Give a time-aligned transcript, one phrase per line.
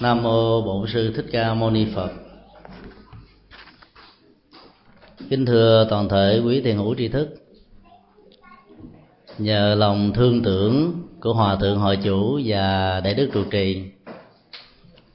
[0.00, 2.10] nam mô bổn sư thích ca mâu ni phật.
[5.30, 7.28] Kính thưa toàn thể quý thiền hữu tri thức,
[9.38, 13.82] nhờ lòng thương tưởng của hòa thượng hội chủ và đại đức trụ trì,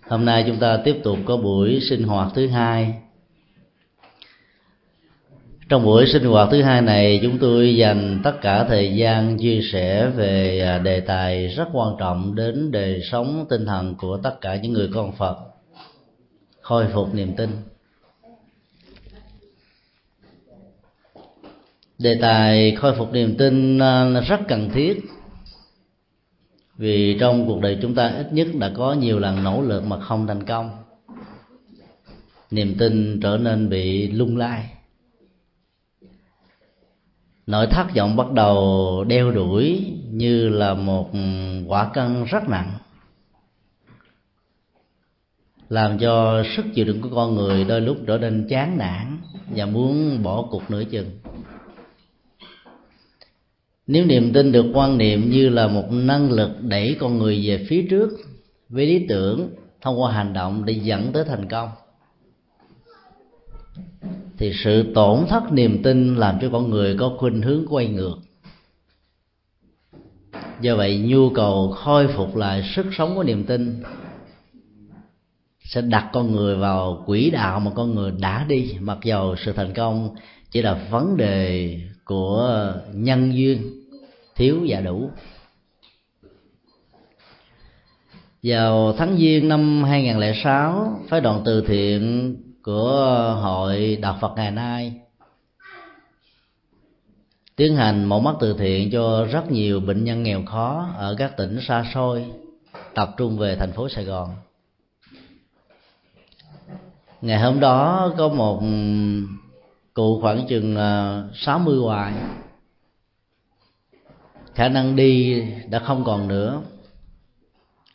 [0.07, 2.93] hôm nay chúng ta tiếp tục có buổi sinh hoạt thứ hai
[5.70, 9.61] trong buổi sinh hoạt thứ hai này, chúng tôi dành tất cả thời gian chia
[9.71, 14.41] sẻ về à, đề tài rất quan trọng đến đời sống tinh thần của tất
[14.41, 15.38] cả những người con phật.
[16.61, 17.49] Khôi phục niềm tin.
[21.97, 25.02] Đề tài khôi phục niềm tin à, rất cần thiết.
[26.77, 29.99] Vì trong cuộc đời chúng ta ít nhất đã có nhiều lần nỗ lực mà
[29.99, 30.72] không thành công.
[32.52, 34.70] Niềm tin trở nên bị lung lay
[37.49, 41.09] nỗi thất vọng bắt đầu đeo đuổi như là một
[41.67, 42.72] quả cân rất nặng.
[45.70, 49.17] Làm cho sức chịu đựng của con người đôi lúc trở nên chán nản
[49.55, 51.09] và muốn bỏ cuộc nửa chừng.
[53.88, 57.66] Nếu niềm tin được quan niệm như là một năng lực đẩy con người về
[57.70, 58.09] phía trước
[58.70, 59.50] với lý tưởng
[59.81, 61.70] thông qua hành động để dẫn tới thành công
[64.40, 68.16] thì sự tổn thất niềm tin làm cho con người có khuynh hướng quay ngược.
[70.62, 73.84] Do vậy, nhu cầu khôi phục lại sức sống của niềm tin
[75.64, 78.76] sẽ đặt con người vào quỹ đạo mà con người đã đi.
[78.80, 80.16] Mặc dầu sự thành công
[80.52, 83.84] chỉ là vấn đề của nhân duyên,
[84.36, 85.10] thiếu và đủ.
[88.44, 92.36] Vào tháng giêng năm 2006 phái đoàn từ thiện
[92.70, 94.94] của hội đạo Phật ngày nay.
[97.56, 101.38] Tiến hành mẫu mắt từ thiện cho rất nhiều bệnh nhân nghèo khó ở các
[101.38, 102.26] tỉnh xa xôi,
[102.94, 104.36] tập trung về thành phố Sài Gòn.
[107.22, 108.61] Ngày hôm đó có một
[109.94, 112.14] cụ khoảng chừng à, 60 mươi hoài.
[114.54, 116.61] Khả năng đi đã không còn nữa.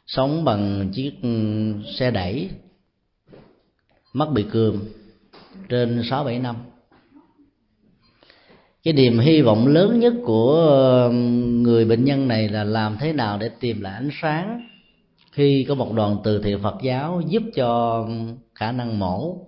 [0.07, 2.51] Sống bằng chiếc ừ, xe đẩy
[4.15, 4.81] mắt bị cườm
[5.69, 6.57] trên sáu bảy năm.
[8.83, 11.09] Cái niềm hy vọng lớn nhất của
[11.43, 14.69] người bệnh nhân này là làm thế nào để tìm lại ánh sáng
[15.33, 18.07] khi có một đoàn từ thiện Phật giáo giúp cho
[18.55, 19.39] khả năng mổ.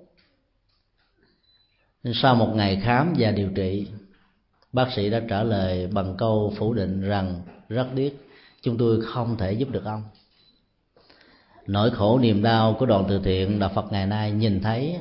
[2.15, 3.87] Sau một ngày khám và điều trị,
[4.73, 8.17] bác sĩ đã trả lời bằng câu phủ định rằng, rất tiếc,
[8.63, 10.03] chúng tôi không thể giúp được ông
[11.67, 14.97] nỗi khổ niềm đau của đoàn từ thiện đạo Phật ngày nay nhìn thấy,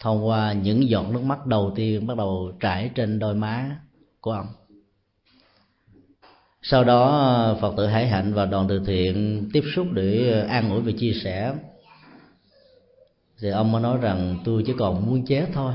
[0.00, 3.76] thông qua những giọt nước mắt đầu tiên bắt đầu trải trên đôi má
[4.20, 4.46] của ông.
[6.62, 10.80] Sau đó, phật tử hải hạnh và đoàn từ thiện tiếp xúc để an ủi
[10.80, 11.54] và chia sẻ.
[13.40, 15.74] Thì ông mới nói rằng, tôi chỉ còn muốn chết thôi,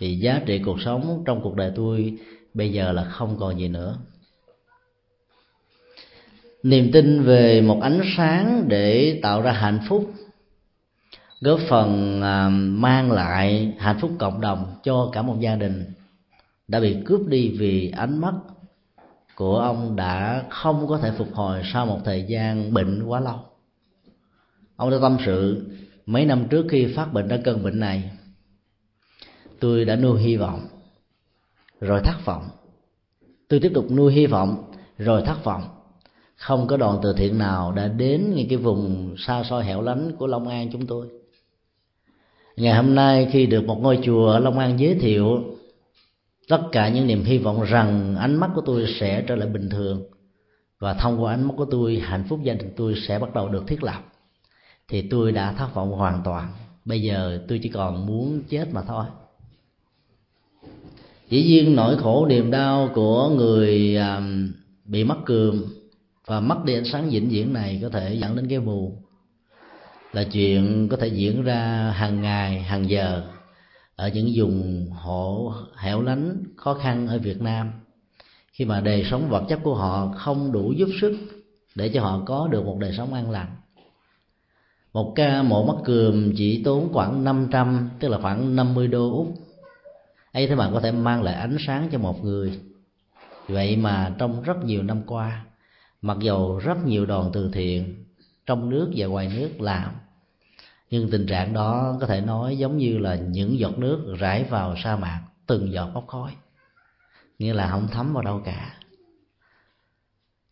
[0.00, 2.18] vì giá trị cuộc sống trong cuộc đời tôi
[2.54, 3.98] bây giờ là không còn gì nữa
[6.64, 10.12] niềm tin về một ánh sáng để tạo ra hạnh phúc,
[11.40, 15.84] góp phần à, mang lại hạnh phúc cộng đồng cho cả một gia đình,
[16.68, 18.34] đã bị cướp đi vì ánh mắt
[19.34, 23.38] của ông đã không có thể phục hồi sau một thời gian bệnh quá lâu.
[24.76, 25.66] Ông đã tâm sự,
[26.06, 28.10] mấy năm trước khi phát bệnh ra cơn bệnh này,
[29.60, 30.66] tôi đã nuôi hy vọng,
[31.80, 32.48] rồi thất vọng.
[33.48, 35.73] Tôi tiếp tục nuôi hy vọng, rồi thất vọng
[36.36, 40.12] không có đoàn từ thiện nào đã đến những cái vùng xa xôi hẻo lánh
[40.18, 41.06] của Long An chúng tôi.
[42.56, 45.44] Ngày hôm nay khi được một ngôi chùa ở Long An giới thiệu,
[46.48, 49.70] tất cả những niềm hy vọng rằng ánh mắt của tôi sẽ trở lại bình
[49.70, 50.02] thường
[50.78, 53.48] và thông qua ánh mắt của tôi, hạnh phúc gia đình tôi sẽ bắt đầu
[53.48, 54.00] được thiết lập,
[54.88, 56.52] thì tôi đã thất vọng hoàn toàn.
[56.84, 59.04] Bây giờ tôi chỉ còn muốn chết mà thôi.
[61.28, 64.22] Dĩ nhiên nỗi khổ niềm đau của người à,
[64.84, 65.62] bị mắc cường
[66.26, 68.92] và mất đi ánh sáng vĩnh viễn này có thể dẫn đến cái mù
[70.12, 73.22] là chuyện có thể diễn ra hàng ngày, hàng giờ
[73.96, 77.70] ở những vùng hộ hẻo lánh khó khăn ở Việt Nam.
[78.52, 81.16] Khi mà đời sống vật chất của họ không đủ giúp sức
[81.74, 83.56] để cho họ có được một đời sống an lành.
[84.92, 89.34] Một ca mổ mắt cườm chỉ tốn khoảng 500 tức là khoảng 50 đô úc.
[90.32, 92.60] Ấy thế mà có thể mang lại ánh sáng cho một người.
[93.48, 95.44] Vậy mà trong rất nhiều năm qua
[96.04, 98.04] mặc dầu rất nhiều đoàn từ thiện
[98.46, 99.90] trong nước và ngoài nước làm,
[100.90, 104.74] nhưng tình trạng đó có thể nói giống như là những giọt nước rải vào
[104.76, 106.32] sa mạc từng giọt bốc khói.
[107.38, 108.74] Nghĩa là không thấm vào đâu cả.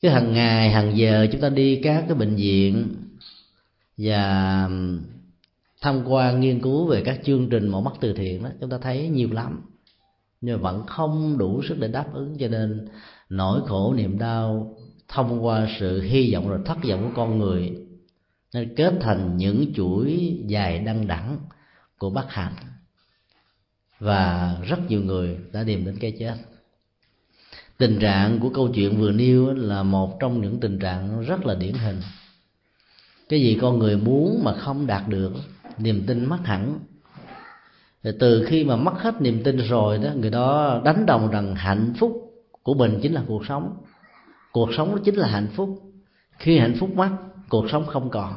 [0.03, 2.95] Cứ hàng ngày, hàng giờ chúng ta đi các cái bệnh viện
[3.97, 4.69] và
[5.81, 8.79] tham quan nghiên cứu về các chương trình mẫu mắt từ thiện đó, chúng ta
[8.79, 9.61] thấy nhiều lắm.
[10.41, 12.89] Nhưng mà vẫn không đủ sức để đáp ứng cho nên
[13.29, 14.77] nỗi khổ niềm đau
[15.13, 17.73] thông qua sự hy vọng rồi thất vọng của con người
[18.55, 21.39] nên kết thành những chuỗi dài đăng đẳng
[21.99, 22.53] của bất hạnh.
[23.99, 26.35] Và rất nhiều người đã điềm đến cái chết.
[27.79, 31.55] Tình trạng của câu chuyện vừa nêu là một trong những tình trạng rất là
[31.55, 32.01] điển hình.
[33.29, 35.33] Cái gì con người muốn mà không đạt được,
[35.79, 36.79] niềm tin mất hẳn.
[38.03, 41.95] Từ khi mà mất hết niềm tin rồi đó, người đó đánh đồng rằng hạnh
[41.99, 43.77] phúc của mình chính là cuộc sống
[44.53, 45.83] cuộc sống đó chính là hạnh phúc.
[46.39, 47.11] Khi hạnh phúc mất
[47.49, 48.35] cuộc sống không còn.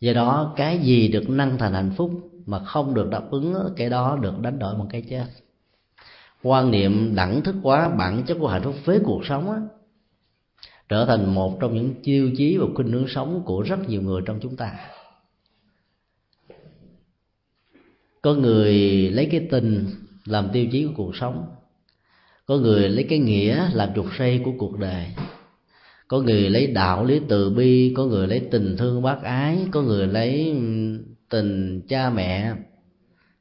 [0.00, 2.10] Do đó cái gì được nâng thành hạnh phúc
[2.46, 5.26] mà không được đáp ứng cái đó được đánh đổi bằng cái chết.
[6.42, 9.58] Quan niệm đẳng thức quá bản chất của hạnh phúc với cuộc sống á,
[10.88, 14.22] trở thành một trong những tiêu chí và khuynh hướng sống của rất nhiều người
[14.26, 14.72] trong chúng ta.
[18.22, 18.74] Có người
[19.10, 19.86] lấy cái tình
[20.24, 21.46] làm tiêu chí của cuộc sống.
[22.46, 25.06] Có người lấy cái nghĩa làm trục xây của cuộc đời
[26.08, 29.82] có người lấy đạo lý từ bi, có người lấy tình thương bác ái, có
[29.82, 30.56] người lấy
[31.30, 32.54] tình cha mẹ,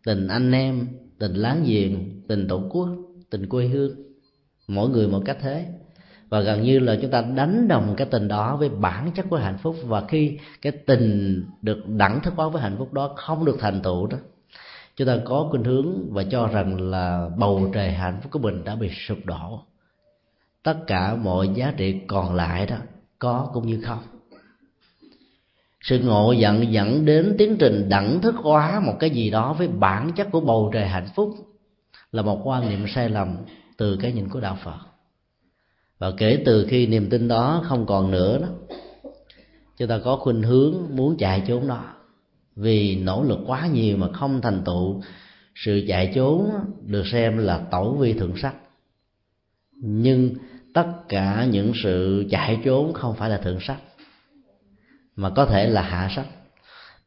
[0.06, 0.88] tình anh em,
[1.20, 2.90] tình láng giềng, tình tổ quốc,
[3.30, 3.96] tình quê hương.
[4.68, 5.66] Mỗi người một cách thế.
[6.30, 9.38] Và gần như là chúng ta đánh đồng cái tình đó với bản chất của
[9.38, 9.76] hạnh phúc.
[9.84, 13.82] Và khi cái tình được đẳng thức hóa với hạnh phúc đó không được thành
[13.82, 14.18] tựu đó,
[14.96, 18.64] chúng ta có khuynh hướng và cho rằng là bầu trời hạnh phúc của mình
[18.64, 19.62] đã bị sụp đổ
[20.66, 22.78] tất cả mọi giá trị còn lại đó,
[23.20, 24.00] có cũng như không.
[25.82, 29.68] Sự ngộ nhận dẫn đến tiến trình đẳng thức hóa một cái gì đó với
[29.68, 31.36] bản chất của bầu trời hạnh phúc
[32.12, 33.38] là một quan niệm sai lầm
[33.78, 34.78] từ cái nhìn của đạo phật.
[35.98, 38.48] Và kể từ khi niềm tin đó không còn nữa đó,
[39.78, 41.84] chúng ta có khuynh hướng muốn chạy trốn đó.
[42.56, 45.02] Vì nỗ lực quá nhiều mà không thành tựu,
[45.56, 46.50] sự chạy trốn
[46.86, 48.56] được xem là tẩu vi thượng sắc.
[49.82, 50.34] Nhưng
[50.76, 53.78] tất cả những sự chạy trốn không phải là thượng sắc
[55.16, 56.26] mà có thể là hạ sắc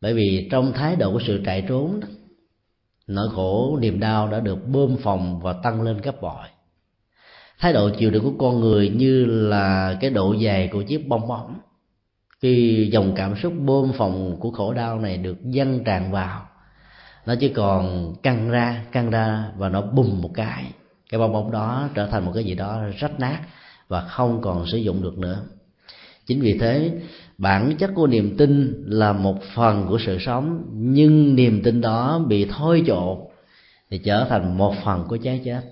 [0.00, 2.08] bởi vì trong thái độ của sự chạy trốn đó,
[3.06, 6.46] nỗi khổ niềm đau đã được bơm phòng và tăng lên gấp bội.
[7.58, 11.28] Thái độ chịu đựng của con người như là cái độ dày của chiếc bong
[11.28, 11.60] bóng.
[12.40, 16.48] Khi dòng cảm xúc bơm phòng của khổ đau này được dâng tràn vào
[17.26, 20.64] nó chỉ còn căng ra căng ra và nó bùng một cái
[21.08, 23.40] cái bong bóng đó trở thành một cái gì đó rách nát
[23.88, 25.42] và không còn sử dụng được nữa.
[26.26, 26.92] Chính vì thế,
[27.38, 32.18] bản chất của niềm tin là một phần của sự sống, nhưng niềm tin đó
[32.28, 33.18] bị thôi chột
[33.90, 35.62] thì trở thành một phần của trái chết.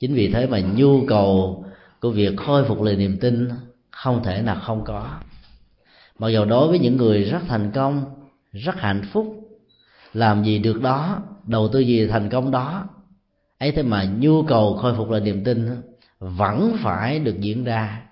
[0.00, 1.64] Chính vì thế mà nhu cầu
[2.00, 3.48] của việc khôi phục lại niềm tin
[3.90, 5.08] không thể nào không có.
[6.18, 8.04] Mặc dù đối với những người rất thành công,
[8.52, 9.50] rất hạnh phúc,
[10.12, 12.88] làm gì được đó, đầu tư gì thành công đó
[13.64, 15.68] ấy thế mà nhu cầu khôi phục lại niềm tin
[16.18, 18.02] vẫn phải được diễn ra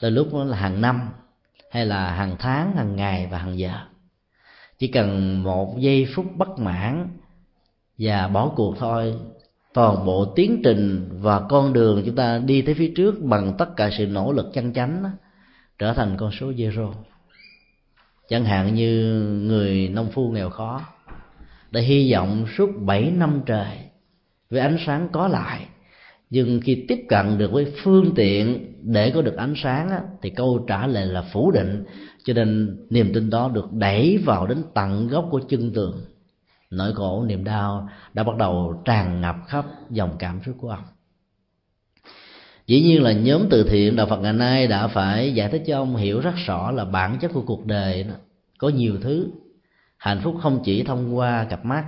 [0.00, 1.00] từ lúc đó là hàng năm
[1.70, 3.72] hay là hàng tháng, hàng ngày và hàng giờ.
[4.78, 7.08] Chỉ cần một giây phút bất mãn
[7.98, 9.14] và bỏ cuộc thôi,
[9.74, 13.76] toàn bộ tiến trình và con đường chúng ta đi tới phía trước bằng tất
[13.76, 15.04] cả sự nỗ lực chân chánh
[15.78, 16.92] trở thành con số zero.
[18.28, 20.80] Chẳng hạn như người nông phu nghèo khó
[21.70, 23.91] đã hy vọng suốt 7 năm trời
[24.52, 25.66] với ánh sáng có lại.
[26.30, 30.30] Nhưng khi tiếp cận được với phương tiện để có được ánh sáng á, thì
[30.30, 31.84] câu trả lời là phủ định.
[32.24, 36.04] Cho nên niềm tin đó được đẩy vào đến tận gốc của chân tường.
[36.70, 40.84] Nỗi khổ niềm đau đã bắt đầu tràn ngập khắp dòng cảm xúc của ông.
[42.66, 45.78] Dĩ nhiên là nhóm từ thiện đạo phật ngày nay đã phải giải thích cho
[45.78, 48.14] ông hiểu rất rõ là bản chất của cuộc đời đó,
[48.58, 49.26] có nhiều thứ
[49.96, 51.84] hạnh phúc không chỉ thông qua cặp mắt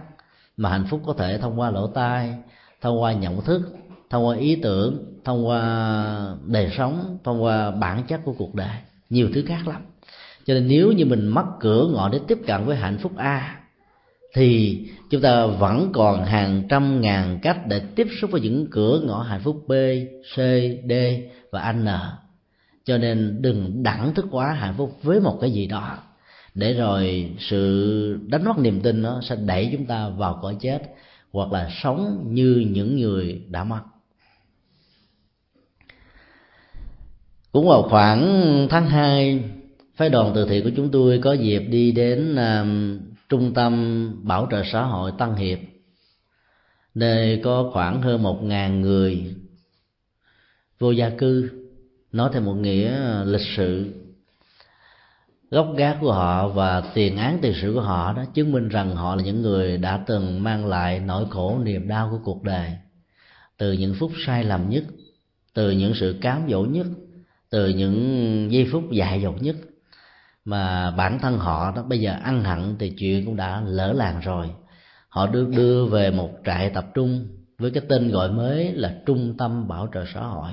[0.56, 2.34] mà hạnh phúc có thể thông qua lỗ tai
[2.80, 3.62] thông qua nhận thức
[4.11, 8.76] thông qua ý tưởng thông qua đời sống thông qua bản chất của cuộc đời.
[9.11, 9.82] Nhiều thứ khác lắm.
[10.46, 13.61] Cho nên nếu như mình mất cửa ngõ để tiếp cận với hạnh phúc a
[14.34, 14.80] thì
[15.11, 19.23] chúng ta vẫn còn hàng trăm ngàn cách để tiếp xúc với những cửa ngõ
[19.23, 19.73] hạnh phúc B,
[20.34, 20.37] C,
[20.88, 20.92] D
[21.50, 21.88] và N.
[22.84, 25.99] Cho nên đừng đẳng thức quá hạnh phúc với một cái gì đó
[26.54, 30.82] để rồi sự đánh mất niềm tin nó sẽ đẩy chúng ta vào cõi chết
[31.32, 33.80] hoặc là sống như những người đã mất.
[37.52, 38.23] Cũng vào khoảng
[38.70, 39.44] tháng 2
[39.94, 42.66] phái đoàn từ thiện của chúng tôi có dịp đi đến uh,
[43.28, 45.58] trung tâm bảo trợ xã hội Tân Hiệp
[46.94, 49.34] nơi có khoảng hơn một ngàn người
[50.78, 51.50] vô gia cư
[52.12, 53.92] nói theo một nghĩa à, lịch sự
[55.54, 58.96] gốc gác của họ và tiền án tiền sử của họ đó chứng minh rằng
[58.96, 62.73] họ là những người đã từng mang lại nỗi khổ niềm đau của cuộc đời.
[63.58, 64.84] Từ những phút sai lầm nhất,
[65.54, 66.87] từ những sự cám dỗ nhất,
[67.50, 69.56] từ những giây phút dại dột nhất
[70.44, 74.20] mà bản thân họ đó bây giờ ăn hận thì chuyện cũng đã lỡ làng
[74.20, 74.50] rồi.
[75.08, 77.26] Họ được đưa về một trại tập trung
[77.58, 80.50] với cái tên gọi mới là trung tâm bảo trợ xã hội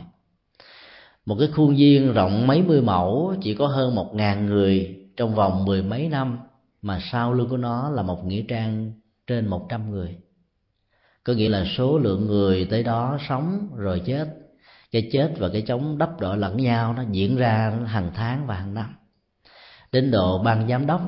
[1.26, 5.36] một cái khuôn viên rộng mấy mươi mẫu, chỉ có hơn một ngàn người trong
[5.36, 6.40] vòng mười mấy năm,
[6.82, 8.94] mà sau lưng của nó là một nghĩa trang
[9.28, 10.18] trên một trăm người.
[11.24, 14.28] Có nghĩa là số lượng người tới đó sống rồi chết.
[14.92, 18.56] Cái chết và cái chống đắp đỡ lẫn nhau nó diễn ra hàng tháng và
[18.56, 18.96] hàng năm.
[19.92, 21.02] Đến độ ban giám đốc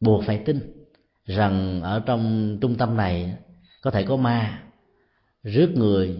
[0.00, 0.86] buộc phải tin
[1.26, 3.34] rằng ở trong trung tâm này
[3.82, 4.62] có thể có ma
[5.42, 6.18] rước người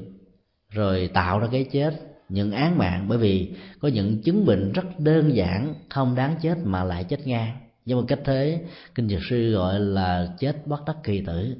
[0.70, 5.00] rồi tạo ra cái chết những án mạng, bởi vì có những chứng bệnh rất
[5.00, 7.56] đơn giản, không đáng chết mà lại chết ngang.
[7.84, 8.64] Nhưng mà cách thế,
[8.94, 11.56] kinh dược sư gọi là chết bất đắc kỳ tử.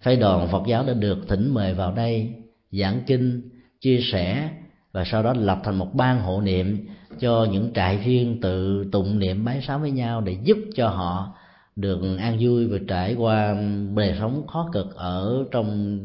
[0.00, 2.32] Phái đoàn phật giáo đã được thỉnh mời vào đây,
[2.70, 4.50] giảng kinh, chia sẻ
[4.92, 6.86] và sau đó lập thành một ban hộ niệm
[7.20, 11.34] cho những trại viên tự tụng niệm bái sám với nhau để giúp cho họ
[11.76, 13.56] được an vui và trải qua
[13.96, 15.98] đời sống khó cực ở trong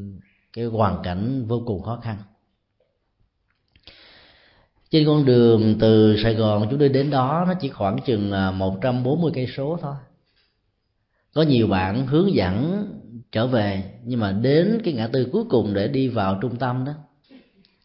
[0.53, 2.17] cái hoàn cảnh vô cùng khó khăn
[4.91, 8.51] trên con đường từ Sài Gòn chúng tôi đến đó, nó chỉ khoảng chừng à,
[8.51, 9.95] 140 cây số thôi.
[11.33, 12.87] Có nhiều bạn hướng dẫn
[13.31, 16.85] trở về, nhưng mà đến cái ngã tư cuối cùng để đi vào trung tâm
[16.85, 16.91] đó,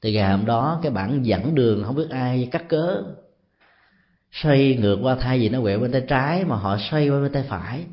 [0.02, 3.02] thì ngày hôm đó cái bản dẫn đường, không biết ai cắt cớ,
[4.32, 7.32] xoay ngược qua thay vì nó quẹo bên tay trái mà họ xoay qua bên
[7.32, 7.84] tay phải.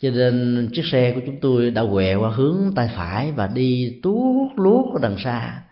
[0.00, 4.00] Cho nên chiếc xe của chúng tôi đã quẹo qua hướng tay phải và đi
[4.02, 5.62] tuốt luốt ở đằng xa,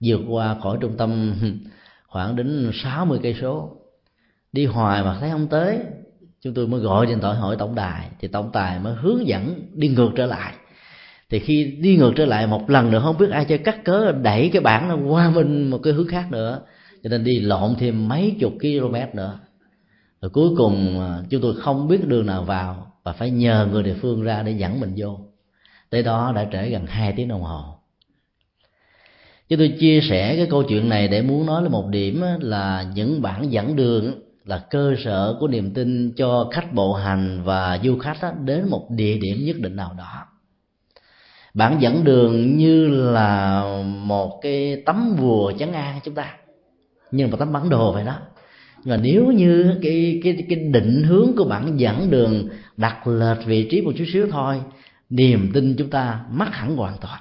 [0.00, 1.34] vượt qua khỏi trung tâm.
[2.08, 3.70] khoảng đến 60 cây số.
[4.52, 5.78] Đi hoài mà thấy không tới,
[6.40, 8.08] chúng tôi mới gọi điện thoại hỏi tổng đài.
[8.20, 10.54] Thì tổng đài mới hướng dẫn đi ngược trở lại.
[11.30, 14.12] Thì khi đi ngược trở lại một lần nữa, không biết ai chơi cắt cớ
[14.12, 16.60] đẩy cái bản nó qua bên một cái hướng khác nữa.
[17.02, 19.38] Cho nên đi lộn thêm mấy chục km nữa.
[20.20, 23.82] Rồi cuối cùng à, chúng tôi không biết đường nào vào và phải nhờ người
[23.82, 25.18] địa phương ra để dẫn mình vô.
[25.90, 27.75] Tới đó đã trễ gần hai tiếng đồng hồ
[29.48, 32.86] chứ tôi chia sẻ cái câu chuyện này để muốn nói là một điểm là
[32.94, 34.12] những bản dẫn đường
[34.44, 38.90] là cơ sở của niềm tin cho khách bộ hành và du khách đến một
[38.90, 40.26] địa điểm nhất định nào đó.
[41.54, 46.34] Bản dẫn đường như là một cái tấm vùa chấn an chúng ta,
[47.10, 48.18] như một tấm bản đồ vậy đó.
[48.84, 53.46] Nhưng mà nếu như cái cái cái định hướng của bản dẫn đường đặt lệch
[53.46, 54.60] vị trí một chút xíu thôi,
[55.10, 57.20] niềm tin chúng ta mất hẳn hoàn toàn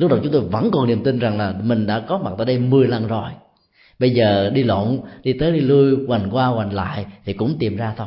[0.00, 2.46] lúc đầu chúng tôi vẫn còn niềm tin rằng là mình đã có mặt tại
[2.46, 3.30] đây 10 lần rồi.
[3.98, 7.76] Bây giờ đi lộn, đi tới đi lui, hoành qua hoành lại thì cũng tìm
[7.76, 8.06] ra thôi.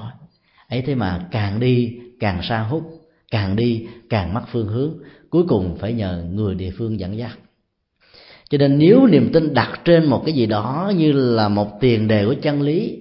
[0.70, 2.84] Ấy thế mà càng đi, càng xa hút,
[3.32, 4.94] càng đi, càng mất phương hướng,
[5.30, 7.38] cuối cùng phải nhờ người địa phương dẫn dắt.
[8.50, 12.08] Cho nên nếu niềm tin đặt trên một cái gì đó như là một tiền
[12.08, 13.00] đề của chân lý,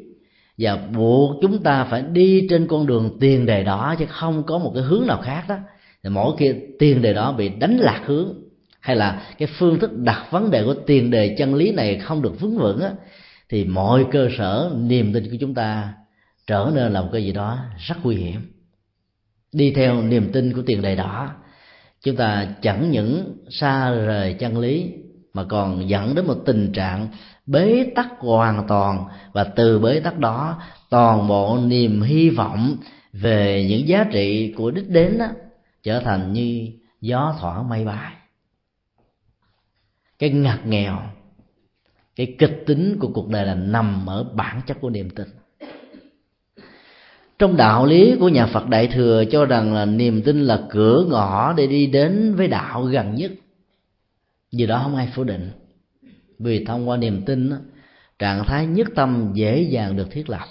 [0.59, 4.59] và buộc chúng ta phải đi trên con đường tiền đề đó chứ không có
[4.59, 5.57] một cái hướng nào khác đó,
[6.05, 8.42] thì mỗi khi tiền đề đó bị đánh lạc hướng
[8.83, 12.23] hay là cái phương thức đặt vấn đề của tiền đề chân lý này không
[12.23, 12.91] được vững vững á,
[13.49, 15.93] thì mọi cơ sở niềm tin của chúng ta
[16.47, 18.53] trở nên là một cái gì đó rất nguy hiểm.
[19.53, 21.31] Đi theo niềm tin của tiền đề đó
[22.03, 24.93] chúng ta chẳng những xa rời chân lý
[25.35, 27.09] mà còn dẫn đến một tình trạng
[27.47, 29.05] bế tắc hoàn toàn.
[29.33, 32.77] Và từ bế tắc đó toàn bộ niềm hy vọng
[33.13, 35.27] về những giá trị của đích đến đó,
[35.83, 36.69] trở thành như
[37.01, 38.13] gió thoảng mây bay
[40.23, 40.99] cái ngặt nghèo,
[42.17, 45.29] cái kịch tính của cuộc đời là nằm ở bản chất của niềm tin.
[47.39, 51.07] Trong đạo lý của nhà Phật Đại thừa cho rằng là niềm tin là cửa
[51.09, 53.33] ngõ để đi đến với đạo gần nhất.
[54.53, 55.51] Vì đó không ai phủ định.
[56.39, 57.51] Vì thông qua niềm tin
[58.19, 60.47] trạng thái nhất tâm dễ dàng được thiết lập.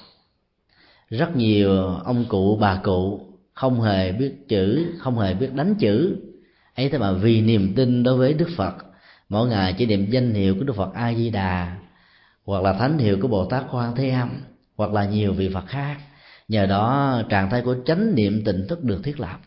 [1.10, 3.22] Rất nhiều ông cụ, bà cụ
[3.54, 6.18] không hề biết chữ, không hề biết đánh chữ,
[6.76, 8.76] ấy thế mà vì niềm tin đối với đức phật
[9.32, 11.78] mỗi ngày chỉ niệm danh hiệu của đức phật a di đà
[12.46, 14.30] hoặc là thánh hiệu của bồ tát quan thế âm,
[14.76, 15.98] hoặc là nhiều vị phật khác.
[16.48, 19.40] Nhờ đó, trạng thái của chánh niệm tỉnh thức được thiết lập.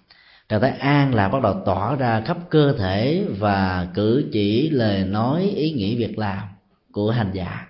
[0.49, 5.05] Trạng thái an là bắt đầu tỏa ra khắp cơ thể và cử chỉ lời
[5.05, 6.49] nói, ý nghĩ, việc làm
[6.93, 7.67] của hành giả.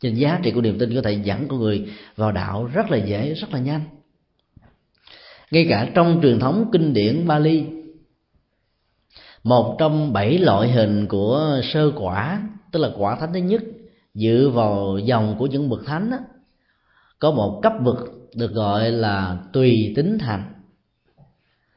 [0.00, 2.96] Trên giá trị của niềm tin có thể dẫn con người vào đạo rất là
[2.96, 3.80] dễ, rất là nhanh.
[5.50, 7.64] Ngay cả trong truyền thống kinh điển Bali
[9.46, 13.62] một trong bảy loại hình của sơ quả tức là quả thánh thứ nhất
[14.14, 16.18] dựa vào dòng của những bậc thánh đó,
[17.18, 17.96] có một cấp bậc
[18.34, 20.52] được gọi là tùy tính thành.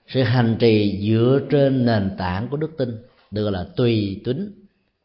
[0.08, 2.90] Sự hành trì dựa trên nền tảng của đức tin
[3.32, 4.52] được gọi là tùy tính.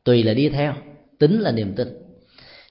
[0.05, 0.75] Tùy là đi theo
[1.19, 1.89] tính là niềm tin.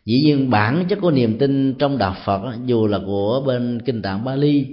[0.06, 4.02] Dĩ nhiên bản chất của niềm tin trong đạo phật dù là của bên kinh
[4.02, 4.68] tạng bali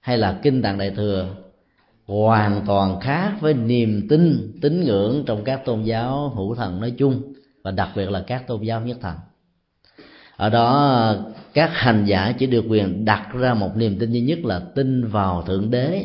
[0.00, 1.34] hay là kinh tạng đại thừa
[2.08, 6.90] hoàn toàn khác với niềm tin, tín ngưỡng trong các tôn giáo hữu thần nói
[6.90, 7.22] chung
[7.64, 9.16] và đặc biệt là các tôn giáo nhất thần.
[10.36, 11.14] Ở đó,
[11.54, 15.06] các hành giả chỉ được quyền đặt ra một niềm tin duy nhất là tin
[15.06, 16.04] vào thượng đế,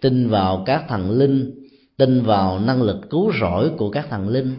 [0.00, 1.54] tin vào các thần linh,
[1.96, 4.54] tin vào năng lực cứu rỗi của các thần linh,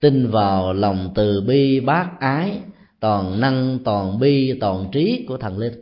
[0.00, 2.58] tin vào lòng từ bi bác ái,
[3.00, 5.80] toàn năng, toàn bi, toàn trí của thần linh.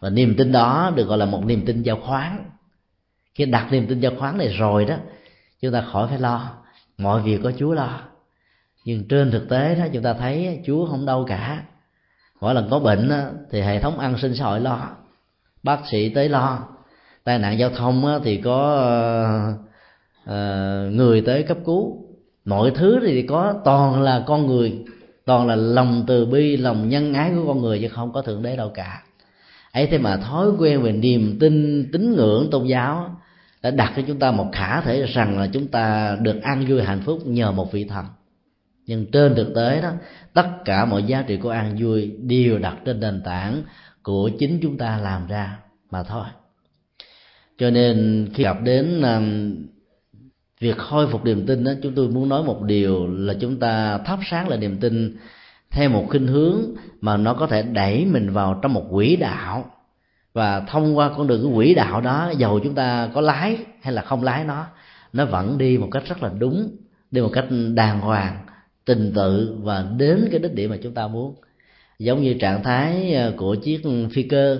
[0.00, 2.51] Và niềm tin đó được gọi là một niềm tin giao khoán
[3.34, 4.96] khi đặt niềm tin vào khoán này rồi đó
[5.60, 6.50] chúng ta khỏi phải lo.
[6.98, 8.00] Mọi việc có chúa lo.
[8.84, 11.62] Nhưng trên thực tế đó chúng ta thấy chúa không đâu cả.
[12.40, 13.20] Mỗi lần có bệnh đó,
[13.50, 14.88] thì hệ thống an sinh xã hội lo.
[15.62, 16.68] Bác sĩ tới lo.
[17.24, 18.86] Tai nạn giao thông đó, thì có
[20.24, 22.04] uh, người tới cấp cứu.
[22.44, 24.84] Mọi thứ thì có toàn là con người.
[25.24, 28.42] Toàn là lòng từ bi lòng nhân ái của con người chứ không có thượng
[28.42, 29.02] đế đâu cả.
[29.72, 33.16] Ấy thế mà thói quen về niềm tin tín ngưỡng tôn giáo
[33.62, 36.82] đã đặt cho chúng ta một khả thể rằng là chúng ta được an vui
[36.82, 38.04] hạnh phúc nhờ một vị thần.
[38.86, 39.92] Nhưng trên thực tế đó
[40.32, 43.62] tất cả mọi giá trị của an vui đều đặt trên nền tảng
[44.02, 45.58] của chính chúng ta làm ra
[45.90, 46.24] mà thôi.
[47.58, 49.56] Cho nên khi gặp đến um,
[50.60, 53.98] việc khôi phục niềm tin đó chúng tôi muốn nói một điều là chúng ta
[53.98, 55.16] thắp sáng lại niềm tin
[55.70, 56.62] theo một khinh hướng
[57.00, 59.71] mà nó có thể đẩy mình vào trong một quỹ đạo
[60.32, 63.92] và thông qua con đường cái quỹ đạo đó, dầu chúng ta có lái hay
[63.92, 64.66] là không lái nó
[65.12, 66.76] nó vẫn đi một cách rất là đúng,
[67.10, 68.46] đi một cách đàng hoàng,
[68.84, 71.34] tình tự và đến cái đích điểm mà chúng ta muốn.
[71.98, 74.58] Giống như trạng thái ờ, của chiếc phi cơ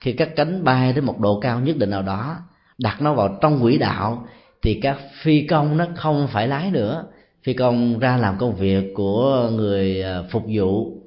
[0.00, 2.36] khi các cánh bay đến một độ cao nhất định nào đó,
[2.78, 4.26] đặt nó vào trong quỹ đạo,
[4.62, 7.04] thì các phi công nó không phải lái nữa.
[7.42, 11.01] Phi công ra làm công việc của người ờ, phục vụ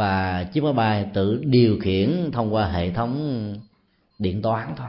[0.00, 3.54] và chiếc máy bay tự điều khiển thông qua hệ thống
[4.18, 4.88] điện toán thôi.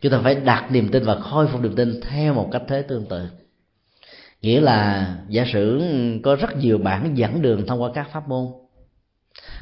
[0.00, 2.82] Chúng ta phải đặt niềm tin và khôi phục niềm tin theo một cách thế
[2.82, 3.26] tương tự.
[4.42, 5.82] Nghĩa là giả sử
[6.22, 8.46] có rất nhiều bản dẫn đường thông qua các pháp môn,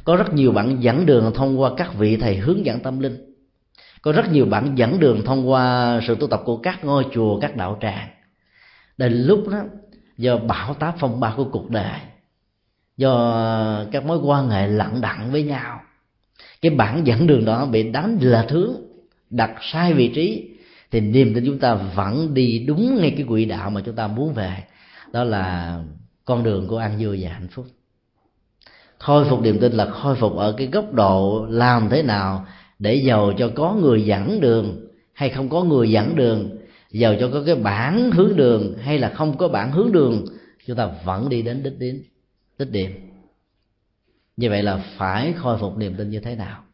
[0.05, 3.35] có rất nhiều bản dẫn đường thông qua các vị thầy hướng dẫn tâm linh,
[4.03, 7.41] có rất nhiều bản dẫn đường thông qua sự tu tập của các ngôi chùa,
[7.41, 8.09] các đạo tràng.
[8.97, 9.63] Đến lúc đó,
[10.17, 12.01] do bão táp phong ba của cuộc đời
[12.99, 15.81] do các mối quan hệ lặng đặng với nhau.
[16.63, 18.73] Cái bản dẫn đường đó bị đánh lệch hướng
[19.31, 20.51] đặt sai vị trí,
[20.91, 24.07] thì niềm tin chúng ta vẫn đi đúng ngay cái quỹ đạo mà chúng ta
[24.07, 24.57] muốn về.
[25.13, 25.79] Đó là
[26.25, 27.67] con đường của an vui và hạnh phúc.
[28.99, 32.47] Khôi phục niềm tin là khôi phục ở cái góc độ làm thế nào
[32.79, 36.59] để giàu cho có người dẫn đường hay không có người dẫn đường,
[36.91, 40.27] giàu cho có cái bản hướng đường hay là không có bản hướng đường,
[40.67, 42.03] chúng ta vẫn đi đến đích đến
[42.59, 43.11] đích điểm
[44.37, 46.65] như vậy là phải khôi phục niềm tin như thế nào?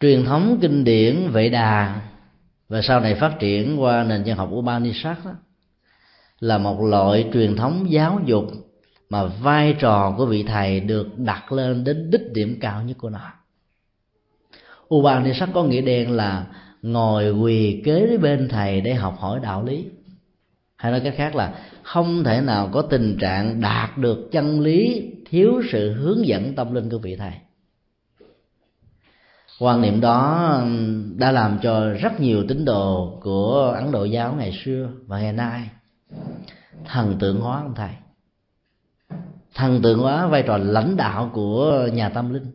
[0.00, 2.02] Truyền thống kinh điển vệ đà
[2.68, 5.32] và sau này phát triển qua nền văn học Upanishad đó,
[6.40, 8.44] là một loại truyền thống giáo dục
[9.10, 13.10] mà vai trò của vị thầy được đặt lên đến đích điểm cao nhất của
[13.10, 13.32] nó.
[14.94, 16.46] Upanishad có nghĩa đen là
[16.82, 19.86] ngồi quỳ kế bên thầy để học hỏi đạo lý.
[20.76, 25.10] Hay nói cách khác là không thể nào có tình trạng đạt được chân lý,
[25.30, 27.32] thiếu sự hướng dẫn tâm linh của vị thầy.
[29.58, 30.62] Quan niệm đó
[31.16, 35.32] đã làm cho rất nhiều tín đồ của ấn độ giáo ngày xưa và ngày
[35.32, 35.68] nay
[36.84, 37.90] thần tượng hóa ông thầy.
[39.54, 42.46] Thần tượng hóa vai trò lãnh đạo của nhà tâm linh.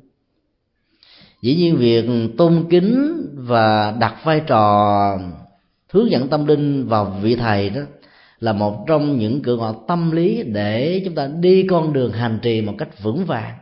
[1.42, 5.18] Dĩ nhiên việc tôn kính và đặt vai trò
[5.90, 7.82] hướng dẫn tâm linh vào vị thầy đó
[8.40, 12.40] là một trong những cửa ngõ tâm lý để chúng ta đi con đường hành
[12.42, 13.58] trì một cách vững vàng.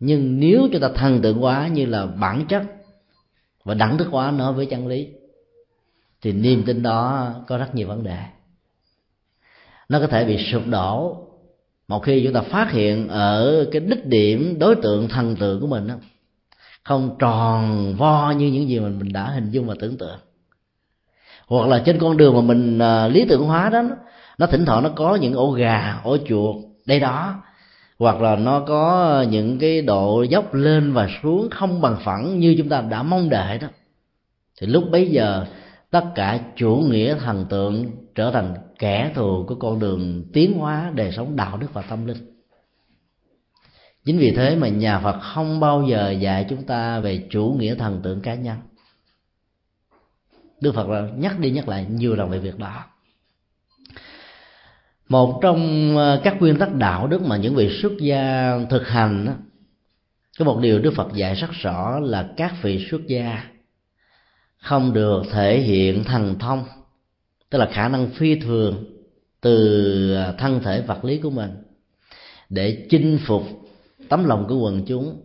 [0.00, 2.62] Nhưng nếu chúng ta thần tượng quá như là bản chất
[3.64, 5.08] và đẳng thức quá nó với chân lý
[6.22, 8.18] thì niềm tin đó có rất nhiều vấn đề.
[9.88, 11.16] Nó có thể bị sụp đổ
[11.88, 15.66] một khi chúng ta phát hiện ở cái đích điểm đối tượng thần tượng của
[15.66, 15.94] mình đó,
[16.84, 20.18] không tròn vo như những gì mà mình đã hình dung và tưởng tượng.
[21.46, 23.82] Hoặc là trên con đường mà mình uh, lý tưởng hóa đó
[24.38, 27.42] nó thỉnh thoảng nó có những ổ gà ổ chuột đây đó.
[27.98, 32.54] Hoặc là nó có những cái độ dốc lên và xuống không bằng phẳng như
[32.58, 33.68] chúng ta đã mong đợi đó.
[34.60, 35.46] Thì lúc bấy giờ
[35.90, 40.92] tất cả chủ nghĩa thần tượng trở thành kẻ thù của con đường tiến hóa
[40.94, 42.31] đời sống đạo đức và tâm linh
[44.04, 47.74] chính vì thế mà nhà phật không bao giờ dạy chúng ta về chủ nghĩa
[47.74, 48.58] thần tượng cá nhân.
[50.60, 50.86] Đức phật
[51.16, 52.84] nhắc đi nhắc lại nhiều lần về việc đó.
[55.08, 59.36] Một trong ờ, các nguyên tắc đạo đức mà những vị xuất gia thực hành
[60.38, 63.44] có một điều đức phật dạy rất rõ là các vị xuất gia
[64.56, 66.64] không được thể hiện thần thông,
[67.50, 68.84] tức là khả năng phi thường
[69.40, 71.50] từ ờ, thân thể vật lý của mình
[72.48, 73.61] để chinh phục
[74.08, 75.20] tấm lòng của quần chúng,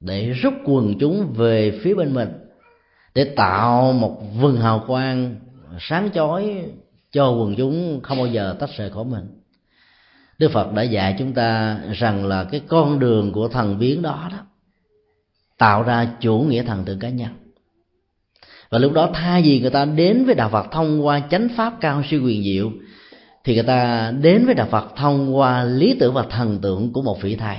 [0.00, 2.28] để rút quần chúng về phía bên mình,
[3.14, 5.36] để tạo một vườn hào quang
[5.80, 6.64] sáng chói
[7.12, 9.24] cho quần chúng không bao giờ tách rời khỏi mình.
[10.38, 14.28] Đức phật đã dạy chúng ta rằng là cái con đường của thần biến đó
[14.32, 14.38] đó,
[15.58, 17.30] tạo ra chủ nghĩa thần tượng cá nhân.
[18.70, 21.80] Và lúc đó thay vì người ta đến với đạo phật thông qua chánh pháp
[21.80, 22.72] cao siêu quyền diệu,
[23.44, 27.02] thì người ta đến với đạo phật thông qua lý tưởng và thần tượng của
[27.02, 27.56] một vị thầy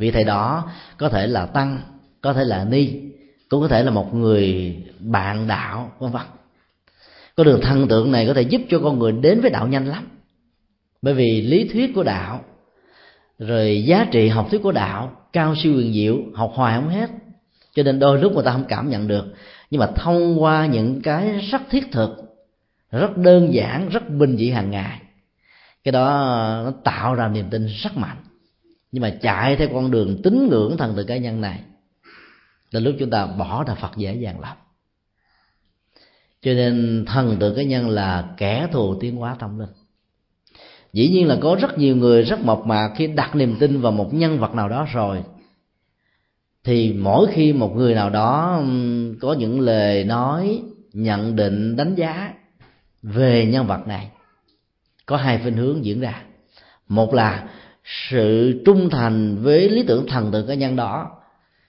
[0.00, 1.80] vị thầy đó, có thể là tăng,
[2.20, 3.00] có thể là ni,
[3.48, 6.22] cũng có thể là một người bạn đạo, vân vân.
[7.36, 9.86] Con đường thần tượng này có thể giúp cho con người đến với đạo nhanh
[9.86, 10.08] lắm.
[11.02, 12.44] Bởi vì lý thuyết của đạo,
[13.38, 17.10] rồi giá trị học thuyết của đạo, cao siêu huyền diệu, học hoài không hết.
[17.74, 19.24] Cho nên đôi lúc người ta không cảm nhận được.
[19.70, 22.10] Nhưng mà thông qua những cái rất thiết thực,
[22.90, 25.00] rất đơn giản, rất bình dị hàng ngày,
[25.84, 26.08] cái đó
[26.64, 28.16] nó tạo ra niềm tin rất mạnh
[28.92, 31.60] nhưng mà chạy theo con đường tín ngưỡng thần tượng cá nhân này
[32.70, 34.56] là lúc chúng ta bỏ ra phật dễ dàng lắm.
[36.42, 39.68] Cho nên thần tượng cá nhân là kẻ thù tiến hóa tâm linh.
[40.92, 43.92] Dĩ nhiên là có rất nhiều người rất mộc mạc khi đặt niềm tin vào
[43.92, 45.22] một nhân vật nào đó rồi,
[46.64, 48.62] thì mỗi khi một người nào đó
[49.20, 52.34] có những lời nói, nhận định, đánh giá
[53.02, 54.10] về nhân vật này,
[55.06, 56.22] có hai phương hướng diễn ra.
[56.88, 57.48] Một là
[57.84, 61.10] sự trung thành với lý tưởng thần tượng cá nhân đó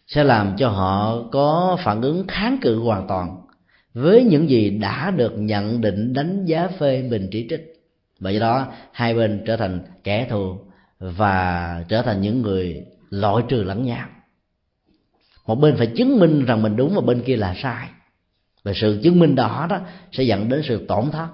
[0.07, 3.41] sẽ làm cho họ có phản ứng kháng cự hoàn toàn
[3.93, 7.73] với những gì đã được nhận định đánh giá phê bình chỉ trích.
[8.19, 10.57] Bởi do đó, hai bên trở thành kẻ thù
[10.99, 14.07] và trở thành những người loại trừ lẫn nhau.
[15.47, 17.87] Một bên phải chứng minh rằng mình đúng và bên kia là sai.
[18.63, 19.79] Và sự chứng minh đó đó
[20.11, 21.27] sẽ dẫn đến sự tổn thất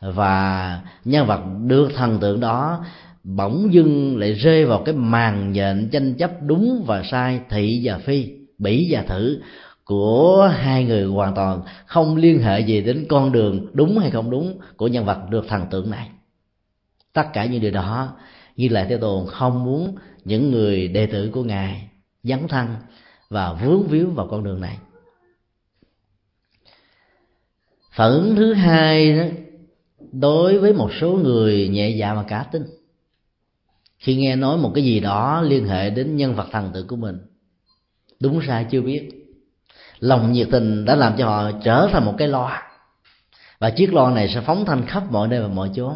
[0.00, 2.84] và nhân vật được thần tượng đó
[3.26, 7.98] bỗng dưng lại rơi vào cái màn nhện tranh chấp đúng và sai thị và
[7.98, 9.40] phi bỉ và thử
[9.84, 14.30] của hai người hoàn toàn không liên hệ gì đến con đường đúng hay không
[14.30, 16.08] đúng của nhân vật được thần tượng này.
[17.12, 18.16] Tất cả những điều đó
[18.56, 21.88] như lại thế tồn không muốn những người đệ tử của ngài
[22.22, 22.66] dấn thân
[23.28, 24.78] và vướng víu vào con đường này.
[27.92, 29.24] Phản ứng thứ hai đó,
[30.12, 32.66] đối với một số người nhẹ dạ mà cá tính
[33.98, 36.96] khi nghe nói một cái gì đó liên hệ đến nhân vật thần tượng của
[36.96, 37.18] mình,
[38.20, 39.10] đúng sai chưa biết.
[40.00, 42.62] Lòng nhiệt tình đã làm cho họ trở thành một cái loa.
[43.58, 45.92] Và chiếc loa này sẽ phóng thanh khắp mọi nơi và mọi chỗ.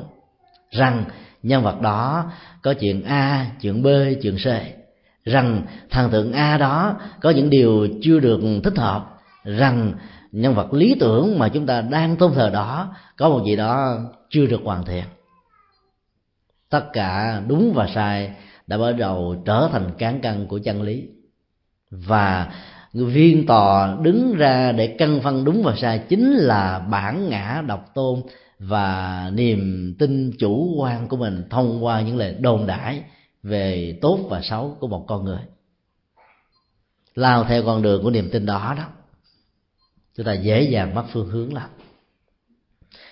[0.71, 1.05] Rằng
[1.43, 2.31] nhân vật đó
[2.63, 3.87] có chuyện a, chuyện b,
[4.23, 4.47] chuyện c.
[5.25, 9.07] Rằng thần tượng a đó có những điều chưa được thích hợp.
[9.45, 9.93] Rằng
[10.33, 13.99] nhân vật lý tưởng mà chúng ta đang tôn thờ đó có một gì đó
[14.31, 15.05] chưa được hoàn thiện
[16.71, 18.33] tất cả đúng và sai
[18.67, 21.09] đã bắt đầu trở thành cán cân của chân lý.
[21.91, 22.53] Và
[22.93, 27.95] viên tòa đứng ra để cân phân đúng và sai chính là bản ngã độc
[27.95, 28.23] tôn
[28.59, 33.03] và niềm tin chủ quan của mình thông qua những lời đồn đãi
[33.43, 35.43] về tốt và xấu của một con người.
[37.15, 38.85] Lao theo con đường của niềm tin đó đó.
[40.17, 41.71] Chúng ta dễ dàng mất phương hướng lắm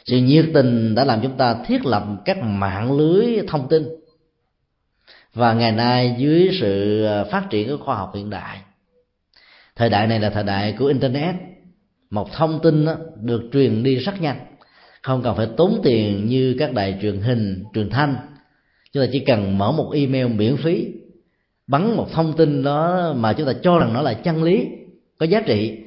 [0.09, 3.89] sự nhiệt tình đã làm chúng ta thiết lập các mạng lưới thông tin.
[5.35, 8.59] Và ngày nay, dưới sự à, phát triển của khoa học hiện đại,
[9.77, 11.35] thời đại này là thời đại của internet.
[12.11, 12.87] Một thông tin
[13.23, 14.37] được truyền đi rất nhanh.
[15.03, 18.17] Không cần phải tốn tiền như các đài truyền hình, truyền thanh.
[18.93, 20.87] Chúng ta chỉ cần mở một email miễn phí,
[21.67, 24.67] bắn một thông tin đó mà chúng ta cho rằng nó là chân lý,
[25.19, 25.79] có giá trị.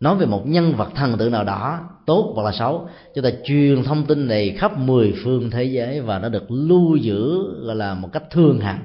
[0.00, 1.80] Nói về một nhân vật thần tượng nào đó
[2.10, 2.88] tốt hoặc là xấu.
[3.14, 6.96] Chúng ta truyền thông tin này khắp mười phương thế giới và nó được lưu
[6.96, 8.82] giữ, gọi là, một cách thương hằng.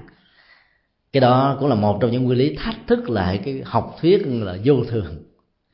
[1.14, 4.22] Cái đó cũng là một trong những nguyên lý thách thức lại cái học thuyết
[4.28, 5.16] là vô thường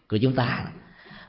[0.10, 0.66] của chúng ta.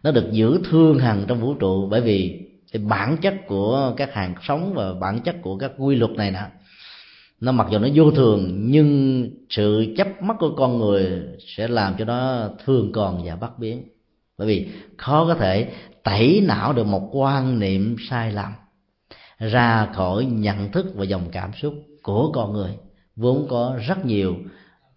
[0.02, 2.40] Nó được giữ thương hằng trong vũ trụ bởi vì
[2.72, 6.30] cái bản chất của các hàng sống và bản chất của các quy luật này
[6.30, 6.42] nè,
[7.40, 11.22] nó mặc dù nó vô thường, nhưng sự chấp mắt của con người
[11.56, 13.82] sẽ làm cho nó thường còn và bất biến.
[14.38, 15.68] Bởi vì khó có thể
[16.04, 18.52] tẩy não được một quan niệm sai lầm.
[19.38, 22.70] Ra khỏi nhận thức và dòng cảm xúc của con người,
[23.16, 24.36] vốn có rất nhiều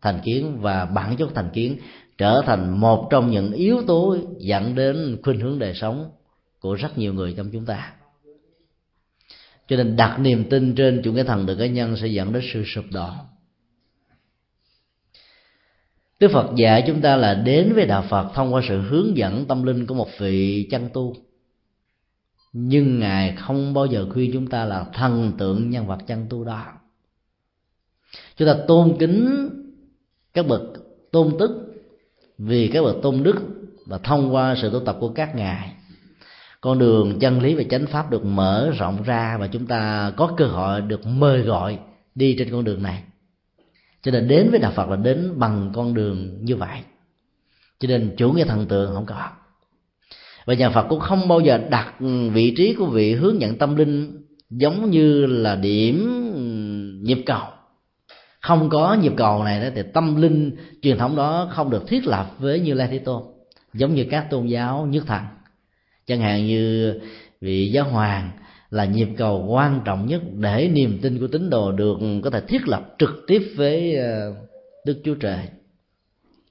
[0.02, 1.78] thành kiến và bản chất thành kiến
[2.18, 6.12] trở thành một trong những yếu tố dẫn đến khuynh hướng đời sống
[6.60, 7.94] của rất nhiều người trong chúng ta.
[9.68, 12.44] Cho nên đặt niềm tin trên chủ nghĩa thần được cá nhân sẽ dẫn đến
[12.54, 13.10] sự sụp đổ.
[16.20, 19.46] Đức Phật dạy chúng ta là đến với đạo Phật thông qua sự hướng dẫn
[19.46, 21.16] tâm linh của một vị chân tu.
[22.54, 26.44] Nhưng ngài không bao giờ khuyên chúng ta là thần tượng nhân vật chân tu
[26.44, 26.66] đó.
[28.38, 29.50] Chúng ta tôn kính
[30.34, 30.62] các bậc
[31.12, 31.74] tôn tức
[32.38, 33.36] vì các bậc tôn đức
[33.86, 35.72] và thông qua sự tu tập của các ngài.
[36.62, 40.34] Con đường chân lý và chánh pháp được mở rộng ra và chúng ta có
[40.38, 41.80] cơ hội được mời gọi
[42.16, 43.04] đi trên con đường này
[44.06, 46.80] cho nên đến với đạo phật là đến bằng con đường như vậy.
[47.80, 49.30] Cho nên chủ nghĩa thần tượng không có.
[50.46, 51.94] Và nhà phật cũng không bao giờ đặt
[52.34, 56.24] vị trí của vị hướng dẫn tâm linh giống như là điểm
[57.04, 57.44] nhịp cầu.
[58.42, 62.08] Không có nhịp cầu này đó thì tâm linh truyền thống đó không được thiết
[62.08, 63.24] lập với như lai thế tôn,
[63.74, 65.22] giống như các tôn giáo, nhất thần.
[66.06, 66.94] Chẳng hạn như
[67.42, 68.32] vị giáo hoàng
[68.76, 72.42] là nhịp cầu quan trọng nhất để niềm tin của tín đồ được, có thể
[72.42, 74.36] thiết lập trực tiếp với ờ,
[74.86, 75.40] đức chúa trời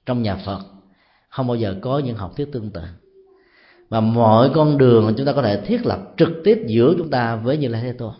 [0.05, 0.59] trong nhà phật.
[1.29, 2.81] Không bao giờ có những học thuyết tương tự.
[3.89, 7.35] Và mọi con đường chúng ta có thể thiết lập trực tiếp giữa chúng ta
[7.35, 8.13] với như lai thế tôn.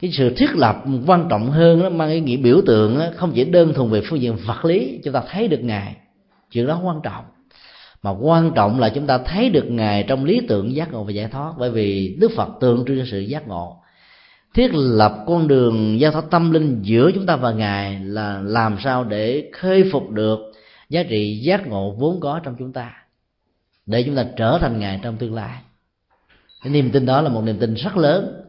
[0.00, 3.44] Cái sự thiết lập quan trọng hơn nó mang ý nghĩa biểu tượng không chỉ
[3.44, 5.96] đơn thuần về phương diện vật lý, chúng ta thấy được ngài.
[6.50, 7.24] Chuyện đó quan trọng
[8.04, 11.12] mà quan trọng là chúng ta thấy được ngài trong lý tưởng giác ngộ và
[11.12, 11.52] giải thoát.
[11.58, 13.76] Bởi vì đức phật tượng trưng cho sự giác ngộ.
[14.54, 18.76] Thiết lập con đường giao thoát tâm linh giữa chúng ta và ngài là làm
[18.84, 20.38] sao để khôi phục được
[20.88, 22.92] giá trị giác ngộ vốn có trong chúng ta.
[23.86, 25.58] Để chúng ta trở thành ngài trong tương lai.
[26.62, 28.40] Cái niềm tin đó là một niềm tin rất lớn.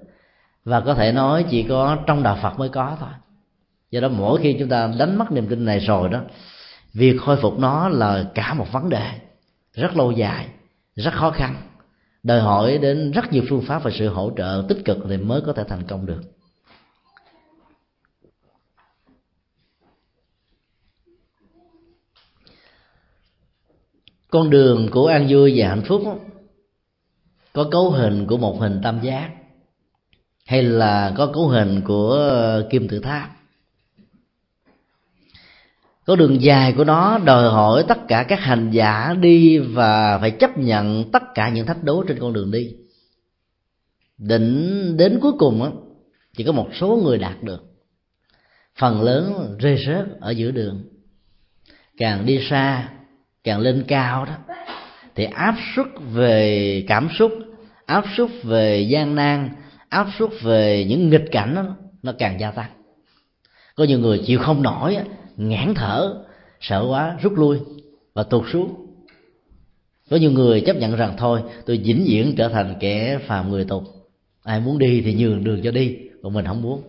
[0.65, 3.10] Và có thể nói chỉ có trong đạo phật mới có thôi.
[3.91, 6.22] Do đó mỗi khi chúng ta đánh mất niềm tin này rồi đó,
[6.94, 9.12] việc khôi phục nó là cả một vấn đề
[9.76, 10.48] rất lâu dài,
[10.96, 11.56] rất khó khăn.
[12.24, 15.42] Đòi hỏi đến rất nhiều phương pháp và sự hỗ trợ tích cực thì mới
[15.46, 16.22] có thể thành công được.
[24.30, 26.02] Con đường của an vui và hạnh phúc
[27.54, 29.32] có cấu hình của một hình tam giác,
[30.46, 32.30] hay là có cấu hình của
[32.70, 33.35] kim tự tháp?
[36.06, 40.32] Có đường dài của nó đòi hỏi tất cả các hành giả đi và phải
[40.32, 42.76] chấp nhận tất cả những thách đố trên con đường đi.
[44.18, 45.70] Định đến cuối cùng á
[46.38, 47.63] chỉ có một số người đạt được.
[48.76, 50.84] Phần lớn rơi rớt ở giữa đường.
[51.98, 52.89] Càng đi xa
[53.44, 54.34] càng lên cao đó
[55.15, 57.32] thì áp suất về cảm xúc
[57.86, 59.50] áp suất về gian nan
[59.89, 61.63] áp suất về những nghịch cảnh đó,
[62.04, 62.72] nó càng gia tăng.
[63.76, 64.98] Có nhiều người chịu không nổi
[65.38, 66.24] ngãn thở,
[66.60, 67.58] sợ quá, rút lui
[68.13, 68.76] và tụt xuống.
[70.10, 73.65] Có nhiều người chấp nhận rằng thôi, tôi vĩnh viễn trở thành kẻ phàm người
[73.65, 73.84] tục.
[74.43, 76.82] Ai muốn đi thì nhường đường cho đi, còn mình không muốn.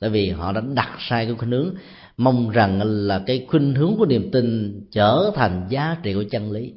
[0.00, 1.74] Tại vì họ đã đặt sai cái khuynh hướng,
[2.16, 6.52] mong rằng là cái khuynh hướng của niềm tin trở thành giá trị của chân
[6.52, 6.72] lý.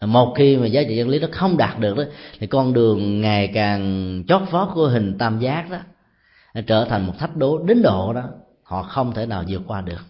[0.00, 2.04] Một khi mà giá trị chân lý nó không đạt được đó,
[2.38, 5.78] thì con đường ngày càng chót vót của hình tam giác đó
[6.66, 8.22] trở thành một thách đố đến độ đó
[8.66, 10.04] họ không thể nào vượt qua được.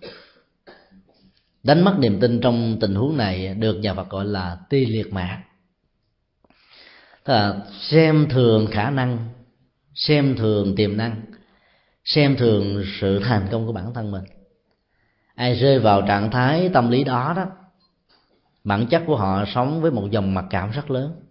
[1.63, 5.13] Đánh mất niềm tin trong tình huống này được nhà Phật gọi là ti liệt
[5.13, 5.43] mạng
[7.25, 9.29] là xem thường khả năng,
[9.95, 11.23] xem thường tiềm năng,
[12.05, 14.25] xem thường sự thành công của bản thân mình.
[15.35, 17.47] Ai rơi vào trạng thái tâm lý đó đó,
[18.65, 21.23] bản chất của họ sống với một dòng mặc cảm rất lớn.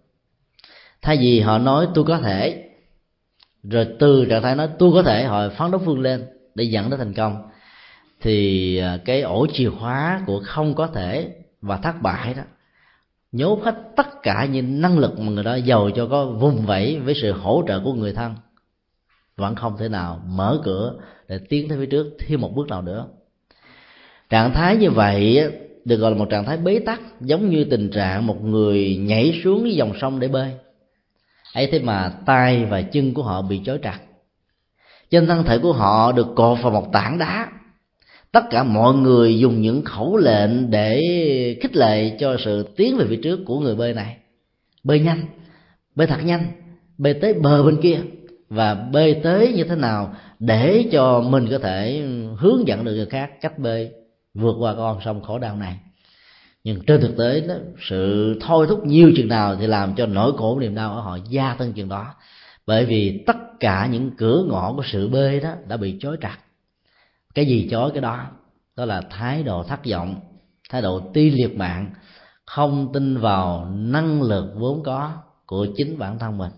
[1.02, 2.62] Thay vì họ nói tôi có thể
[3.62, 6.90] rồi từ trạng thái nói tôi có thể họ phán đấu vươn lên để dẫn
[6.90, 7.42] đến thành công.
[8.20, 12.42] Thì à, cái ổ chìa khóa của không có thể và thất bại đó,
[13.32, 16.98] nhốt hết tất cả những năng lực mà người đó giàu cho có vùng vẫy
[16.98, 18.34] với sự hỗ trợ của người thân,
[19.36, 20.94] vẫn không thể nào mở cửa
[21.28, 23.06] để tiến tới phía trước thêm một bước nào nữa.
[24.30, 25.50] Trạng thái như vậy
[25.84, 29.40] được gọi là một trạng thái bế tắc, giống như tình trạng một người nhảy
[29.44, 30.52] xuống dòng sông để bơi.
[31.54, 33.98] Ấy thế mà tay và chân của họ bị trói chặt
[35.10, 37.48] trên thân thể của họ được cột vào một tảng đá.
[38.32, 41.02] Tất cả mọi người dùng những khẩu lệnh để
[41.62, 44.16] khích lệ cho sự tiến về phía trước của người bơi này.
[44.84, 45.22] Bơi nhanh
[45.94, 46.46] bơi thật nhanh
[46.98, 47.98] bơi tới bờ bên kia.
[48.48, 52.02] Và bơi tới như thế nào để cho mình có thể
[52.36, 53.90] hướng dẫn được người khác cách bơi
[54.34, 55.78] vượt qua con sông khổ đau này.
[56.64, 57.54] Nhưng trên thực tế đó,
[57.88, 61.18] sự thôi thúc nhiều chừng nào thì làm cho nỗi khổ niềm đau ở họ
[61.28, 62.14] gia tăng chừng đó
[62.66, 66.38] bởi vì tất cả những cửa ngõ của sự bê đó đã bị chối chặt.
[67.34, 68.26] Cái gì chối cái đó?
[68.76, 70.20] Đó là thái độ thất vọng,
[70.70, 71.90] thái độ ti liệt mạng,
[72.44, 75.12] không tin vào năng lực vốn có
[75.46, 76.52] của chính bản thân mình.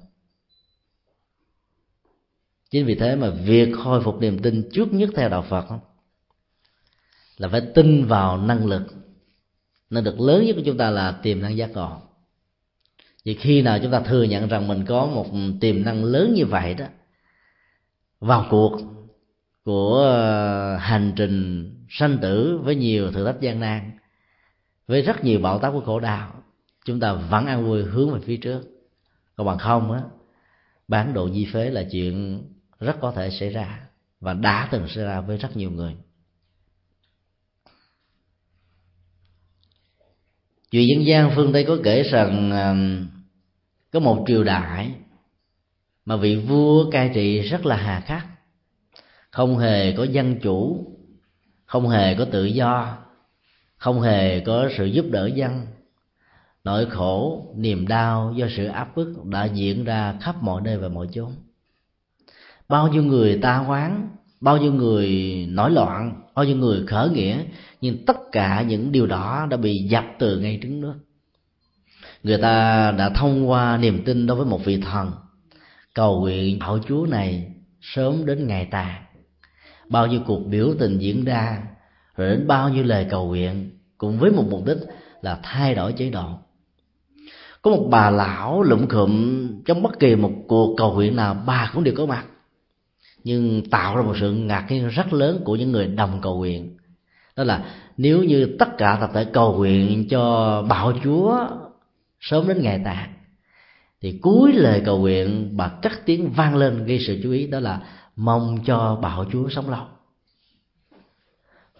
[2.71, 5.65] Chính vì thế mà việc khôi phục niềm tin trước nhất theo đạo phật
[7.37, 8.83] là phải tin vào năng lực.
[9.91, 12.08] Năng lực lớn nhất của chúng ta là tiềm năng giác ngộ
[13.29, 15.27] thì khi nào chúng ta thừa nhận rằng mình có một
[15.61, 16.87] tiềm năng lớn như vậy đó,
[18.21, 18.81] vào cuộc
[19.65, 23.91] của ờ, hành trình sanh tử với nhiều thử thách gian nan,
[24.87, 26.43] với rất nhiều bạo táp của khổ đau,
[26.85, 28.63] chúng ta vẫn an vui hướng về phía trước.
[29.37, 30.03] Còn bằng không á,
[30.89, 32.43] bán độ di phế là chuyện
[32.81, 33.81] rất có thể xảy ra
[34.21, 35.95] và đã từng xảy ra với rất nhiều người.
[40.71, 42.51] Chuyện dân gian phương tây có kể rằng
[43.93, 44.95] có một triều đại
[46.05, 48.27] mà vị vua cai trị rất là hà khắc.
[49.31, 50.87] Không hề có dân chủ,
[51.65, 52.97] không hề có tự do,
[53.77, 55.67] không hề có sự giúp đỡ dân.
[56.65, 60.89] Nỗi khổ, niềm đau do sự áp bức đã diễn ra khắp mọi nơi và
[60.89, 61.33] mọi chốn.
[62.69, 64.09] Bao nhiêu người ta quán
[64.41, 65.09] bao nhiêu người
[65.51, 67.45] nổi loạn, bao nhiêu người khởi nghĩa,
[67.81, 70.95] nhưng tất cả những điều đó đã bị dập từ ngay trứng nước
[72.23, 75.13] người ta đã thông qua niềm tin đối với một vị thần.
[75.95, 79.03] Cầu nguyện hậu chúa này sớm đến ngày tàn
[79.89, 81.63] bao nhiêu cuộc biểu tình diễn ra,
[82.17, 84.79] rồi đến bao nhiêu lời cầu nguyện cùng với một mục đích
[85.23, 86.29] là thay đổi chế độ.
[87.63, 91.71] Có một bà lão lụm khụm, trong bất kỳ một cuộc cầu nguyện nào, bà
[91.75, 92.25] cũng đều có mặt.
[93.25, 96.77] Nhưng tạo ra một sự ngạc nhiên rất lớn của những người đồng cầu nguyện.
[97.37, 97.65] Đó là
[97.97, 101.47] nếu như tất cả tập thể cầu nguyện cho bạo chúa
[102.21, 103.15] sớm đến ngày tàn
[104.01, 107.61] thì cuối lời cầu nguyện bà cắt tiếng vang lên gây sự chú ý đó
[107.61, 107.83] là
[108.17, 109.87] mong cho bảo chúa sống lâu.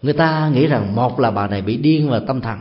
[0.01, 2.59] Người ta nghĩ rằng một là bà này bị điên và tâm thần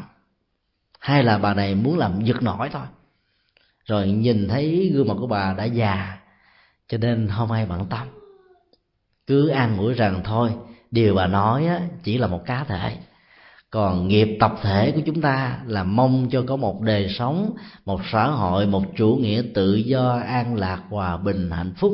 [0.99, 2.87] hai là bà này muốn làm giật nổi thôi.
[3.85, 6.19] Rồi nhìn thấy gương mặt của bà đã già
[6.89, 8.09] cho nên không ai bận tâm.
[9.27, 10.51] Cứ an ủi rằng thôi
[10.91, 12.97] điều bà nói á, chỉ là một cá thể
[13.71, 17.55] còn nghiệp tập thể của chúng ta là mong cho có một đời sống,
[17.85, 21.93] một xã hội, một chủ nghĩa tự do, an lạc, hòa bình, hạnh phúc.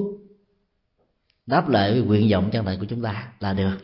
[1.47, 3.77] Đáp lại với nguyện vọng chân thành của chúng ta là được.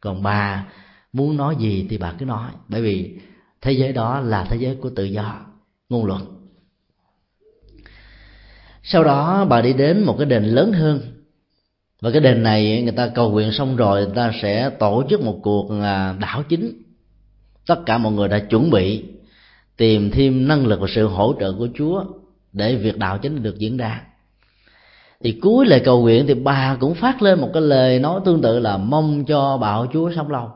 [0.00, 0.66] Còn bà
[1.12, 3.18] muốn nói gì thì bà cứ nói, bởi vì
[3.60, 5.40] thế giới đó là thế giới của tự do.
[5.88, 6.48] Ngôn luận.
[8.82, 11.00] Sau đó bà đi đến một cái đền lớn hơn.
[12.00, 15.20] Và cái đền này người ta cầu nguyện xong rồi, người ta sẽ tổ chức
[15.20, 16.82] một cuộc à, đảo chính
[17.66, 19.04] tất cả mọi người đã chuẩn bị,
[19.76, 22.04] tìm thêm năng lực và sự hỗ trợ của chúa
[22.52, 24.02] để việc đạo chính được diễn ra.
[25.20, 28.42] Thì cuối lời cầu nguyện thì bà cũng phát lên một cái lời nói tương
[28.42, 30.50] tự là mong cho bạo chúa sống lâu.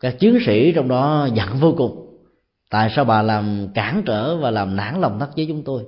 [0.00, 2.18] Các chiến sĩ trong đó giận vô cùng.
[2.70, 5.84] Tại sao bà làm cản trở và làm nản lòng thất với chúng tôi?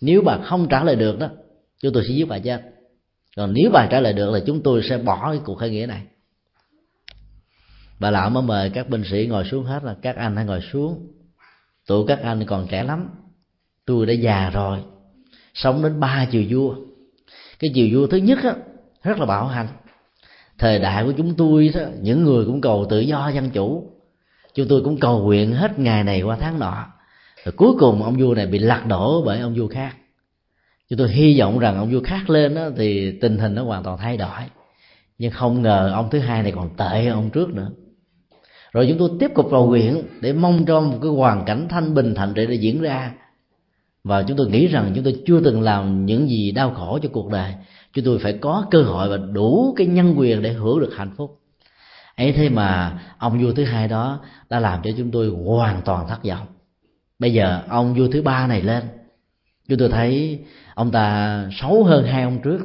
[0.00, 1.28] Nếu bà không trả lời được đó,
[1.82, 2.62] chúng tôi sẽ giết bà chết.
[3.36, 5.86] Còn nếu bà trả lời được là chúng tôi sẽ bỏ cái cuộc khởi nghĩa
[5.86, 6.02] này
[7.98, 10.60] bà lão mới mời các binh sĩ ngồi xuống hết là các anh hãy ngồi
[10.72, 11.06] xuống.
[11.86, 13.08] Tụi các anh còn trẻ lắm.
[13.86, 14.78] Tôi đã già rồi.
[15.54, 16.74] Sống đến ba chiều vua.
[17.58, 18.54] Cái chiều vua thứ nhất á
[19.02, 19.68] rất là bạo hành.
[20.58, 23.92] Thời đại của chúng tôi đó những người cũng cầu tự do dân chủ.
[24.54, 26.86] Chúng tôi cũng cầu nguyện hết ngày này qua tháng nọ.
[27.44, 29.96] Rồi cuối cùng ông vua này bị lật đổ bởi ông vua khác.
[30.88, 33.82] Chúng tôi hy vọng rằng ông vua khác lên đó, thì tình hình nó hoàn
[33.82, 34.40] toàn thay đổi.
[35.18, 37.70] Nhưng không ngờ ông thứ hai này còn tệ hơn ông trước nữa
[38.76, 41.94] rồi chúng tôi tiếp tục cầu nguyện để mong cho một cái hoàn cảnh thanh
[41.94, 43.12] bình, thạnh trị để diễn ra.
[44.04, 47.08] Và chúng tôi nghĩ rằng chúng tôi chưa từng làm những gì đau khổ cho
[47.12, 47.54] cuộc đời.
[47.92, 51.10] Chúng tôi phải có cơ hội và đủ cái nhân quyền để hưởng được hạnh
[51.16, 51.40] phúc.
[52.16, 56.08] Ấy thế mà ông vua thứ hai đó đã làm cho chúng tôi hoàn toàn
[56.08, 56.46] thất vọng.
[57.18, 58.82] Bây giờ ông vua thứ ba này lên,
[59.68, 60.40] chúng tôi thấy
[60.74, 62.58] ông ta xấu hơn hai ông trước.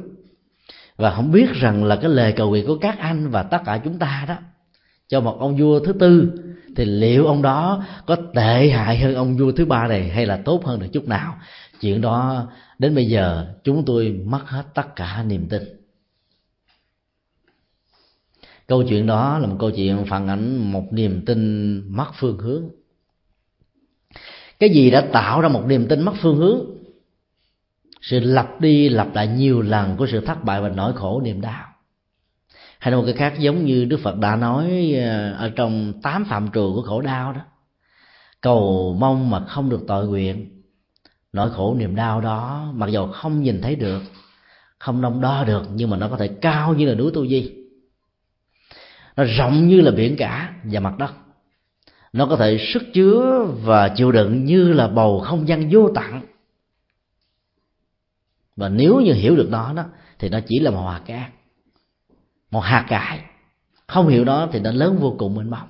[0.97, 3.81] Và không biết rằng là cái lời cầu nguyện của các anh và tất cả
[3.83, 4.35] chúng ta đó
[5.11, 6.31] cho một ông vua thứ tư,
[6.75, 10.37] thì liệu ông đó có tệ hại hơn ông vua thứ ba này hay là
[10.45, 11.37] tốt hơn được chút nào?
[11.81, 12.47] Chuyện đó,
[12.79, 15.63] đến bây giờ, chúng tôi mất hết tất cả niềm tin.
[18.67, 22.69] Câu chuyện đó là một câu chuyện phản ảnh một niềm tin mất phương hướng.
[24.59, 26.59] Cái gì đã tạo ra một niềm tin mất phương hướng?
[28.01, 31.41] Sự lặp đi lặp lại nhiều lần của sự thất bại và nỗi khổ niềm
[31.41, 31.70] đau
[32.81, 36.51] hay một cái khác giống như đức phật đã nói ờ, ở trong tám phạm
[36.53, 37.41] trù của khổ đau đó.
[38.41, 40.61] Cầu mong mà không được tội nguyện.
[41.33, 44.01] Nỗi khổ niềm đau đó, mặc dầu không nhìn thấy được,
[44.79, 47.53] không đông đo được, nhưng mà nó có thể cao như là núi tu di.
[49.17, 51.13] Nó rộng như là biển cả và mặt đất.
[52.13, 56.21] Nó có thể sức chứa và chịu đựng như là bầu không gian vô tận.
[58.55, 59.83] Và nếu như hiểu được nó đó,
[60.19, 61.31] thì nó chỉ là một hòa cát
[62.51, 63.23] một hạt cải
[63.91, 65.67] không hiểu đó thì nó lớn vô cùng mênh mông.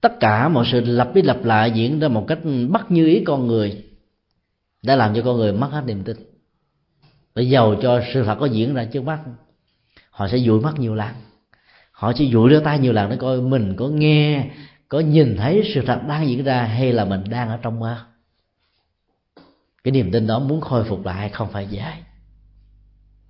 [0.00, 2.38] Tất cả mọi sự lặp đi lặp lại diễn ra một cách
[2.70, 3.84] bắt như ý con người,
[4.82, 6.16] đã làm cho con người mất hết niềm tin.
[7.34, 9.20] Để giàu cho sự thật có diễn ra trước mắt,
[10.10, 11.14] họ sẽ dụi mắt nhiều lần.
[11.92, 14.50] Họ chỉ dụi đôi tay nhiều lần để coi mình có nghe,
[14.88, 18.06] có nhìn thấy sự thật đang diễn ra hay là mình đang ở trong mơ.
[19.84, 21.92] Cái niềm tin đó muốn khôi phục lại không phải dễ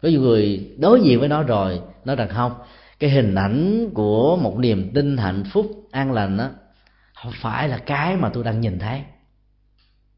[0.03, 2.53] có những người đối diện với nó rồi nói rằng không,
[2.99, 6.51] cái hình ảnh của một niềm tin hạnh phúc, an lành đó
[7.15, 9.03] không phải là cái mà tôi đang nhìn thấy.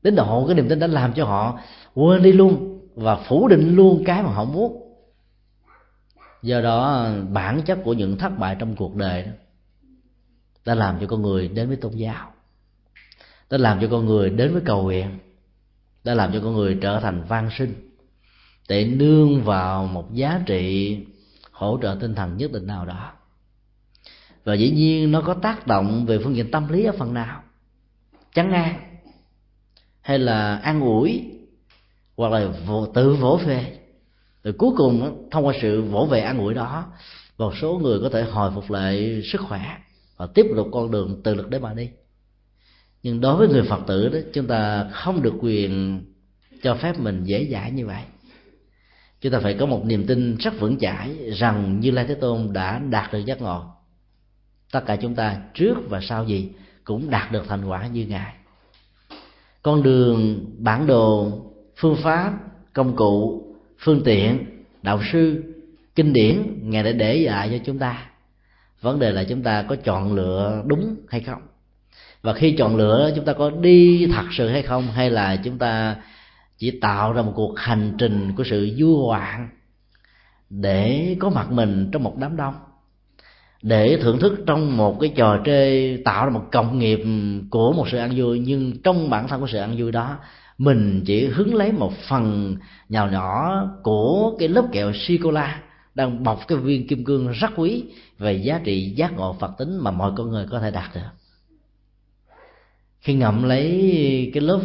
[0.02, 1.58] Đến độ cái niềm tin đã làm cho họ
[1.94, 4.78] quên đi luôn và phủ định luôn cái mà họ muốn.
[6.42, 9.30] Do đó, bản chất của những thất bại trong cuộc đời đó,
[10.64, 12.32] đã làm cho con người đến với tôn giáo,
[13.50, 15.18] đã làm cho con người đến với cầu nguyện,
[16.04, 17.91] đã làm cho con người trở thành van sinh
[18.68, 20.98] để nương vào một giá trị
[21.50, 23.12] hỗ trợ tinh thần nhất định nào đó.
[24.44, 27.42] Và dĩ nhiên nó có tác động về phương diện tâm lý ở phần nào.
[28.34, 28.80] Chán ngang
[30.00, 31.24] hay là an ủi
[32.16, 33.78] hoặc là vô, tự vỗ về.
[34.44, 36.92] Rồi cuối cùng thông qua sự vỗ về an ủi đó
[37.38, 39.78] một số người có thể hồi phục lại sức khỏe
[40.16, 41.90] và tiếp tục con đường tự lực để mà đi.
[43.02, 46.02] Nhưng đối với người phật tử đó chúng ta không được quyền
[46.62, 48.02] cho phép mình dễ dãi như vậy
[49.22, 52.52] chúng ta phải có một niềm tin rất vững chãi rằng như lai thế tôn
[52.52, 53.64] đã đạt được giác ngộ.
[54.72, 56.48] Tất cả chúng ta trước và sau gì
[56.84, 58.34] cũng đạt được thành quả như ngài.
[59.62, 61.40] Con đường bản đồ,
[61.76, 62.32] phương pháp,
[62.72, 63.44] công cụ,
[63.78, 64.46] phương tiện,
[64.82, 65.42] đạo sư,
[65.94, 68.06] kinh điển ngài đã để lại cho chúng ta.
[68.80, 71.42] Vấn đề là chúng ta có chọn lựa đúng hay không?
[72.22, 74.86] Và khi chọn lựa, chúng ta có đi thật sự hay không?
[74.86, 75.96] Hay là chúng ta
[76.62, 79.48] chỉ tạo ra một cuộc hành trình của sự du hoạn
[80.50, 82.54] để có mặt mình trong một đám đông.
[83.62, 87.00] Để thưởng thức trong một cái trò chơi, tạo ra một cộng nghiệp
[87.50, 88.38] của một sự ăn vui.
[88.38, 90.18] Nhưng trong bản thân của sự ăn vui đó,
[90.58, 92.56] mình chỉ hứng lấy một phần
[92.88, 95.60] nhỏ nhỏ của cái lớp kẹo sô cô la
[95.94, 97.84] đang bọc cái viên kim cương rất quý
[98.18, 101.10] về giá trị giác ngộ phật tính mà mọi con người có thể đạt được.
[103.00, 104.60] Khi ngậm lấy cái lớp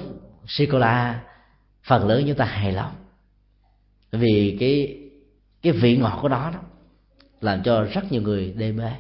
[0.48, 1.24] sô cô la
[1.88, 2.92] phần lớn chúng ta hài lòng.
[4.12, 4.98] Vì cái
[5.62, 6.60] cái vị ngọt của nó đó
[7.42, 8.92] làm cho rất nhiều người đê mê.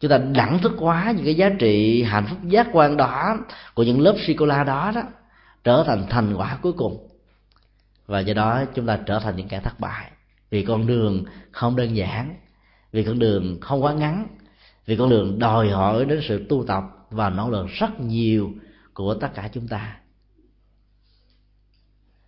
[0.00, 3.38] Chúng ta đẳng thức quá những cái giá trị hạnh phúc giác quan đó
[3.74, 5.02] của những lớp sô cô la đó đó,
[5.64, 7.08] trở thành thành quả cuối cùng.
[8.06, 10.10] Và do đó chúng ta trở thành những kẻ thất bại.
[10.50, 12.34] Vì con đường không đơn giản,
[12.92, 14.26] vì con đường không quá ngắn,
[14.86, 18.50] vì con đường đòi hỏi đến sự tu tập và nỗ lực rất nhiều
[18.94, 19.96] của tất cả chúng ta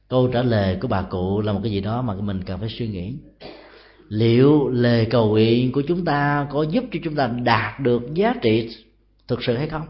[0.09, 2.69] câu trả lời của bà cụ là một cái gì đó mà mình cần phải
[2.69, 3.15] suy nghĩ.
[4.09, 8.35] Liệu lời cầu nguyện của chúng ta có giúp cho chúng ta đạt được giá
[8.43, 8.77] trị
[9.29, 9.87] thực sự hay không?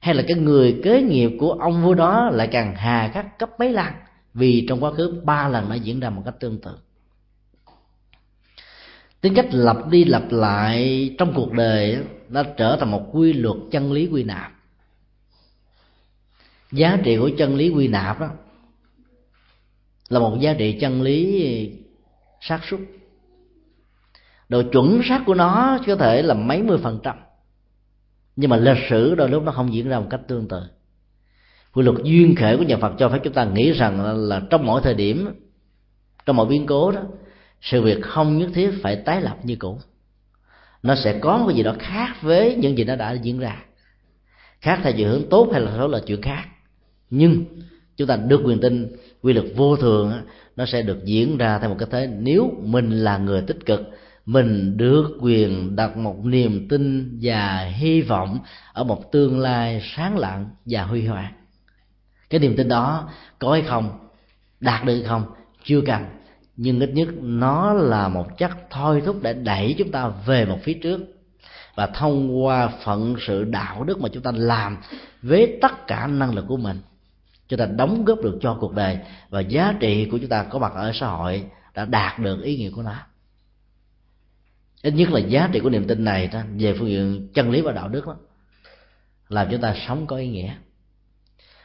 [0.00, 3.50] Hay là cái người kế nghiệp của ông vua đó lại càng hà khắc cấp
[3.58, 3.92] mấy lần
[4.34, 6.78] vì trong quá khứ ba lần đã diễn ra một cách tương tự?
[9.20, 13.56] Tính cách lặp đi lặp lại trong cuộc đời nó trở thành một quy luật
[13.70, 14.52] chân lý quy nạp.
[16.72, 18.28] Giá trị của chân lý quy nạp đó
[20.12, 21.72] là một giá trị chân lý
[22.40, 22.80] xác suất.
[24.48, 27.16] Độ chuẩn xác của nó có thể là mấy mươi phần trăm.
[28.36, 30.62] Nhưng mà lịch sử đôi lúc nó không diễn ra một cách tương tự.
[31.72, 34.42] Quy luật duyên khể của nhà Phật cho phép chúng ta nghĩ rằng là, là
[34.50, 35.28] trong mỗi thời điểm
[36.26, 37.02] trong mọi biến cố đó
[37.60, 39.78] sự việc không nhất thiết phải tái lập như cũ.
[40.82, 43.64] Nó sẽ có một cái gì đó khác với những gì nó đã diễn ra.
[44.60, 46.44] Khác theo chiều hướng tốt hay là xấu là chuyện khác.
[47.10, 47.44] Nhưng
[47.96, 50.12] chúng ta được quyền tin quy luật vô thường
[50.56, 52.06] nó sẽ được diễn ra theo một cái thế.
[52.06, 53.80] Nếu mình là người tích cực,
[54.26, 58.38] mình được quyền đặt một niềm tin và hy vọng
[58.72, 61.32] ở một tương lai sáng lạng và huy hoàng.
[62.30, 63.08] Cái niềm tin đó
[63.38, 63.98] có hay không,
[64.60, 65.24] đạt được hay không,
[65.64, 66.02] chưa cần.
[66.56, 70.58] Nhưng ít nhất nó là một chất thôi thúc để đẩy chúng ta về một
[70.62, 71.00] phía trước.
[71.74, 74.76] Và thông qua phận sự đạo đức mà chúng ta làm
[75.22, 76.80] với tất cả năng lực của mình
[77.52, 78.98] chúng ta đóng góp được cho cuộc đời
[79.28, 81.44] và giá trị của chúng ta có mặt ở xã hội
[81.74, 82.94] đã đạt được ý nghĩa của nó.
[84.82, 87.60] Ít nhất là giá trị của niềm tin này đó, về phương diện chân lý
[87.60, 88.16] và đạo đức đó,
[89.28, 90.54] làm chúng ta sống có ý nghĩa.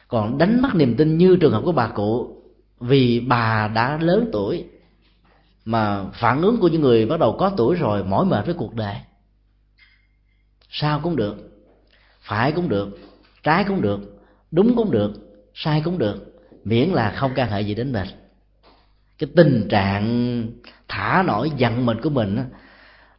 [0.08, 2.42] Còn đánh mất niềm tin như trường hợp của bà cụ,
[2.80, 4.64] vì bà đã lớn tuổi,
[5.64, 8.74] mà phản ứng của những người bắt đầu có tuổi rồi mỏi mệt với cuộc
[8.74, 8.96] đời.
[10.70, 11.36] Sao cũng được,
[12.20, 12.98] phải cũng được,
[13.42, 14.00] trái cũng được,
[14.50, 15.27] đúng cũng được
[15.60, 18.08] sai cũng được, miễn là không can hệ gì đến mình.
[19.18, 20.46] Cái tình trạng
[20.88, 22.38] thả nổi giận mình của mình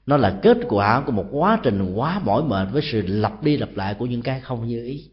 [0.06, 3.58] nó là kết quả của một quá trình quá mỏi mệt với sự lặp đi
[3.58, 5.10] lặp lại của những cái không như ý.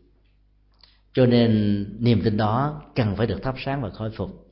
[1.14, 4.46] Cho nên niềm tin đó cần phải được thắp sáng và khôi phục.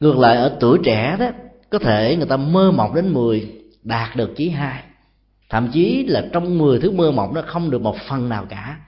[0.00, 1.30] Ngược lại, ở tuổi trẻ đó,
[1.70, 3.52] có thể người ta mơ mộng đến 10
[3.82, 4.82] đạt được chí hai.
[5.48, 8.80] Thậm chí là trong 10 thứ mơ mộng nó không được một phần nào cả.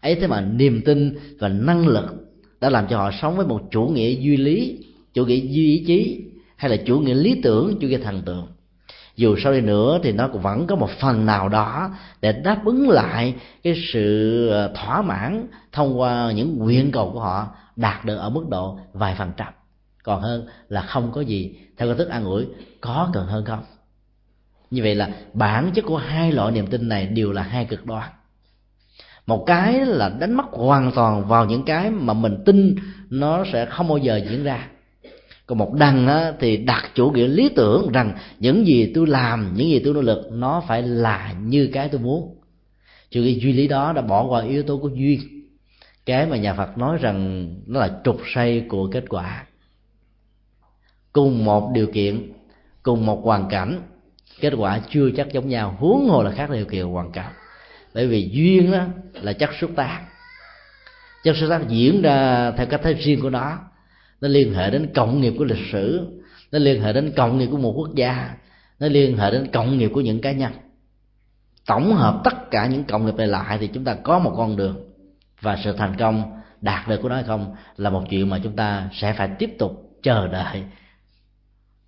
[0.00, 2.29] Ấy thế mà niềm tin và năng lực
[2.60, 4.84] đã làm cho họ sống với một chủ nghĩa duy lý,
[5.14, 6.24] chủ nghĩa duy ý chí,
[6.56, 8.46] hay là chủ nghĩa lý tưởng, chủ nghĩa thần tượng.
[9.16, 11.90] Dù sau đi nữa thì nó cũng vẫn có một phần nào đó
[12.20, 17.20] để đáp ứng lại cái sự ờ, thỏa mãn thông qua những nguyện cầu của
[17.20, 19.52] họ đạt được ở mức độ vài phần trăm.
[20.02, 22.46] Còn hơn là không có gì, theo cái thức an ủi,
[22.80, 23.64] có cần hơn không?
[24.70, 27.86] Như vậy là bản chất của hai loại niềm tin này đều là hai cực
[27.86, 28.10] đoan
[29.30, 32.76] một cái là đánh mất hoàn toàn vào những cái mà mình tin
[33.10, 34.68] nó sẽ không bao giờ diễn ra.
[35.46, 39.54] Còn một đằng á, thì đặt chủ nghĩa lý tưởng rằng những gì tôi làm
[39.54, 42.36] những gì tôi nỗ lực nó phải là như cái tôi muốn.
[43.10, 45.20] Chủ nghĩa duy lý đó đã bỏ qua yếu tố của duyên
[46.06, 49.46] cái mà nhà phật nói rằng nó là trục say của kết quả.
[51.12, 52.32] Cùng một điều kiện
[52.82, 53.80] cùng một hoàn cảnh
[54.40, 55.76] kết quả chưa chắc giống nhau.
[55.78, 57.32] Huống hồ là khác điều kiện hoàn cảnh
[57.94, 60.06] bởi vì duyên đó là chất xúc tác.
[61.24, 63.58] Chất xúc tác diễn ra theo cách thế riêng của nó.
[64.20, 66.06] Nó liên hệ đến cộng nghiệp của lịch sử.
[66.52, 68.34] Nó liên hệ đến cộng nghiệp của một quốc gia.
[68.78, 70.52] Nó liên hệ đến cộng nghiệp của những cá nhân.
[71.66, 74.56] Tổng hợp tất cả những cộng nghiệp này lại thì chúng ta có một con
[74.56, 74.76] đường.
[75.40, 78.56] Và sự thành công, đạt được của nó hay không là một chuyện mà chúng
[78.56, 80.62] ta sẽ phải tiếp tục chờ đợi.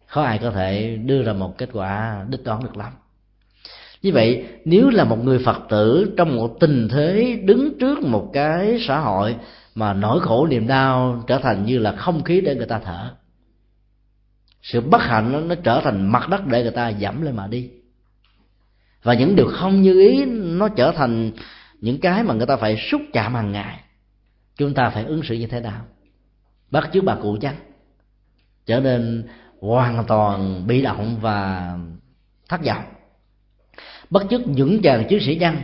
[0.07, 2.93] Khó ai có thể đưa ra một kết quả đích đoán được lắm
[4.03, 8.31] như vậy nếu là một người phật tử trong một tình thế đứng trước một
[8.33, 9.37] cái xã hội
[9.75, 13.15] mà nỗi khổ niềm đau trở thành như là không khí để người ta thở
[14.63, 17.47] sự bất hạnh nó, nó trở thành mặt đất để người ta dẫm lên mà
[17.47, 17.71] đi.
[19.03, 21.31] Và những điều không như ý nó trở thành
[21.81, 23.81] những cái mà người ta phải xúc chạm hàng ngày.
[24.57, 25.85] Chúng ta phải ứng xử như thế nào?
[26.71, 27.57] Bắt chước bà cụ chăng
[28.67, 29.29] trở nên
[29.61, 31.73] hoàn toàn bị động và
[32.49, 32.85] thất vọng
[34.13, 35.57] bất chấp những chàng chiến sĩ nhân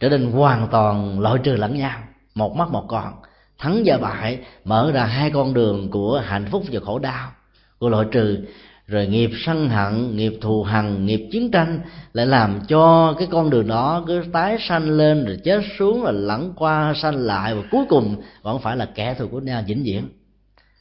[0.00, 1.98] trở nên hoàn toàn loại trừ lẫn nhau.
[2.34, 3.12] Một mắt một con,
[3.58, 7.32] thắng và bại, mở ra hai con đường của hạnh phúc và khổ đau.
[7.78, 8.38] Của loại trừ,
[8.86, 11.80] rồi nghiệp sân hận, nghiệp thù hằn, nghiệp chiến tranh
[12.12, 16.12] lại làm cho cái con đường đó cứ tái sanh lên, rồi chết xuống, rồi
[16.12, 19.82] lẫn qua sanh lại, và cuối cùng vẫn phải là kẻ thù của nhau vĩnh
[19.82, 20.08] viễn.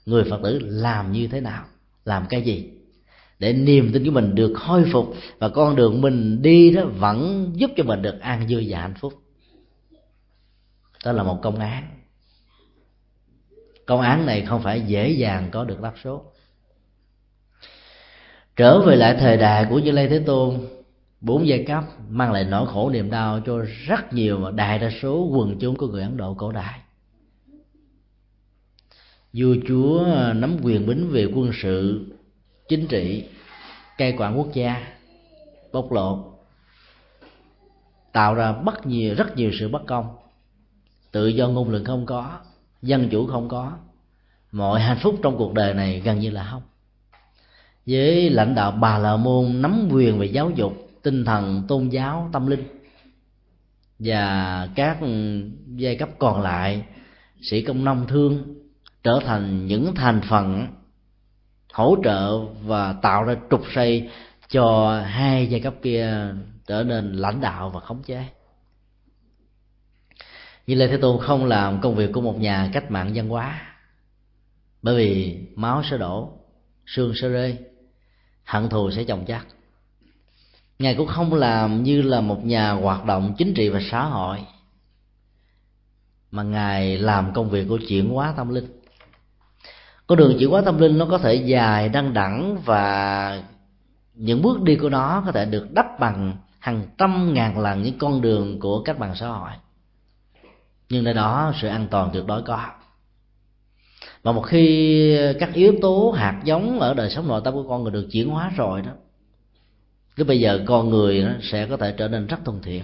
[0.06, 1.64] Người phật tử làm như thế nào?
[2.06, 2.70] Làm cái gì?
[3.40, 7.52] Để niềm tin của mình được khôi phục và con đường mình đi đó vẫn
[7.56, 9.14] giúp cho mình được an vui và hạnh phúc.
[11.06, 11.84] Đó là một công án.
[13.86, 16.24] Công án này không phải dễ dàng có được đáp số.
[18.56, 20.68] Trở về lại thời đại của như lai thế tôn,
[21.22, 24.90] bốn giai cấp mang lại nỗi khổ niềm đau cho rất nhiều và đại đa
[25.02, 26.80] số quần chúng của người ấn độ cổ đại.
[29.34, 32.06] Vua chúa nắm quyền bính về quân sự
[32.70, 33.26] chính trị,
[33.98, 34.88] cai quản quốc gia,
[35.72, 36.20] bóc lột,
[38.12, 40.16] tạo ra bất nhiều, rất nhiều sự bất công.
[41.12, 42.40] Tự do ngôn luận không có,
[42.82, 43.72] dân chủ không có,
[44.52, 46.62] mọi hạnh phúc trong cuộc đời này gần như là không.
[47.86, 52.30] Với lãnh đạo bà la môn nắm quyền về giáo dục, tinh thần, tôn giáo,
[52.34, 52.64] tâm linh,
[54.00, 54.98] và các
[55.76, 56.86] giai cấp còn lại,
[57.42, 58.56] sĩ công nông thương,
[59.04, 60.68] trở thành những thành phần
[61.80, 64.10] hỗ trợ và tạo ra trục xây
[64.50, 66.34] cho hai giai cấp kia
[66.68, 68.26] trở nên lãnh đạo và khống chế.
[70.68, 73.62] Như lê thế tôn không làm công việc của một nhà cách mạng văn hóa,
[74.82, 76.32] bởi vì máu sẽ đổ,
[76.86, 77.58] xương sẽ rơi,
[78.44, 79.48] hận thù sẽ chồng chắc
[80.80, 84.40] ngài cũng không làm như là một nhà hoạt động chính trị và xã hội,
[86.32, 88.79] mà ngài làm công việc của chuyển hóa tâm linh
[90.10, 93.44] con đường chuyển hóa tâm linh nó có thể dài, đăng đẳng và
[94.14, 97.98] những bước đi của nó có thể được đắp bằng hàng trăm ngàn lần những
[97.98, 99.50] con đường của các bạn xã hội.
[100.90, 102.66] Nhưng nơi đó sự an toàn tuyệt đối có.
[104.24, 107.84] Và một khi các yếu tố hạt giống ở đời sống nội tâm của con
[107.84, 108.92] người được chuyển hóa rồi đó
[110.16, 112.84] cái bây giờ con người nó sẽ có thể trở nên rất thuận thiện.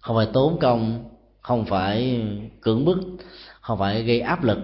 [0.00, 1.04] Không phải tốn công,
[1.40, 2.22] không phải
[2.60, 2.98] cưỡng bức,
[3.60, 4.58] không phải gây áp lực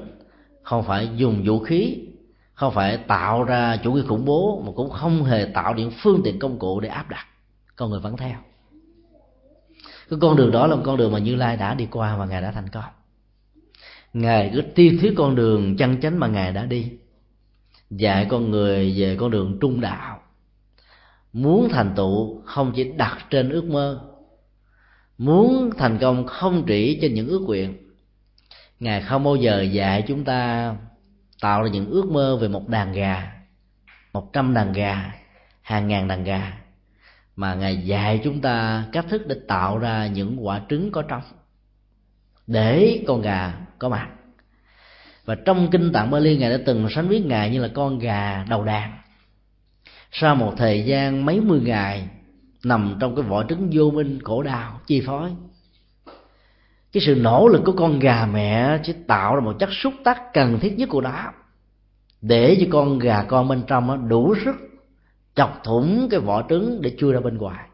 [0.62, 1.98] không phải dùng vũ khí,
[2.54, 6.20] không phải tạo ra chủ nghĩa khủng bố, mà cũng không hề tạo những phương
[6.24, 7.26] tiện công cụ để áp đặt.
[7.76, 8.38] Con người vẫn theo.
[10.10, 12.26] Cái con đường đó là một con đường mà như lai đã đi qua và
[12.26, 12.84] ngài đã thành công.
[14.12, 16.92] Ngài cứ tiên thuyết con đường chân chánh mà ngài đã đi,
[17.90, 20.18] dạy con người về con đường trung đạo.
[21.32, 24.00] Muốn thành tựu không chỉ đặt trên ước mơ,
[25.18, 27.81] muốn thành công không chỉ trên những ước nguyện
[28.82, 30.74] ngài không bao giờ dạy chúng ta
[31.40, 33.32] tạo ra những ước mơ về một đàn gà,
[34.12, 35.12] một trăm đàn gà,
[35.62, 36.52] hàng ngàn đàn gà,
[37.36, 41.22] mà ngài dạy chúng ta cách thức để tạo ra những quả trứng có trong
[42.46, 44.08] để con gà có mặt.
[45.24, 48.44] Và trong kinh tạng Bali ngài đã từng sánh viết ngài như là con gà
[48.48, 48.98] đầu đàn.
[50.12, 52.08] Sau một thời gian mấy mươi ngày
[52.64, 55.30] nằm trong cái vỏ trứng vô minh, khổ đau, chi phối
[56.92, 60.32] cái sự nỗ lực của con gà mẹ chỉ tạo ra một chất xúc tác
[60.34, 61.32] cần thiết nhất của nó.
[62.20, 64.56] Để cho con gà con bên trong đủ sức
[65.34, 67.68] chọc thủng cái vỏ trứng để chui ra bên ngoài.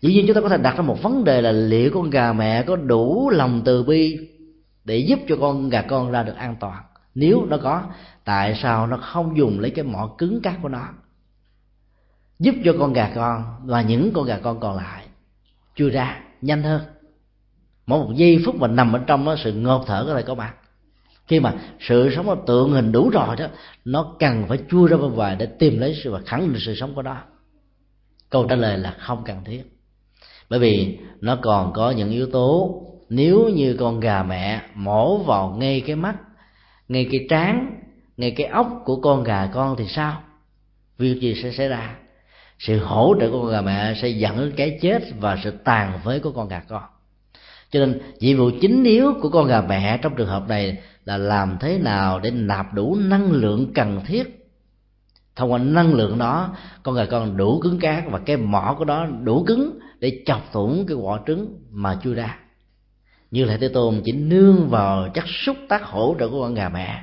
[0.00, 2.32] Dĩ nhiên chúng ta có thể đặt ra một vấn đề là liệu con gà
[2.32, 4.28] mẹ có đủ lòng từ bi
[4.84, 6.82] để giúp cho con gà con ra được an toàn?
[7.14, 7.82] Nếu nó có,
[8.24, 10.88] tại sao nó không dùng lấy cái mỏ cứng cáp của nó?
[12.38, 15.06] Giúp cho con gà con và những con gà con còn lại
[15.74, 16.80] chui ra nhanh hơn
[17.86, 20.34] mỗi một giây phút mà nằm ở trong nó sự ngộp thở có thể có
[20.34, 20.54] mặt
[21.26, 23.46] khi mà sự sống nó tượng hình đủ rồi đó,
[23.84, 26.74] nó cần phải chui ra bên ngoài để tìm lấy sự và khẳng định sự
[26.74, 27.16] sống của nó.
[28.30, 29.62] Câu trả lời là không cần thiết.
[30.50, 35.56] Bởi vì nó còn có những yếu tố, nếu như con gà mẹ mổ vào
[35.58, 36.14] ngay cái mắt,
[36.88, 37.80] ngay cái trán,
[38.16, 40.22] ngay cái ốc của con gà con thì sao?
[40.98, 41.96] Việc gì sẽ xảy ra?
[42.58, 46.00] Sự hỗ trợ của con gà mẹ sẽ dẫn đến cái chết và sự tàn
[46.04, 46.82] phế của con gà con
[47.72, 51.16] cho nên nhiệm vụ chính yếu của con gà mẹ trong trường hợp này là
[51.16, 54.50] làm thế nào để nạp đủ năng lượng cần thiết.
[55.36, 58.84] Thông qua năng lượng đó, con gà con đủ cứng cáp và cái mỏ của
[58.84, 62.38] nó đủ cứng để chọc thủng cái quả trứng mà chui ra.
[63.30, 66.68] Như lại thế tôn chỉ nương vào chất xúc tác hỗ trợ của con gà
[66.68, 67.02] mẹ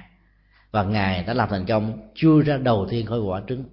[0.71, 3.63] và ngài đã làm thành công chui ra đầu tiên khỏi quả trứng.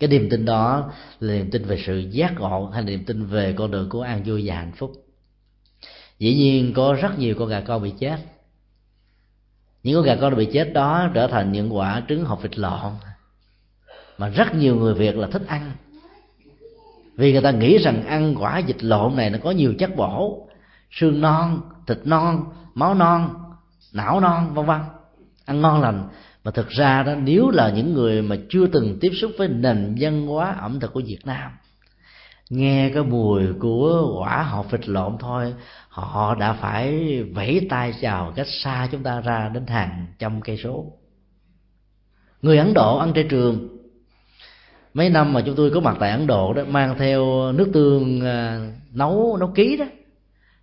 [0.00, 3.26] Cái niềm tin đó là niềm tin về sự giác ngộ hay là niềm tin
[3.26, 5.05] về con đường của an vui và hạnh phúc
[6.18, 8.16] dĩ nhiên có rất nhiều con gà con bị chết.
[9.82, 12.92] Những con gà con bị chết đó trở thành những quả trứng hộp vịt lộn
[14.18, 15.72] mà rất nhiều người việt là thích ăn.
[17.16, 20.48] Vì người ta nghĩ rằng ăn quả vịt lộn này nó có nhiều chất bổ,
[20.90, 22.44] xương non, thịt non,
[22.74, 23.34] máu non,
[23.92, 24.80] não non, vân vân.
[25.44, 26.08] Ăn ngon lành.
[26.44, 29.96] Mà thực ra đó, nếu là những người mà chưa từng tiếp xúc với nền
[30.00, 31.50] văn hóa ẩm thực của việt nam,
[32.50, 35.54] nghe cái mùi của quả hộp vịt lộn thôi
[36.02, 40.56] họ đã phải vẫy tay chào cách xa chúng ta ra đến hàng trăm cây
[40.64, 40.92] số.
[42.42, 43.68] Người ấn độ ăn trên trường.
[44.94, 48.26] Mấy năm mà chúng tôi có mặt tại ấn độ đó, mang theo nước tương
[48.26, 49.84] à, nấu nấu ký đó.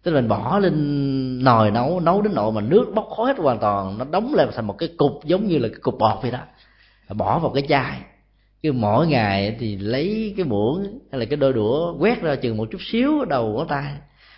[0.03, 3.37] Tức là mình bỏ lên nồi nấu nấu đến nỗi mà nước bốc khói hết
[3.37, 6.21] hoàn toàn, nó đóng lên thành một cái cục giống như là cái cục bọt
[6.21, 6.39] vậy đó.
[7.09, 8.01] Bỏ vào cái chai.
[8.63, 12.57] Cứ mỗi ngày thì lấy cái muỗng hay là cái đôi đũa quét ra chừng
[12.57, 13.93] một chút xíu đầu ngón tay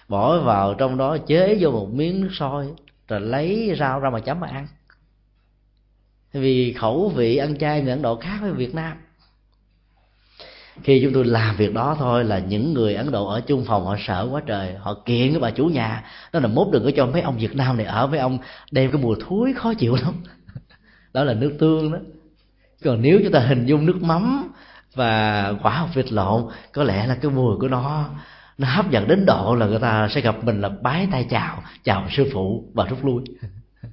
[0.07, 2.67] bỏ vào trong đó, chế vô một miếng nước sôi,
[3.07, 4.67] rồi lấy rau ra mà chấm mà ăn.
[6.33, 8.97] Vì khẩu vị ăn chay người ấn độ khác với việt nam.
[10.83, 13.85] Khi chúng tôi làm việc đó thôi là những người ấn độ ở chung phòng,
[13.85, 16.03] họ sợ quá trời, họ kiện cái bà chủ nhà.
[16.33, 18.37] Đó là mốt đừng có cho mấy ông việt nam này ở với ông,
[18.71, 20.13] đem cái mùi thúi khó chịu lắm.
[21.13, 21.97] Đó là nước tương đó.
[22.83, 24.53] Còn nếu chúng ta hình dung nước mắm
[24.93, 28.09] và quả học vịt lộn, có lẽ là cái mùi của nó
[28.57, 31.63] nó hấp dẫn đến độ là người ta sẽ gặp mình là bái tay chào
[31.83, 33.23] chào sư phụ và rút lui.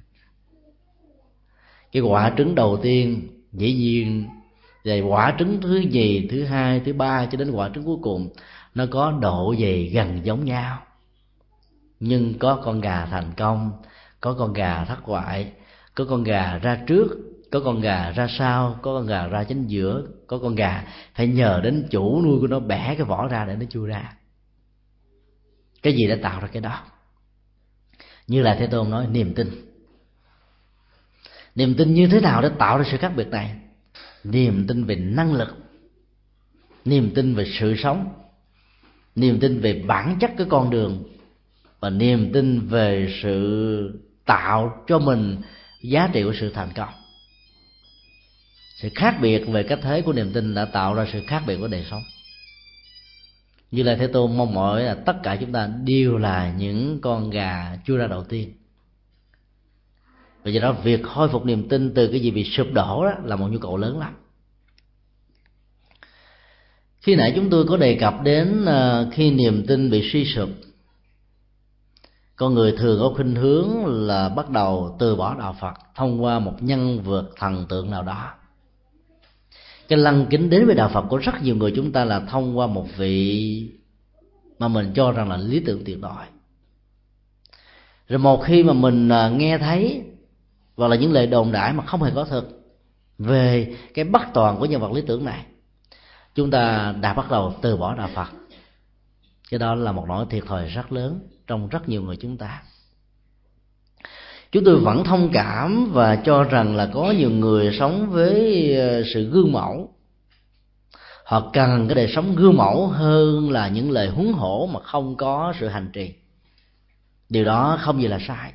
[1.91, 4.25] Cái quả trứng đầu tiên, dĩ nhiên,
[4.83, 8.29] về quả trứng thứ gì thứ hai, thứ ba cho đến quả trứng cuối cùng,
[8.75, 10.79] nó có độ dày gần giống nhau.
[11.99, 13.71] Nhưng có con gà thành công,
[14.21, 15.51] có con gà thất bại,
[15.95, 17.07] có con gà ra trước,
[17.51, 20.83] có con gà ra sau, có con gà ra chính giữa, có con gà
[21.15, 24.13] phải nhờ đến chủ nuôi của nó bẻ cái vỏ ra để nó chui ra
[25.83, 26.83] cái gì đã tạo ra cái đó?
[28.27, 29.47] Như là thế tôn nói, niềm tin.
[31.55, 33.55] Niềm tin như thế nào để tạo ra sự khác biệt này?
[34.23, 35.57] Niềm tin về năng lực.
[36.85, 38.13] Niềm tin về sự sống.
[39.15, 41.03] Niềm tin về bản chất cái con đường.
[41.79, 45.41] Và niềm tin về sự tạo cho mình
[45.83, 46.89] giá trị của sự thành công.
[48.75, 51.57] Sự khác biệt về cách thế của niềm tin đã tạo ra sự khác biệt
[51.59, 52.01] của đời sống
[53.73, 57.29] như là thế tôn mong mỏi là tất cả chúng ta đều là những con
[57.29, 58.53] gà chưa ra đầu tiên.
[60.43, 63.13] Và do đó, việc khôi phục niềm tin từ cái gì bị sụp đổ đó
[63.23, 64.13] là một nhu cầu lớn lắm.
[66.99, 70.49] Khi nãy chúng tôi có đề cập đến ờ, khi niềm tin bị suy sụp,
[72.35, 76.39] con người thường có khuynh hướng là bắt đầu từ bỏ đạo phật thông qua
[76.39, 78.33] một nhân vật thần tượng nào đó
[79.87, 82.57] cái lăng kính đến với đạo phật của rất nhiều người chúng ta là thông
[82.57, 83.69] qua một vị
[84.59, 86.25] mà mình cho rằng là lý tưởng tuyệt đối.
[88.07, 90.01] Rồi một khi mà mình à, nghe thấy
[90.75, 92.63] hoặc là những lời đồn đại mà không hề có thực
[93.17, 95.45] về cái bất toàn của nhân vật lý tưởng này,
[96.35, 98.27] chúng ta đã bắt đầu từ bỏ đạo phật.
[99.49, 102.63] Cái đó là một nỗi thiệt thòi rất lớn trong rất nhiều người chúng ta
[104.53, 109.03] chúng tôi vẫn thông cảm và cho rằng là có nhiều người sống với ờ,
[109.13, 109.89] sự gương mẫu.
[111.25, 115.15] Họ cần cái đời sống gương mẫu hơn là những lời huấn hổ mà không
[115.17, 116.13] có sự hành trì.
[117.29, 118.53] Điều đó không gì là sai.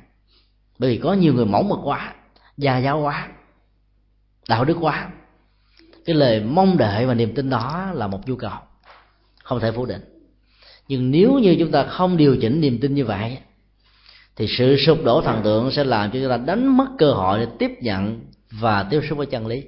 [0.79, 2.13] Bởi vì có nhiều người mẫu mực quá,
[2.57, 3.27] gia giáo quá,
[4.49, 5.09] đạo đức quá.
[6.05, 8.57] Cái lời mong đợi và niềm tin đó là một nhu cầu,
[9.43, 10.01] không thể phủ định.
[10.87, 13.37] Nhưng nếu như chúng ta không điều chỉnh niềm tin như vậy
[14.39, 17.39] thì sự sụp đổ thần tượng sẽ làm cho chúng ta đánh mất cơ hội
[17.39, 18.21] để tiếp nhận
[18.51, 19.63] và tiếp xúc với chân lý.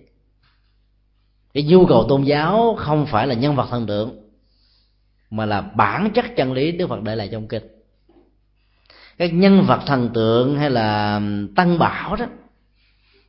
[1.54, 4.30] Cái nhu cầu tôn giáo không phải là nhân vật thần tượng,
[5.30, 7.64] mà là bản chất chân lý đức phật để lại trong kinh.
[9.18, 11.22] Các nhân vật thần tượng hay là
[11.56, 12.26] tăng bảo đó,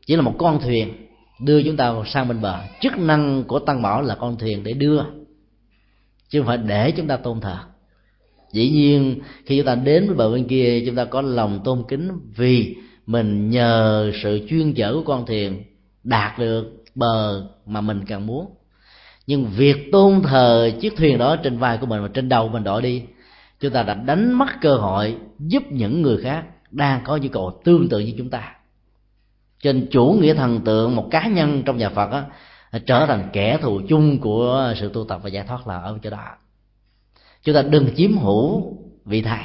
[0.07, 1.07] chỉ là một con thuyền
[1.40, 2.61] đưa chúng ta sang bên bờ.
[2.80, 5.03] Chức năng của tăng bảo là con thuyền để đưa,
[6.28, 7.59] chứ không phải để chúng ta tôn thờ
[8.53, 11.82] dĩ nhiên khi chúng ta đến với bờ bên kia chúng ta có lòng tôn
[11.88, 12.76] kính vì
[13.07, 15.62] mình nhờ sự chuyên chở của con thuyền
[16.05, 18.46] đạt được bờ mà mình cần muốn.
[19.26, 22.64] Nhưng việc tôn thờ chiếc thuyền đó trên vai của mình và trên đầu mình
[22.64, 23.03] đội đi
[23.62, 27.61] chúng ta đã đánh mất cơ hội giúp những người khác đang có nhu cầu
[27.64, 28.55] tương tự như chúng ta.
[29.62, 32.24] Trên chủ nghĩa thần tượng một cá nhân trong nhà phật á,
[32.86, 36.11] trở thành kẻ thù chung của sự tu tập và giải thoát là ở chỗ
[36.11, 36.36] đó
[37.43, 39.45] chúng ta đừng chiếm hữu vị thầy.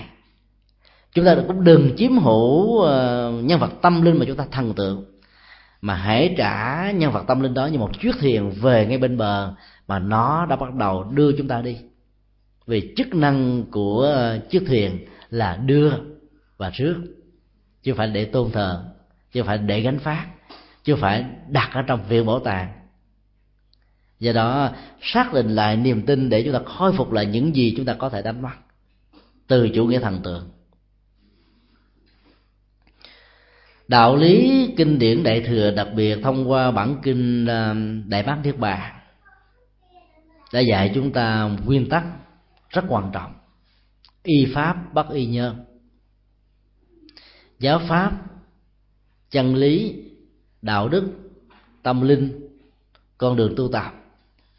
[1.13, 4.73] Chúng ta cũng đừng chiếm hữu ờ, nhân vật tâm linh mà chúng ta thần
[4.73, 5.05] tượng.
[5.81, 9.17] Mà hãy trả nhân vật tâm linh đó như một chiếc thuyền về ngay bên
[9.17, 9.53] bờ
[9.87, 11.77] mà nó đã bắt đầu đưa chúng ta đi.
[12.67, 15.91] Vì chức năng của chiếc thuyền là đưa
[16.57, 16.95] và rước.
[17.83, 18.83] Chứ phải để tôn thờ,
[19.31, 20.25] chứ phải để gánh phát
[20.87, 22.71] chứ phải đặt ở trong viện bảo tàng
[24.19, 24.69] do đó,
[25.01, 27.93] xác định lại niềm tin để chúng ta khôi phục lại những gì chúng ta
[27.93, 28.53] có thể đánh mất
[29.47, 30.49] từ chủ nghĩa thần tượng.
[33.87, 37.75] Đạo lý kinh điển đại thừa đặc biệt thông qua bản kinh à,
[38.07, 38.93] đại bát niết bàn
[40.53, 42.03] đã dạy chúng ta nguyên tắc
[42.69, 43.33] rất quan trọng.
[44.23, 45.65] Y pháp bất y nhân
[47.59, 48.11] giáo pháp,
[49.31, 50.03] chân lý,
[50.61, 51.03] đạo đức,
[51.83, 52.49] tâm linh,
[53.17, 53.93] con đường tu tập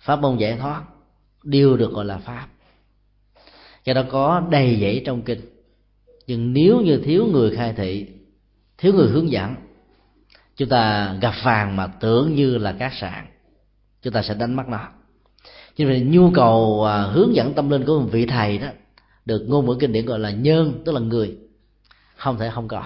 [0.09, 0.83] pháp môn giải thoát,
[1.43, 2.47] đều được gọi là pháp.
[3.85, 5.41] Cho đó có đầy dẫy trong kinh.
[6.27, 8.07] Nhưng nếu như thiếu người khai thị,
[8.79, 9.55] thiếu người hướng dẫn,
[10.57, 13.27] chúng ta gặp vàng mà tưởng như là cát sạn,
[14.03, 14.89] chúng ta sẽ đánh mất nó.
[15.77, 18.69] Cho nên nhu cầu à, hướng dẫn tâm linh của một vị thầy đó
[19.25, 21.37] được ngôn ngữ kinh điển gọi là nhân, tức là người,
[22.17, 22.83] không thể không có.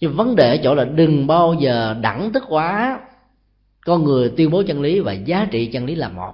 [0.00, 3.00] Nhưng vấn đề ở chỗ là đừng bao giờ đẳng thức quá
[3.88, 6.32] con người tuyên bố chân lý và giá trị chân lý là một.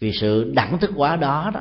[0.00, 1.60] Vì sự đẳng thức quá đó, đó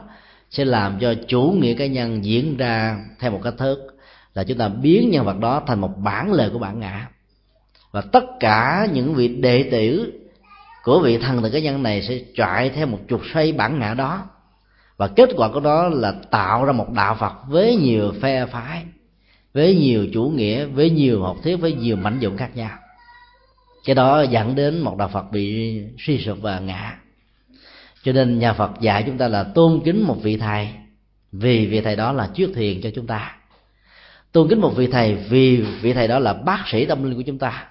[0.50, 3.98] sẽ làm cho chủ nghĩa cá nhân diễn ra theo một cách thức
[4.34, 7.08] là chúng ta biến nhân vật đó thành một bản lề của bản ngã.
[7.92, 10.14] Và tất cả những vị đệ tử
[10.84, 13.94] của vị thần tự cá nhân này sẽ chạy theo một trục xoay bản ngã
[13.94, 14.24] đó.
[14.98, 18.84] Và kết quả của đó là tạo ra một đạo phật với nhiều phe phái
[19.54, 22.78] với nhiều chủ nghĩa với nhiều học thuyết với nhiều mảnh dụng khác nhau
[23.86, 26.98] cái đó dẫn đến một đạo phật bị suy sụp và ngã.
[28.04, 30.70] Cho nên nhà phật dạy chúng ta là tôn kính một vị thầy,
[31.32, 33.38] vì vị thầy đó là trước thiền cho chúng ta.
[34.32, 37.22] Tôn kính một vị thầy vì vị thầy đó là bác sĩ tâm linh của
[37.22, 37.68] chúng ta.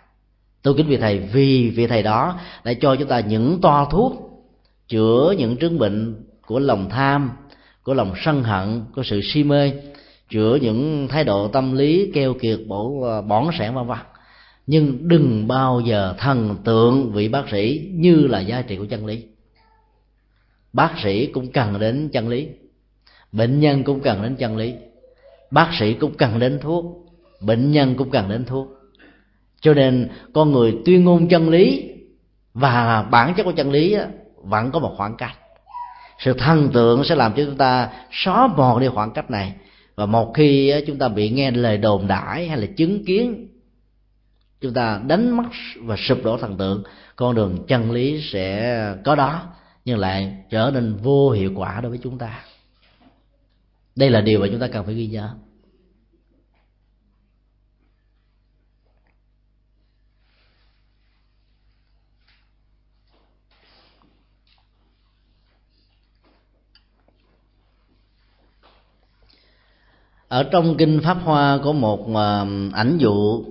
[0.62, 4.31] Tôn kính vị thầy vì vị thầy đó đã cho chúng ta những toa thuốc
[4.89, 7.31] chữa những chứng bệnh của lòng tham,
[7.83, 9.73] của lòng sân hận, của sự si mê,
[10.31, 13.99] chữa những thái độ tâm lý keo kiệt, bổ, bỏng sẻn, vân vân
[14.67, 19.07] nhưng đừng bao giờ thần tượng vị bác sĩ như là giá trị của chân
[19.07, 19.25] lý.
[20.73, 22.49] Bác sĩ cũng cần đến chân lý.
[23.33, 24.75] Bệnh nhân cũng cần đến chân lý.
[25.51, 26.85] Bác sĩ cũng cần đến thuốc.
[27.41, 28.69] Bệnh nhân cũng cần đến thuốc.
[29.61, 31.91] Cho nên, con người tuyên ngôn chân lý
[32.55, 33.97] và bản chất của chân lý
[34.37, 35.35] vẫn có một khoảng cách.
[36.19, 39.53] Sự thần tượng sẽ làm cho chúng ta xóa mòn đi khoảng cách này.
[39.95, 43.49] Và một khi chúng ta bị nghe lời đồn đãi hay là chứng kiến
[44.61, 45.44] chúng ta đánh mất
[45.76, 46.82] và sụp đổ thần tượng.
[47.16, 49.42] Con đường chân lý sẽ có đó,
[49.84, 52.44] nhưng lại trở nên vô hiệu quả đối với chúng ta.
[53.96, 55.34] Đây là điều mà chúng ta cần phải ghi nhớ.
[70.28, 73.44] Ở trong kinh pháp hoa có một ờ, ảnh dụ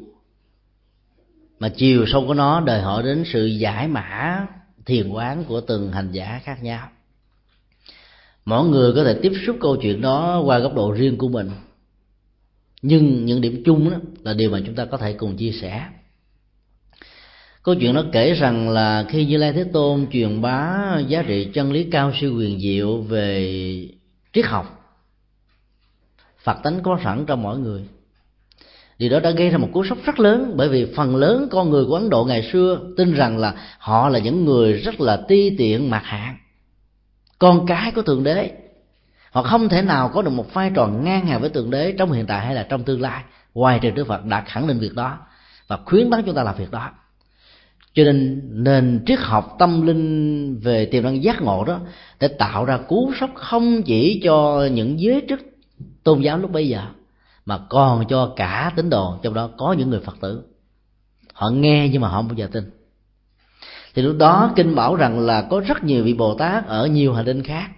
[1.63, 4.45] mà chiều sâu của nó đòi hỏi đến sự giải mã
[4.85, 6.89] thiền quán của từng hành giả khác nhau.
[8.45, 11.49] Mỗi người có thể tiếp xúc câu chuyện đó qua góc độ riêng của mình.
[12.81, 15.85] Nhưng những điểm chung đó là điều mà chúng ta có thể cùng chia sẻ.
[17.63, 21.49] Câu chuyện nó kể rằng là khi như lai thế tôn truyền bá giá trị
[21.53, 23.89] chân lý cao siêu quyền diệu về
[24.33, 24.97] triết học,
[26.43, 27.83] phật tánh có sẵn trong mỗi người
[28.97, 31.69] điều đó đã gây ra một cú sốc rất lớn, bởi vì phần lớn con
[31.69, 35.17] người của ấn độ ngày xưa tin rằng là họ là những người rất là
[35.27, 36.37] ti tiện mặc hạn
[37.43, 38.51] con cái của thượng đế,
[39.31, 42.11] họ không thể nào có được một vai trò ngang hàng với thượng đế trong
[42.11, 43.23] hiện tại hay là trong tương lai.
[43.53, 45.17] Ngoài trừ đức phật đã khẳng định việc đó
[45.67, 46.89] và khuyến tấn chúng ta làm việc đó.
[47.93, 51.79] Cho nên nền triết học tâm linh về tiềm năng giác ngộ đó
[52.19, 55.39] để tạo ra cú sốc không chỉ cho những giới chức
[56.03, 56.81] tôn giáo lúc bây giờ
[57.45, 60.43] mà còn cho cả tín đồ, trong đó có những người phật tử.
[61.33, 62.71] Họ nghe nhưng mà họ không bao giờ tin.
[63.95, 67.13] Thì lúc đó kinh bảo rằng là có rất nhiều vị bồ tát ở nhiều
[67.13, 67.69] hành tinh khác.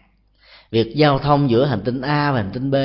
[0.72, 2.76] Việc giao thông giữa hành tinh a và hành tinh b,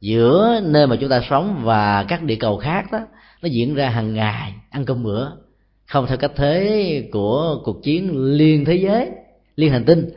[0.00, 2.98] giữa nơi mà chúng ta sống và các địa cầu khác đó,
[3.42, 5.28] nó diễn ra hàng ngày, ăn cơm bữa,
[5.86, 9.10] không theo cách thế của cuộc chiến liên thế giới,
[9.56, 10.10] liên hành tinh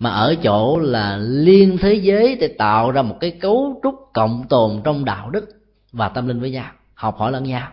[0.00, 4.48] mà ở chỗ là liên thế giới để tạo ra một cái cấu trúc cộng
[4.48, 5.48] tồn trong đạo đức
[5.92, 6.72] và tâm linh với nhau.
[6.94, 7.68] Học hỏi lẫn nhau.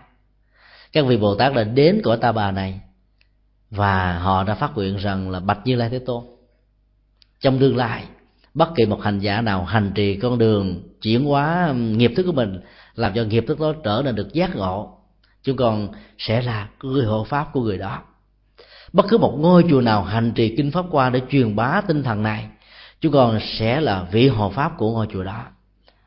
[0.93, 2.79] Các vị bồ tát đã đến của ta bà này
[3.69, 6.23] và họ đã phát nguyện rằng là bạch như lai thế tôn,
[7.39, 8.03] trong tương lai,
[8.53, 12.23] bất kỳ một hành giả nào hành trì con đường chuyển hóa um, nghiệp thức
[12.23, 12.59] của mình,
[12.95, 14.97] làm cho nghiệp thức đó trở nên được giác ngộ
[15.43, 18.01] chúng con sẽ là người hộ pháp của người đó
[18.97, 22.03] bất cứ một ngôi chùa nào hành trì kinh pháp qua để truyền bá tinh
[22.03, 22.47] thần này,
[23.01, 25.43] chúng con sẽ là vị hộ pháp của ngôi chùa đó.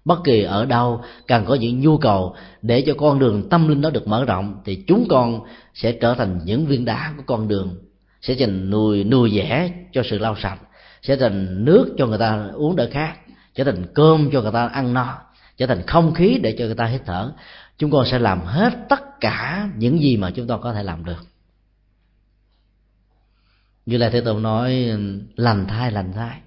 [0.04, 3.80] Bất kỳ ở đâu cần có những nhu cầu để cho con đường tâm linh
[3.80, 5.40] đó được mở rộng, thì chúng con
[5.74, 7.76] sẽ trở thành những viên đá của con đường,
[8.20, 10.58] sẽ thành nuôi nuôi dẻ cho sự lau sạch,
[11.02, 13.14] sẽ thành nước cho người ta uống đỡ khát,
[13.54, 15.18] trở thành cơm cho người ta ăn no,
[15.56, 17.32] trở thành không khí để cho người ta hít thở.
[17.78, 21.04] Chúng con sẽ làm hết tất cả những gì mà chúng ta có thể làm
[21.04, 21.29] được
[23.90, 24.90] như lai thế tôn nói,
[25.36, 26.40] lành thai lành thai.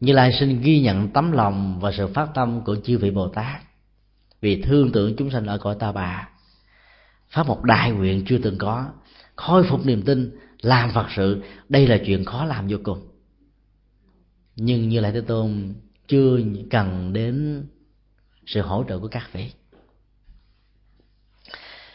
[0.00, 3.28] Như lai xin ghi nhận tấm lòng và sự phát tâm của chư vị bồ
[3.28, 3.62] tát
[4.40, 6.28] vì thương tưởng chúng sanh ở cõi ta bà.
[7.28, 8.86] Phát một đại nguyện chưa từng có.
[9.36, 13.08] Khôi phục niềm tin, làm phật sự, đây là chuyện khó làm vô cùng.
[14.56, 15.74] Nhưng như lai thế tôn
[16.08, 16.38] chưa
[16.70, 17.66] cần đến
[18.46, 19.50] sự hỗ trợ của các vị.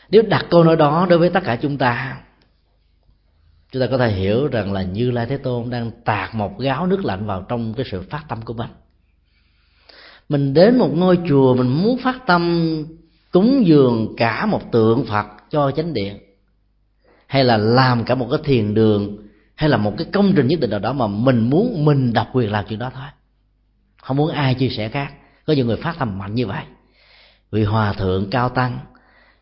[0.10, 2.22] Nếu đặt câu nói đó đối với tất cả chúng ta
[3.76, 6.88] chúng ta có thể hiểu rằng là như lai thế tôn đang tạt một gáo
[6.88, 8.69] nước lạnh vào trong cái sự phát tâm của mình.
[10.30, 12.73] Mình đến một ngôi chùa, mình muốn phát tâm,
[13.32, 16.17] cúng dường cả một tượng phật cho chánh điện.
[17.28, 19.17] Hay là làm cả một cái thiền đường,
[19.55, 22.28] hay là một cái công trình nhất định nào đó mà mình muốn, mình độc
[22.34, 23.07] quyền làm chuyện đó thôi.
[24.01, 25.13] Không muốn ai chia sẻ khác.
[25.45, 26.63] Có những người phát tâm mạnh như vậy.
[27.51, 28.80] Vị hòa thượng cao tăng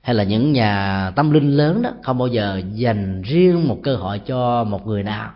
[0.04, 3.96] hay là những nhà tâm linh lớn đó không bao giờ dành riêng một cơ
[3.96, 5.32] hội cho một người nào.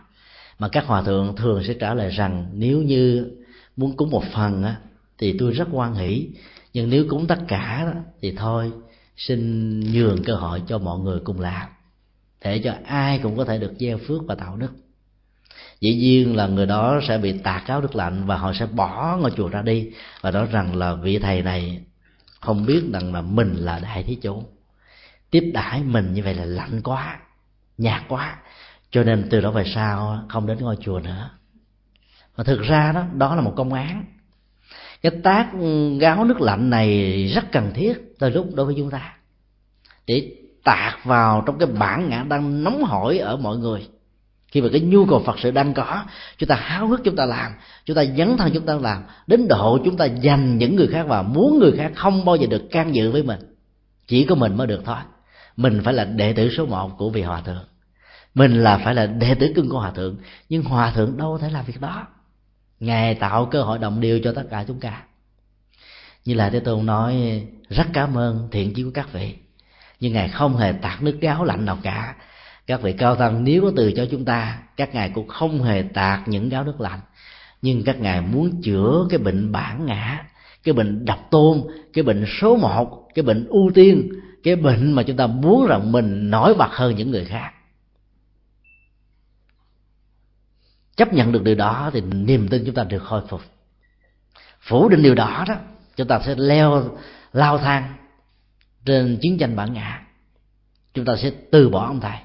[0.60, 3.32] Mà các hòa thượng thường sẽ trả lời rằng nếu như
[3.78, 4.76] muốn cúng một phần á,
[5.18, 6.30] thì tôi rất quan hỷ.
[6.74, 8.72] Nhưng nếu cúng tất cả đó, thì thôi
[9.18, 11.68] xin nhường cơ hội cho mọi người cùng làm.
[12.44, 14.72] Để cho ai cũng có thể được gieo phước và tạo đức.
[15.80, 19.18] Dĩ nhiên là người đó sẽ bị tạt cáo đức lạnh và họ sẽ bỏ
[19.22, 19.90] ngôi chùa ra đi.
[20.22, 21.82] Và nói rằng là vị thầy này
[22.40, 24.44] không biết rằng là mình là đại thí chủ
[25.32, 27.20] tiếp đãi mình như vậy là lạnh quá,
[27.78, 28.36] nhạt quá.
[28.92, 31.30] Cho nên từ đó về sau không đến ngôi chùa nữa.
[32.38, 34.06] Mà thực ra đó đó là một công án.
[35.02, 35.48] Cái tác
[36.00, 39.16] gáo nước lạnh này rất cần thiết từ lúc đối với chúng ta.
[40.08, 40.32] Để
[40.64, 43.88] tạc vào trong cái bản ngã đang nóng hổi ở mọi người.
[44.48, 46.04] Khi mà cái nhu cầu phật sự đang có,
[46.38, 47.52] chúng ta háo hức chúng ta làm,
[47.86, 51.04] chúng ta dấn thân chúng ta làm, đến độ chúng ta dành những người khác
[51.08, 53.40] vào, muốn người khác không bao giờ được can dự với mình.
[54.08, 54.98] Chỉ có mình mới được thôi
[55.58, 57.66] mình phải là đệ tử số một của vị hòa thượng.
[58.34, 60.18] Mình là phải là đệ tử cưng của hòa thượng.
[60.50, 62.08] Nhưng hòa thượng đâu thể làm việc đó.
[62.80, 65.04] Ngài tạo cơ hội đồng điều cho tất cả chúng ta.
[66.26, 69.36] Như là thế tôn nói, rất cảm ơn thiện chí của các vị.
[70.00, 72.16] Nhưng ngài không hề tạt nước gáo lạnh nào cả.
[72.68, 75.82] Các vị cao tăng nếu có từ cho chúng ta, các ngài cũng không hề
[75.82, 77.00] tạt những gáo nước lạnh.
[77.62, 80.26] Nhưng các ngài muốn chữa cái bệnh bản ngã,
[80.64, 81.62] cái bệnh độc tôn,
[81.94, 84.10] cái bệnh số một, cái bệnh ưu tiên
[84.48, 87.52] cái bệnh mà chúng ta muốn rằng mình nổi bật hơn những người khác.
[90.96, 93.42] Chấp nhận được điều đó thì niềm tin chúng ta được khôi phục.
[94.60, 95.56] Phủ định điều đó đó
[95.96, 96.98] chúng ta sẽ leo
[97.34, 97.94] lao thang
[98.86, 100.06] trên chiến tranh bản ngã.
[100.94, 102.18] Chúng ta sẽ từ bỏ ông thầy.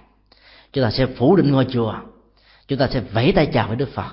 [0.73, 1.95] Chúng ta sẽ phủ định ngôi chùa.
[2.69, 4.13] Chúng ta sẽ vẫy tay chào với đức phật.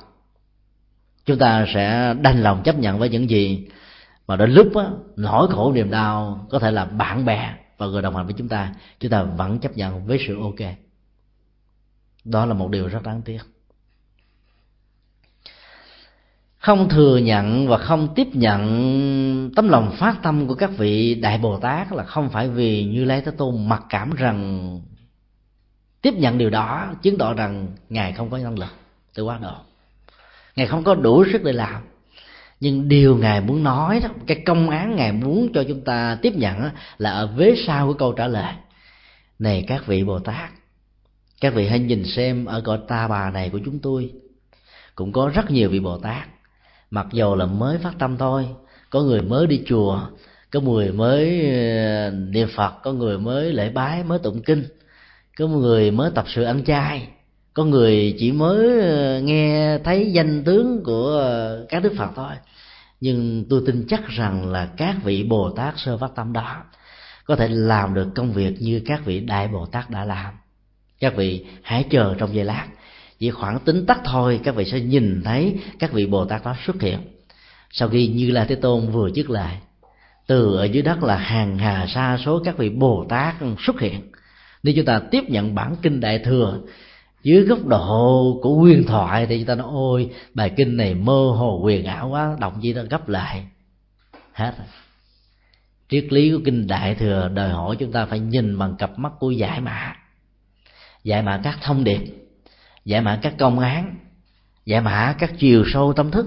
[1.25, 3.67] Chúng ta sẽ đành lòng chấp nhận với những gì
[4.27, 8.01] mà đến lúc đó, nỗi khổ niềm đau có thể là bạn bè và người
[8.01, 10.75] đồng hành với chúng ta chúng ta vẫn chấp nhận với sự ok.
[12.23, 13.39] Đó là một điều rất đáng tiếc.
[16.57, 21.37] Không thừa nhận và không tiếp nhận tấm lòng phát tâm của các vị đại
[21.37, 24.81] bồ tát là không phải vì như lai thế tôn mặc cảm rằng
[26.01, 28.69] tiếp nhận điều đó chứng tỏ rằng ngài không có năng lực
[29.13, 29.55] tự quá độ.
[30.55, 31.81] Ngài không có đủ sức để làm
[32.59, 36.33] nhưng điều ngài muốn nói đó, cái công án ngài muốn cho chúng ta tiếp
[36.35, 38.53] nhận là ở vế sau của câu trả lời.
[39.39, 40.49] Này các vị bồ tát,
[41.41, 44.11] các vị hãy nhìn xem ở cõi ta bà này của chúng tôi,
[44.95, 46.27] cũng có rất nhiều vị bồ tát.
[46.91, 48.47] Mặc dầu là mới phát tâm thôi,
[48.89, 50.01] có người mới đi chùa,
[50.51, 54.63] có người mới ờ, niệm phật, có người mới lễ bái, mới tụng kinh,
[55.37, 57.07] có người mới tập sự ăn chay
[57.53, 62.33] có người chỉ mới ờ, nghe thấy danh tướng của ờ, các đức phật thôi.
[63.01, 66.63] Nhưng tôi tin chắc rằng là các vị bồ tát sơ phát tâm đó
[67.25, 70.33] có thể làm được công việc như các vị đại bồ tát đã làm.
[70.99, 72.67] Các vị hãy chờ trong giây lát.
[73.19, 76.55] Chỉ khoảng tính tắc thôi, các vị sẽ nhìn thấy các vị bồ tát đó
[76.65, 76.99] xuất hiện.
[77.71, 79.53] Sau khi như lai thế tôn vừa dứt lời,
[80.27, 84.11] từ ở dưới đất là hàng hà sa số các vị bồ tát xuất hiện.
[84.63, 86.59] Nếu chúng ta tiếp nhận bản kinh đại thừa
[87.23, 91.33] dưới góc độ của huyền thoại thì chúng ta nói, ôi, bài kinh này mơ
[91.37, 93.47] hồ quyền ảo quá động gì đó gấp lại.
[94.33, 94.67] Hết rồi.
[95.89, 99.11] Triết lý của kinh đại thừa đòi hỏi chúng ta phải nhìn bằng cặp mắt
[99.19, 99.95] của giải mã.
[101.03, 102.01] Giải mã các thông điệp,
[102.85, 103.95] giải mã các công án,
[104.65, 106.25] giải mã các chiều sâu tâm thức.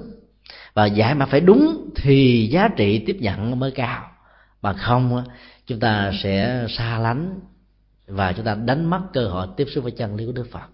[0.74, 4.10] Và giải mã phải đúng thì giá trị tiếp nhận mới cao.
[4.62, 5.24] Mà không,
[5.66, 7.40] chúng ta sẽ xa lánh
[8.06, 10.66] và chúng ta đánh mất cơ hội tiếp xúc với chân lý của đức phật.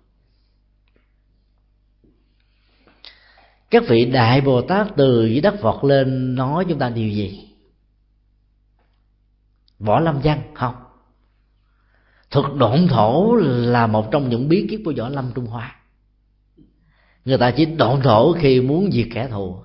[3.70, 7.48] Các vị đại bồ tát từ dưới đất vọt lên nói chúng ta điều gì?
[9.78, 10.74] Võ lâm văn, không.
[12.30, 15.76] Thuật độn thổ là một trong những bí kíp của võ lâm trung hoa.
[17.24, 19.56] Người ta chỉ độn thổ khi muốn diệt kẻ thù,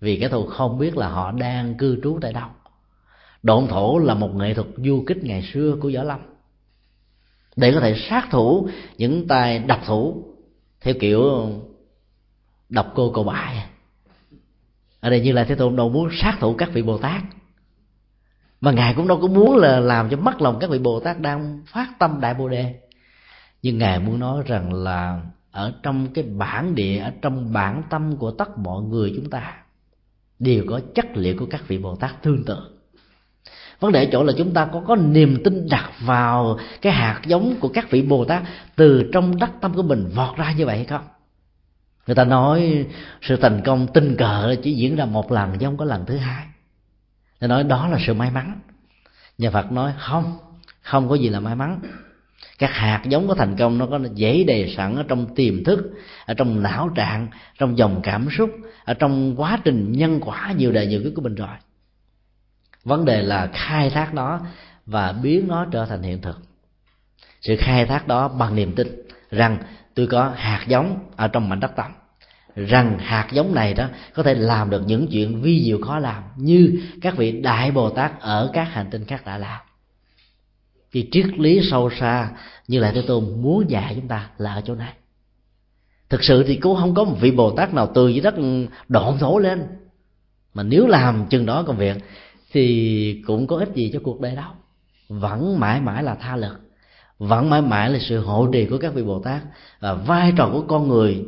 [0.00, 2.48] vì kẻ thù không biết là họ đang cư trú tại đâu.
[3.42, 6.20] Độn thổ là một nghệ thuật du kích ngày xưa của võ lâm.
[7.56, 10.24] Để có thể sát thủ những tay độc thủ,
[10.80, 11.50] theo kiểu
[12.74, 13.66] độc cô cầu bại
[15.04, 17.22] ở đây như là thế tôn đâu muốn sát thủ các vị bồ tát.
[18.60, 21.20] Mà ngài cũng đâu có muốn là làm cho mất lòng các vị bồ tát
[21.20, 22.74] đang phát tâm đại bồ đề.
[23.62, 28.16] Nhưng ngài muốn nói rằng là ở trong cái bản địa, ở trong bản tâm
[28.16, 29.56] của tất mọi người chúng ta,
[30.38, 32.56] đều có chất liệu của các vị bồ tát tương tự.
[33.80, 37.20] Vấn đề ở chỗ là chúng ta có có niềm tin đặt vào cái hạt
[37.26, 38.42] giống của các vị bồ tát
[38.76, 41.02] từ trong đất tâm của mình vọt ra như vậy hay không?
[42.06, 42.86] Người ta nói
[43.22, 46.16] sự thành công tình cờ chỉ diễn ra một lần chứ không có lần thứ
[46.16, 46.46] hai.
[47.40, 48.60] Người nói đó là sự may mắn.
[49.38, 50.38] Nhà phật nói không
[50.80, 51.80] không có gì là may mắn.
[52.58, 55.90] Các hạt giống của thành công nó có dễ đề sẵn ở trong tiềm thức,
[56.26, 57.28] ở trong não trạng,
[57.58, 58.50] trong dòng cảm xúc,
[58.84, 61.56] ở trong quá trình nhân quả nhiều đời nhiều kiếp của mình rồi.
[62.84, 64.40] Vấn đề là khai thác nó
[64.86, 66.40] và biến nó trở thành hiện thực.
[67.40, 69.58] Sự khai thác đó bằng niềm tin rằng
[69.94, 71.92] tôi có hạt giống ở trong mảnh đất tâm
[72.56, 76.22] rằng hạt giống này đó có thể làm được những chuyện vi diệu khó làm
[76.36, 79.60] như các vị đại bồ tát ở các hành tinh khác đã làm.
[80.92, 82.30] Thì triết lý sâu xa
[82.68, 84.92] như lại thế tôn muốn dạy chúng ta là ở chỗ này.
[86.08, 88.34] Thực sự thì cũng không có một vị bồ tát nào từ dưới đất
[88.88, 89.66] độn thổ lên.
[90.54, 91.96] Mà nếu làm chừng đó công việc,
[92.52, 94.50] thì cũng có ích gì cho cuộc đời đâu.
[95.08, 96.63] Vẫn mãi mãi là tha lực
[97.18, 99.42] vẫn mãi mãi là sự hộ trì của các vị bồ tát
[99.80, 101.24] và vai trò của con người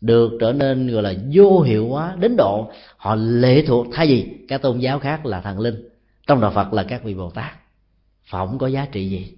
[0.00, 3.86] được trở nên gọi là vô hiệu hóa đến độ họ lệ thuộc.
[3.92, 5.88] Thay vì các tôn giáo khác là thần linh
[6.26, 7.52] trong đạo phật là các vị bồ tát
[8.24, 9.32] phỏng có giá trị gì.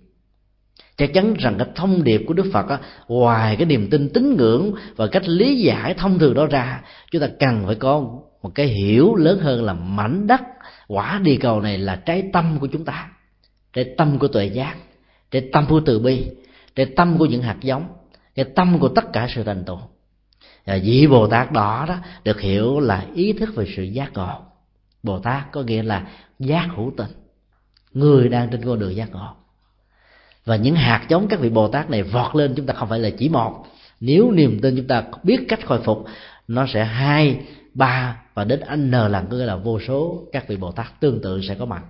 [0.96, 2.78] Chắc chắn rằng cái thông điệp của đức phật á,
[3.08, 6.82] ngoài cái niềm tin tín ngưỡng và cách lý giải thông thường đó ra
[7.12, 8.00] chúng ta cần phải có
[8.42, 10.40] một cái hiểu lớn hơn là mảnh đất
[10.88, 13.10] quả địa cầu này là trái tâm của chúng ta
[13.72, 14.76] trái tâm của tuệ giác
[15.30, 16.26] trái tâm của từ bi
[16.74, 17.88] trái tâm của những hạt giống
[18.34, 19.78] cái tâm của tất cả sự thành tựu.
[20.66, 24.42] Và vị bồ tát đó đó được hiểu là ý thức về sự giác ngộ.
[25.02, 26.06] Bồ tát có nghĩa là
[26.38, 27.10] giác hữu tình.
[27.92, 29.28] Người đang trên con đường giác ngộ.
[30.44, 32.98] Và những hạt giống các vị bồ tát này vọt lên chúng ta không phải
[32.98, 33.66] là chỉ một.
[34.00, 36.04] Nếu niềm tin chúng ta biết cách khôi phục,
[36.48, 37.40] nó sẽ hai,
[37.74, 41.22] ba và đến n lần, có nghĩa là vô số các vị bồ tát tương
[41.22, 41.82] tự sẽ có mặt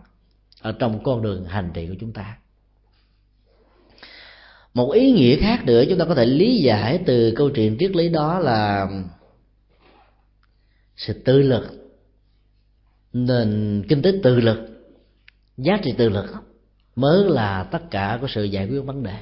[0.61, 2.37] ở trong con đường hành trì của chúng ta
[4.76, 7.96] một ý nghĩa khác nữa chúng ta có thể lý giải từ câu chuyện triết
[7.96, 8.88] lý đó là
[10.96, 11.92] sự tự lực.
[13.12, 14.58] Nền kinh tế tự lực,
[15.56, 16.26] giá trị tự lực
[16.96, 19.18] mới là tất cả của sự giải quyết vấn đề.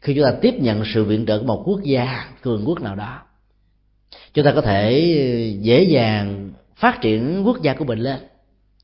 [0.00, 2.96] Khi chúng ta tiếp nhận sự viện trợ của một quốc gia, cường quốc nào
[2.96, 3.22] đó,
[4.34, 5.00] chúng ta có thể
[5.60, 8.20] dễ dàng phát triển quốc gia của mình lên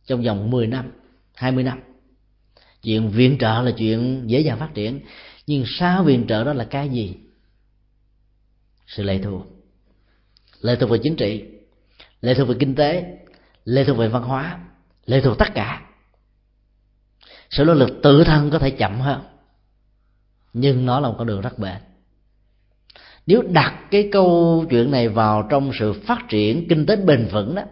[0.07, 0.93] trong vòng 10 năm
[1.35, 1.86] 20 năm
[2.87, 5.01] chuyện viện trợ là chuyện dễ dàng phát triển,
[5.47, 7.17] nhưng sau viện trợ đó là cái gì?
[8.87, 9.47] Sự lệ thuộc.
[10.61, 11.45] Lệ thuộc về chính trị,
[12.21, 13.19] lệ thuộc về kinh tế,
[13.65, 14.59] lệ thuộc về văn hóa,
[15.07, 15.83] lệ thuộc tất cả.
[17.51, 19.21] Sự nỗ lực tự thân có thể chậm hơn,
[20.53, 21.77] nhưng nó là một con đường rất bền.
[23.27, 27.55] Nếu đặt cái câu chuyện này vào trong sự phát triển kinh tế bền vững
[27.55, 27.63] đó,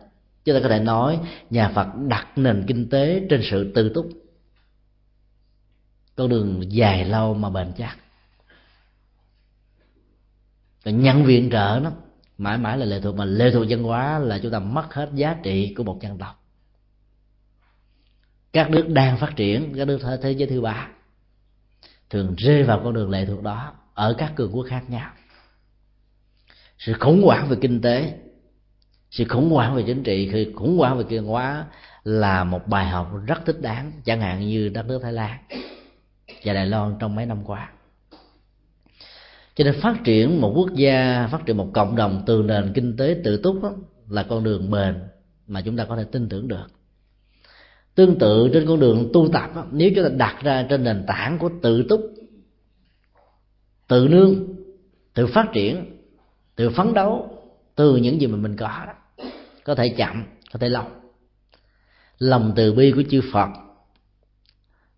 [0.44, 1.18] chúng ta có thể nói
[1.50, 4.23] nhà phật đặt nền kinh tế trên sự tự túc
[6.16, 7.96] con đường dài lâu mà bền chắc.
[10.84, 11.92] Còn nhận viện trợ nó,
[12.38, 15.10] mãi mãi là lệ thuộc, mà lệ thuộc văn hóa là chúng ta mất hết
[15.14, 16.40] giá trị của một dân tộc.
[18.52, 20.88] Các nước đang phát triển, các nước thế giới thứ ba,
[22.10, 25.10] thường rơi vào con đường lệ thuộc đó ở các cường quốc khác nhau.
[26.78, 28.18] Sự khủng hoảng về kinh tế,
[29.10, 31.66] sự khủng hoảng về chính trị, sự khủng hoảng về văn hóa
[32.04, 35.38] là một bài học rất thích đáng, chẳng hạn như đất nước thái lan
[36.44, 37.70] và đài loan trong mấy năm qua.
[39.54, 42.96] Cho nên phát triển một quốc gia phát triển một cộng đồng từ nền kinh
[42.96, 43.72] tế tự túc đó,
[44.08, 44.94] là con đường bền
[45.46, 46.66] mà chúng ta có thể tin tưởng được.
[47.94, 51.04] Tương tự trên con đường tu tập đó, nếu chúng ta đặt ra trên nền
[51.06, 52.00] tảng của tự túc
[53.88, 54.46] tự nương
[55.14, 56.00] tự phát triển
[56.56, 57.38] tự phấn đấu
[57.74, 58.92] từ những gì mà mình có đó
[59.64, 60.84] có thể chậm có thể lâu.
[62.18, 63.48] Lòng từ bi của chư phật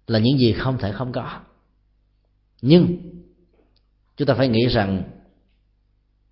[0.07, 1.41] là những gì không thể không có.
[2.63, 2.97] Nhưng,
[4.17, 5.03] chúng ta phải nghĩ rằng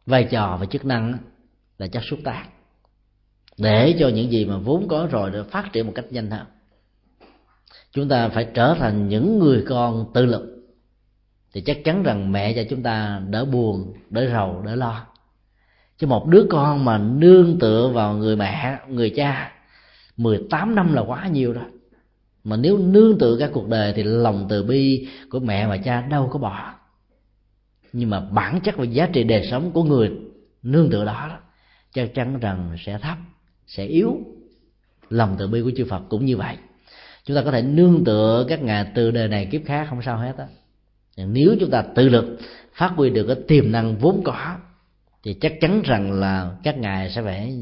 [0.06, 1.18] vai trò và chức năng
[1.78, 2.46] là chất xúc tác.
[3.58, 6.46] Để cho những gì mà vốn có rồi được phát triển một cách nhanh hơn,
[7.92, 10.50] chúng ta phải trở thành những người con tự lực.
[11.52, 15.06] Thì chắc chắn rằng mẹ cho chúng ta đỡ buồn, đỡ rầu, đỡ lo.
[15.98, 19.52] Chứ một đứa con mà nương tựa vào người mẹ, người cha
[20.16, 21.64] 18 năm là quá nhiều rồi
[22.44, 26.00] mà nếu nương tựa cả cuộc đời thì lòng từ bi của mẹ và cha
[26.00, 26.74] đâu có bỏ.
[27.92, 30.10] Nhưng mà bản chất và giá trị đời sống của người
[30.62, 31.38] nương tựa đó
[31.92, 33.18] chắc chắn rằng sẽ thấp,
[33.66, 34.18] sẽ yếu.
[35.10, 36.56] Lòng từ bi của chư Phật cũng như vậy.
[37.24, 40.18] Chúng ta có thể nương tựa các ngài từ đời này kiếp khác không sao
[40.18, 40.46] hết á.
[41.16, 42.38] Nếu chúng ta tự lực,
[42.74, 44.56] phát huy được cái tiềm năng vốn có,
[45.22, 47.58] thì chắc chắn rằng là các ngài sẽ phải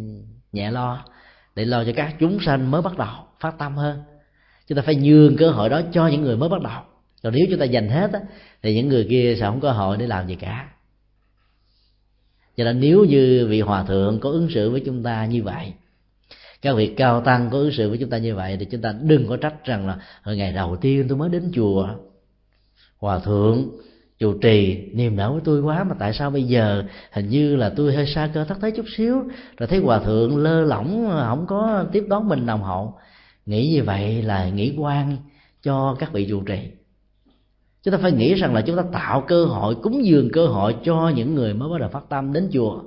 [0.53, 1.05] nhẹ lo,
[1.55, 4.03] để lo cho các chúng sanh mới bắt đầu phát tâm hơn
[4.73, 6.83] chúng ta phải nhường cơ hội đó cho những người mới bắt đầu.
[7.23, 8.21] Còn nếu chúng ta dành hết á,
[8.63, 10.69] thì những người kia sẽ không có hội để làm gì cả.
[12.57, 15.73] Cho nên nếu như vị hòa thượng có ứng xử với chúng ta như vậy
[16.63, 18.95] các vị cao tăng có ứng xử với chúng ta như vậy thì chúng ta
[19.03, 21.89] đừng có trách rằng là hồi ngày đầu tiên tôi mới đến chùa
[22.99, 23.69] hòa thượng
[24.19, 27.73] chủ trì niềm nở với tôi quá mà tại sao bây giờ hình như là
[27.77, 29.23] tôi hơi xa cơ thất thế chút xíu?
[29.59, 32.95] Rồi thấy hòa thượng lơ lỏng không có tiếp đón mình đồng hậu
[33.47, 35.17] nghĩ như vậy là nghĩ quan
[35.63, 36.59] cho các vị trụ trì.
[37.83, 40.77] Chúng ta phải nghĩ rằng là chúng ta tạo cơ hội, cúng dường cơ hội
[40.85, 42.83] cho những người mới bắt đầu phát tâm đến chùa.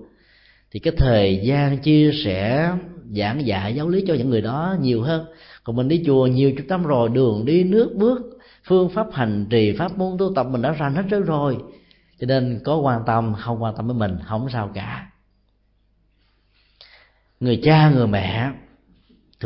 [0.71, 2.71] Thì cái thời gian chia sẻ,
[3.09, 5.25] giảng dạy, giáo lý cho những người đó nhiều hơn.
[5.63, 8.21] Còn mình đi chùa nhiều chút năm rồi, đường đi, nước bước,
[8.63, 11.57] phương pháp hành trì, pháp môn tu tập mình đã rành hết rồi.
[12.19, 15.11] Cho nên có quan tâm, không quan tâm với mình, không sao cả.
[17.39, 18.51] Người cha, người mẹ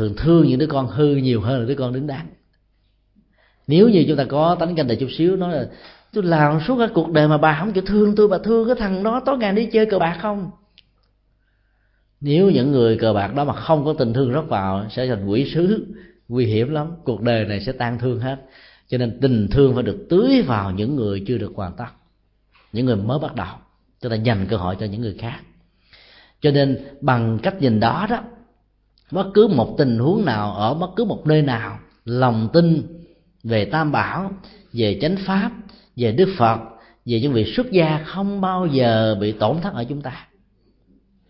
[0.00, 2.26] thường thương những đứa con, hư nhiều hơn là đứa con đứng đắn.
[3.66, 5.68] Nếu như chúng ta có tánh canh đầy chút xíu, nói là,
[6.12, 8.76] tôi làm suốt cả cuộc đời mà bà không chịu thương tôi, bà thương cái
[8.78, 10.50] thằng đó, tối ngày đi chơi cờ bạc không?
[12.20, 15.26] Nếu những người cờ bạc đó mà không có tình thương rót vào, sẽ thành
[15.26, 15.86] quỷ sứ,
[16.28, 18.36] nguy hiểm lắm, cuộc đời này sẽ tan thương hết.
[18.88, 21.88] Cho nên tình thương phải được tưới vào những người chưa được hoàn tất,
[22.72, 23.56] những người mới bắt đầu.
[24.00, 25.40] Chúng ta dành cơ hội cho những người khác.
[26.40, 28.22] Cho nên bằng cách nhìn đó đó
[29.10, 32.82] bất cứ một tình huống nào, ở bất cứ một nơi nào, lòng tin
[33.44, 34.32] về tam bảo,
[34.72, 35.50] về chánh pháp,
[35.96, 36.58] về đức phật,
[37.06, 40.26] về những vị xuất gia không bao giờ bị tổn thất ở chúng ta.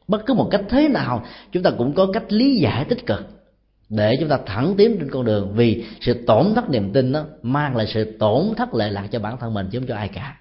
[0.08, 3.40] Bất cứ một cách thế nào, chúng ta cũng có cách lý giải tích cực
[3.88, 5.52] để chúng ta thẳng tiến trên con đường.
[5.54, 9.18] Vì sự tổn thất niềm tin đó mang lại sự tổn thất lệ lạc cho
[9.18, 10.36] bản thân mình chứ không cho ai cả.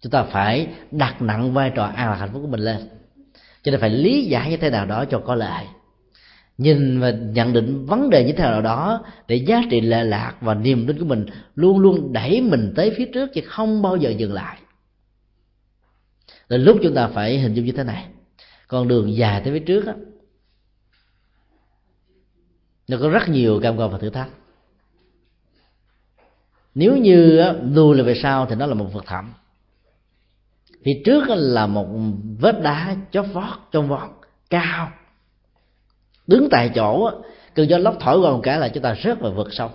[0.00, 2.88] Chúng ta phải đặt nặng vai trò an lạc hạnh phúc của mình lên
[3.66, 5.64] cho nên phải lý giải như thế nào đó cho có lợi
[6.58, 10.34] nhìn và nhận định vấn đề như thế nào đó để giá trị lệ lạc
[10.40, 13.96] và niềm tin của mình luôn luôn đẩy mình tới phía trước chứ không bao
[13.96, 14.58] giờ dừng lại.
[16.48, 18.06] Là lúc chúng ta phải hình dung như thế này,
[18.68, 19.94] con đường dài tới phía trước á,
[22.88, 24.28] nó có rất nhiều cam go và thử thách.
[26.74, 29.32] Nếu như lùi lại về sau thì nó là một vực thẳm
[30.86, 31.86] phía trước là một
[32.38, 34.10] vết đá chót vót trong vót
[34.50, 34.90] cao.
[36.26, 37.10] Đứng tại chỗ
[37.54, 39.70] cơn gió lốc thổi qua một cái là chúng ta rớt vào vực sâu.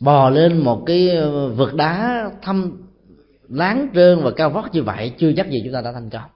[0.00, 2.82] Bò lên một cái ờ, vực đá thâm
[3.48, 6.30] láng trơn và cao vót như vậy, chưa chắc gì chúng ta đã thành công.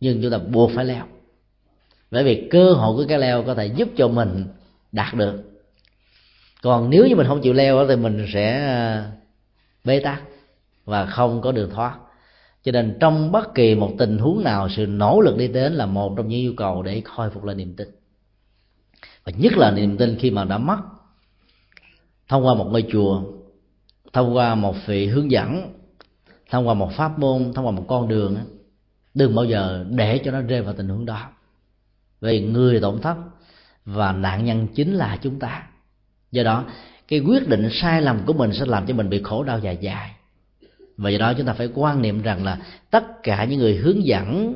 [0.00, 1.04] Nhưng chúng ta buộc phải leo.
[2.10, 4.46] Bởi vì cơ hội của cái leo có thể giúp cho mình
[4.92, 5.42] đạt được.
[6.62, 9.04] Còn nếu như mình không chịu leo thì mình sẽ ờ,
[9.84, 10.22] bế tắc
[10.84, 11.98] và không có đường thoát
[12.64, 15.86] cho nên trong bất kỳ một tình huống nào, sự nỗ lực đi đến là
[15.86, 17.88] một trong những yêu cầu để khôi phục lại niềm tin.
[19.24, 20.78] Và nhất là niềm tin khi mà đã mất.
[22.28, 23.22] Thông qua một ngôi chùa,
[24.12, 25.72] thông qua một vị hướng dẫn,
[26.50, 28.36] thông qua một pháp môn, thông qua một con đường
[29.14, 31.28] đừng bao giờ để cho nó rơi vào tình huống đó.
[32.20, 33.16] Vì người tổn thất
[33.84, 35.66] và nạn nhân chính là chúng ta.
[36.30, 36.64] Do đó,
[37.08, 39.78] cái quyết định sai lầm của mình sẽ làm cho mình bị khổ đau dài
[39.80, 40.14] dài
[40.96, 42.58] và do đó chúng ta phải quan niệm rằng là
[42.90, 44.54] tất cả những người hướng dẫn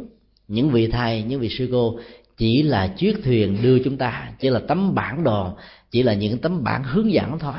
[0.48, 1.98] những vị thầy, những vị sư cô
[2.36, 5.56] chỉ là chiếc thuyền đưa chúng ta, chỉ là tấm bản đồ,
[5.90, 7.54] chỉ là những tấm bản hướng dẫn thôi.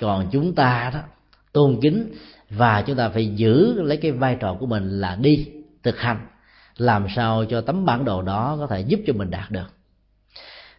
[0.00, 1.00] Còn chúng ta đó,
[1.52, 2.14] tôn kính
[2.50, 5.48] và chúng ta phải giữ lấy cái vai trò của mình là đi,
[5.82, 6.26] thực hành.
[6.76, 9.66] Làm sao cho tấm bản đồ đó có thể giúp cho mình đạt được.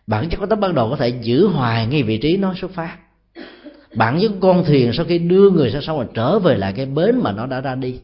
[0.07, 2.71] Bản chất của tấm bản đồ có thể giữ hoài ngay vị trí nó xuất
[2.71, 2.97] phát
[3.95, 6.85] bản chất con thuyền sau khi đưa người sang sông là trở về lại cái
[6.85, 7.99] bến mà nó đã ra đi.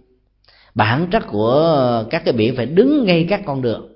[0.75, 3.87] Bản chất của các cái biển phải đứng ngay các con đường.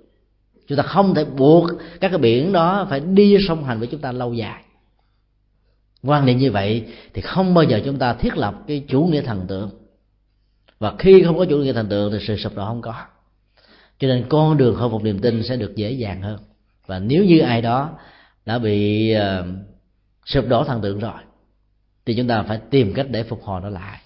[0.68, 1.70] Chúng ta không thể buộc
[2.02, 4.62] các cái biển đó phải đi song hành với chúng ta lâu dài.
[6.04, 9.22] Quan niệm như vậy thì không bao giờ chúng ta thiết lập cái chủ nghĩa
[9.22, 9.70] thần tượng.
[10.80, 12.94] Và khi không có chủ nghĩa thần tượng thì sự sụp đổ không có.
[14.00, 16.40] Cho nên con đường khôi phục niềm tin sẽ được dễ dàng hơn.
[16.88, 17.90] Và nếu như ai đó
[18.46, 19.46] đã bị uh,
[20.26, 21.12] sụp đổ thần tượng rồi
[22.06, 24.00] thì chúng ta phải tìm cách để phục hồi nó lại.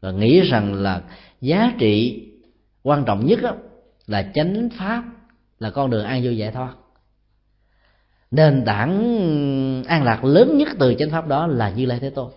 [0.00, 1.02] Và nghĩ rằng là
[1.40, 2.22] giá trị
[2.82, 3.54] quan trọng nhất đó,
[4.06, 5.04] là chánh pháp
[5.58, 6.74] là con đường an vui giải thoát.
[8.30, 8.94] Nền tảng
[9.88, 12.30] an lạc lớn nhất từ chánh pháp đó là như lai thế tôn.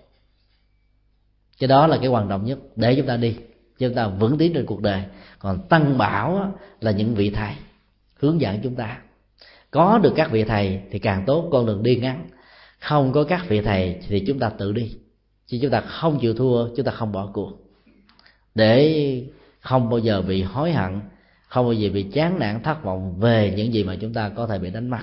[1.60, 2.60] Cái đó là cái quan trọng nhất.
[2.76, 3.36] Để chúng ta đi
[3.80, 5.04] chúng ta vững tiến trên cuộc đời.
[5.40, 7.54] Còn tăng bảo là những vị thầy
[8.20, 8.98] hướng dẫn chúng ta.
[9.72, 12.28] Có được các vị thầy thì càng tốt con đường đi ngắn
[12.88, 14.92] không có các vị thầy thì chúng ta tự đi.
[15.48, 17.52] Chứ chúng ta không chịu thua, chúng ta không bỏ cuộc.
[18.56, 19.24] Để
[19.60, 21.00] không bao giờ bị hối hận,
[21.48, 24.48] không bao giờ bị chán nản, thất vọng về những gì mà chúng ta có
[24.48, 25.00] thể bị đánh mất.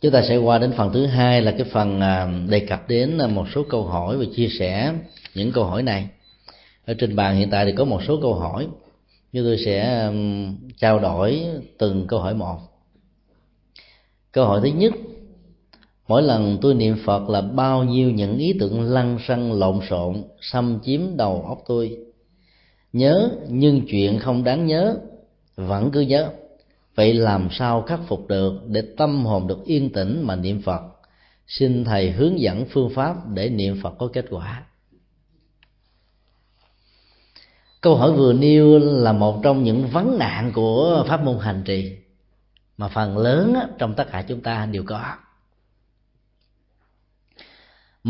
[0.00, 3.18] Chúng ta sẽ qua đến phần thứ hai là cái phần à, đề cập đến
[3.34, 4.94] một số câu hỏi và chia sẻ
[5.34, 6.08] những câu hỏi này.
[6.86, 8.68] Ở trên bàn hiện tại thì có một số câu hỏi.
[9.32, 10.10] Như tôi sẽ
[10.76, 11.44] trao đổi
[11.78, 12.58] từng câu hỏi một.
[14.32, 14.92] Câu hỏi thứ nhất
[16.08, 20.22] mỗi lần tôi niệm phật là bao nhiêu những ý tưởng lăng xăng, lộn xộn,
[20.40, 21.98] xâm chiếm đầu óc tôi.
[22.92, 24.96] Nhớ, nhưng chuyện không đáng nhớ,
[25.56, 26.30] vẫn cứ nhớ.
[26.94, 30.80] Vậy làm sao khắc phục được để tâm hồn được yên tĩnh mà niệm phật?
[31.46, 34.64] Xin thầy hướng dẫn phương pháp để niệm phật có kết quả.
[37.80, 41.96] Câu hỏi vừa nêu là một trong những vấn nạn của pháp môn hành trì,
[42.76, 45.14] mà phần lớn trong tất cả chúng ta đều có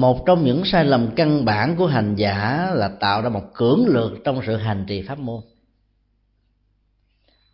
[0.01, 3.87] một trong những sai lầm căn bản của hành giả là tạo ra một cưỡng
[3.87, 5.41] lược trong sự hành trì pháp môn.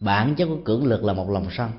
[0.01, 1.71] Bản chất của cưỡng lực là một lòng sân.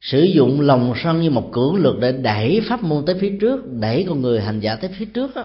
[0.00, 3.72] Sử dụng lòng sân như một cưỡng lực để đẩy pháp môn tới phía trước,
[3.72, 5.44] đẩy con người hành giả tới phía trước đó.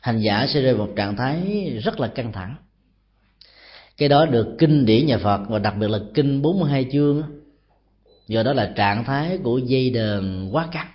[0.00, 2.56] hành giả sẽ rơi vào một trạng thái rất là căng thẳng.
[3.96, 7.22] Cái đó được kinh điển nhà Phật và đặc biệt là kinh 42 chương
[8.26, 10.93] do đó là trạng thái của dây đờn quá căng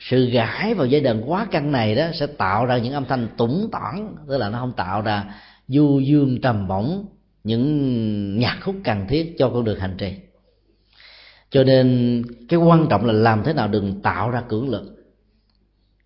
[0.00, 3.28] sự gãi vào dây đàn quá căng này đó sẽ tạo ra những âm thanh
[3.36, 5.24] tủng tỏn tức là nó không tạo ra
[5.68, 7.06] du dương trầm bổng
[7.44, 10.14] những nhạc khúc cần thiết cho con đường hành trì.
[11.50, 15.14] Cho nên cái quan trọng là làm thế nào đừng tạo ra cưỡng lực.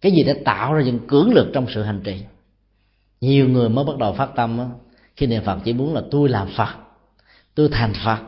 [0.01, 2.23] Cái gì để tạo ra những cưỡng lực trong sự hành trì?
[3.21, 4.71] Nhiều người mới bắt đầu phát tâm đó,
[5.17, 6.75] khi niệm phật chỉ muốn là tôi làm phật
[7.55, 8.19] tôi thành phật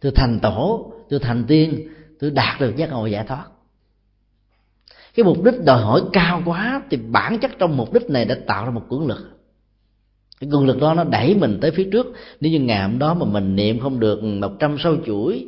[0.00, 1.88] tôi thành tổ tôi thành tiên
[2.20, 3.44] tôi đạt được giác ngộ giải thoát
[5.16, 8.36] cái mục đích đòi hỏi cao quá thì bản chất trong mục đích này đã
[8.46, 9.30] tạo ra một cưỡng lực.
[10.40, 12.06] Cái cường lực đó nó đẩy mình tới phía trước.
[12.40, 15.46] Nếu như ngày hôm đó mà mình niệm không được một trăm sâu chuỗi,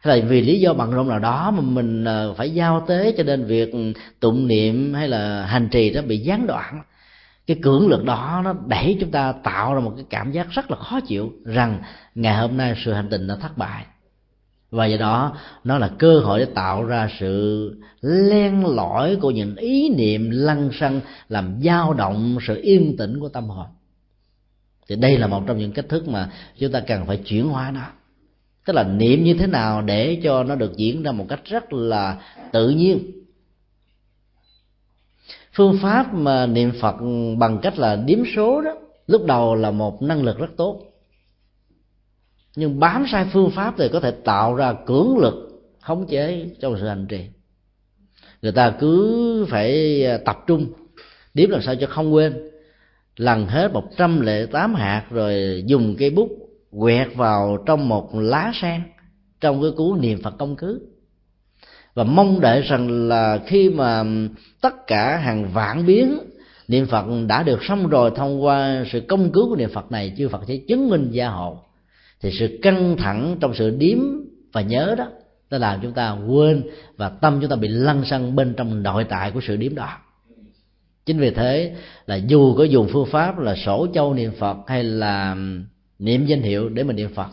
[0.00, 3.14] hay là vì lý do bằng rộng nào đó mà mình ờ, phải giao tế
[3.16, 3.74] cho nên việc
[4.20, 6.82] tụng niệm hay là hành trì nó bị gián đoạn,
[7.46, 10.70] cái cưỡng lực đó nó đẩy chúng ta tạo ra một cái cảm giác rất
[10.70, 11.82] là khó chịu rằng
[12.14, 13.84] ngày hôm nay sự hành trình đã thất bại
[14.70, 19.56] và do đó, nó là cơ hội để tạo ra sự len lỏi của những
[19.56, 23.66] ý niệm lăng xăng, làm dao động sự yên tĩnh của tâm hồn.
[24.88, 27.70] Thì đây là một trong những cách thức mà chúng ta cần phải chuyển hóa
[27.70, 27.86] nó.
[28.66, 31.72] Tức là niệm như thế nào để cho nó được diễn ra một cách rất
[31.72, 32.16] là
[32.52, 32.98] tự nhiên.
[35.52, 36.96] Phương pháp mà niệm phật
[37.38, 38.70] bằng cách là điếm số đó,
[39.06, 40.89] lúc đầu là một năng lực rất tốt
[42.56, 45.34] nhưng bám sai phương pháp thì có thể tạo ra cưỡng lực,
[45.80, 47.26] khống chế trong sự hành trì.
[48.42, 50.66] Người ta cứ phải à, tập trung.
[51.34, 52.50] Điếm làm sao cho không quên.
[53.16, 56.28] Lần hết một trăm lẻ tám hạt rồi dùng cây bút
[56.78, 58.82] quẹt vào trong một lá sen,
[59.40, 60.80] trong cái cuốn niệm phật công cứ.
[61.94, 64.04] Và mong đợi rằng là khi mà
[64.60, 66.18] tất cả hàng vạn biến
[66.68, 70.14] niệm phật đã được xong rồi thông qua sự công cứu của niệm phật này,
[70.18, 71.58] chư phật sẽ chứng minh gia hộ
[72.22, 73.98] thì sự căng thẳng trong sự điếm
[74.52, 75.08] và nhớ đó,
[75.50, 76.62] nó làm chúng ta quên
[76.96, 79.88] và tâm chúng ta bị lăn xăng bên trong nội tại của sự điếm đó.
[81.06, 81.76] Chính vì thế
[82.06, 85.36] là dù có dùng phương pháp là sổ châu niệm phật hay là
[85.98, 87.30] niệm danh hiệu để mình niệm phật,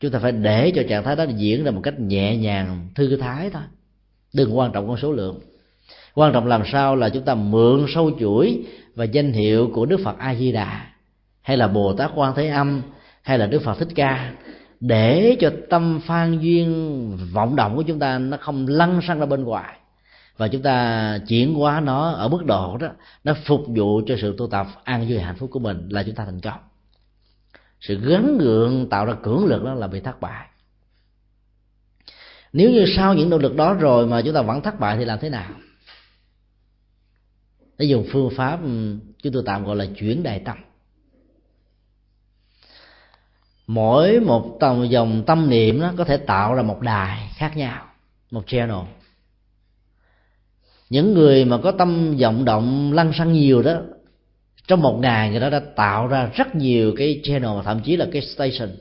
[0.00, 3.16] chúng ta phải để cho trạng thái đó diễn ra một cách nhẹ nhàng, thư
[3.16, 3.62] thái thôi.
[4.34, 5.40] Đừng quan trọng con số lượng.
[6.14, 8.64] Quan trọng làm sao là chúng ta mượn sâu chuỗi
[8.94, 10.86] và danh hiệu của đức phật a di đà
[11.42, 12.82] hay là bồ tát quan thế âm
[13.22, 14.34] hay là đức phật thích ca,
[14.80, 19.26] để cho tâm phan duyên, vọng động của chúng ta nó không lăn sang ra
[19.26, 19.78] bên ngoài,
[20.36, 22.88] và chúng ta chuyển hóa nó ở mức độ đó,
[23.24, 26.14] nó phục vụ cho sự tu tập an vui hạnh phúc của mình là chúng
[26.14, 26.60] ta thành công.
[27.80, 30.46] Sự gắn gượng tạo ra cưỡng lực đó là bị thất bại.
[32.52, 35.04] Nếu như sau những nỗ lực đó rồi mà chúng ta vẫn thất bại thì
[35.04, 35.50] làm thế nào?
[37.78, 40.56] Để dùng phương pháp ừ, chúng tôi tạm gọi là chuyển đại tâm
[43.74, 47.86] mỗi một tầng dòng tâm niệm nó có thể tạo ra một đài khác nhau,
[48.30, 48.76] một channel.
[50.90, 53.80] Những người mà có tâm vọng động lăn xăng nhiều đó,
[54.66, 58.06] trong một ngày người đó đã tạo ra rất nhiều cái channel, thậm chí là
[58.12, 58.76] cái station.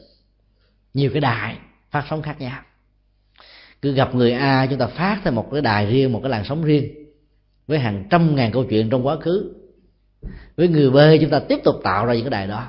[0.94, 1.56] Nhiều cái đài
[1.92, 2.62] phát sóng khác nhau.
[3.82, 6.46] Cứ gặp người a, chúng ta phát thêm một cái đài riêng, một cái làn
[6.46, 6.94] sóng riêng
[7.68, 9.54] với hàng trăm ngàn câu chuyện trong quá khứ.
[10.58, 12.68] Với người b, chúng ta tiếp tục tạo ra những cái đài đó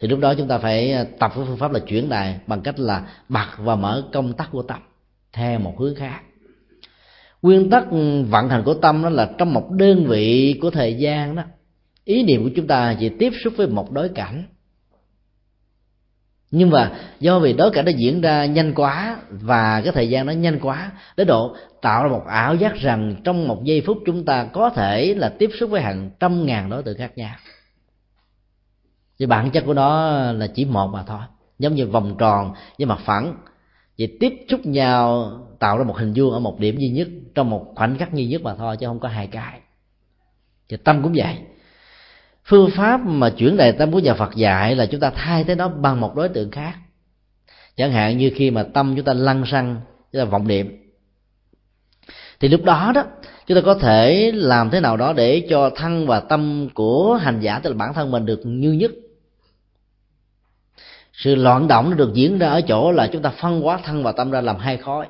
[0.00, 2.60] thì lúc đó chúng ta phải à, tập cái phương pháp là chuyển đài bằng
[2.60, 4.78] cách là bật và mở công tắc của tâm
[5.32, 6.20] theo một hướng khác.
[7.42, 10.94] Nguyên tắc ừ, vận hành của tâm đó là trong một đơn vị của thời
[10.94, 11.42] gian đó,
[12.04, 14.44] ý niệm của chúng ta chỉ tiếp xúc với một đối cảnh.
[16.50, 20.26] Nhưng mà do vì đối cảnh nó diễn ra nhanh quá và cái thời gian
[20.26, 23.98] nó nhanh quá, đến độ tạo ra một ảo giác rằng trong một giây phút
[24.06, 27.34] chúng ta có thể là tiếp xúc với hàng trăm ngàn đối tượng khác nhau
[29.18, 31.20] thì bản chất của nó là chỉ một mà thôi,
[31.58, 33.36] giống như vòng tròn với mặt phẳng.
[33.96, 37.50] Chỉ tiếp xúc nhau tạo ra một hình vuông ở một điểm duy nhất, trong
[37.50, 39.60] một khoảnh khắc duy nhất mà thôi, chứ không có hai cái.
[40.68, 41.36] Thì tâm cũng vậy.
[42.44, 45.54] Phương pháp mà chuyển đề tâm của nhà Phật dạy là chúng ta thay thế
[45.54, 46.74] nó bằng một đối tượng khác.
[47.76, 49.80] Chẳng hạn như khi mà tâm chúng ta lăn xăng,
[50.12, 50.92] chúng ta vọng niệm.
[52.40, 53.04] Thì lúc đó đó,
[53.46, 57.40] chúng ta có thể làm thế nào đó để cho thân và tâm của hành
[57.40, 58.90] giả, tức là bản thân mình được như nhất
[61.18, 64.02] sự loạn động nó được diễn ra ở chỗ là chúng ta phân hóa thân
[64.02, 65.06] và tâm ra làm hai khối.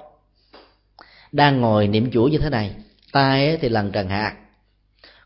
[1.33, 2.75] Đang ngồi niệm chuỗi như thế này
[3.13, 4.35] tay thì lần trần hạt,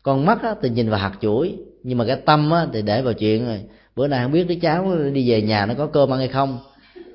[0.03, 1.55] còn mắt thì nhìn vào hạt chuỗi.
[1.83, 3.61] Nhưng mà cái tâm thì để vào chuyện rồi,
[3.95, 6.59] bữa nay không biết đứa cháu đi về nhà nó có cơm ăn hay không.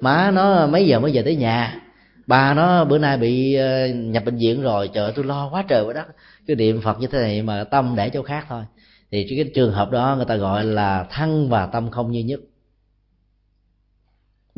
[0.01, 1.81] Má nó mấy giờ mới về tới nhà?
[2.27, 5.85] Ba nó bữa nay bị ờ, nhập bệnh viện rồi, trời tôi lo quá trời
[5.85, 6.07] quá đất
[6.47, 8.63] cái niệm phật như thế này mà tâm để chỗ khác thôi.
[9.11, 12.41] Thì cái trường hợp đó người ta gọi là thân và tâm không như nhất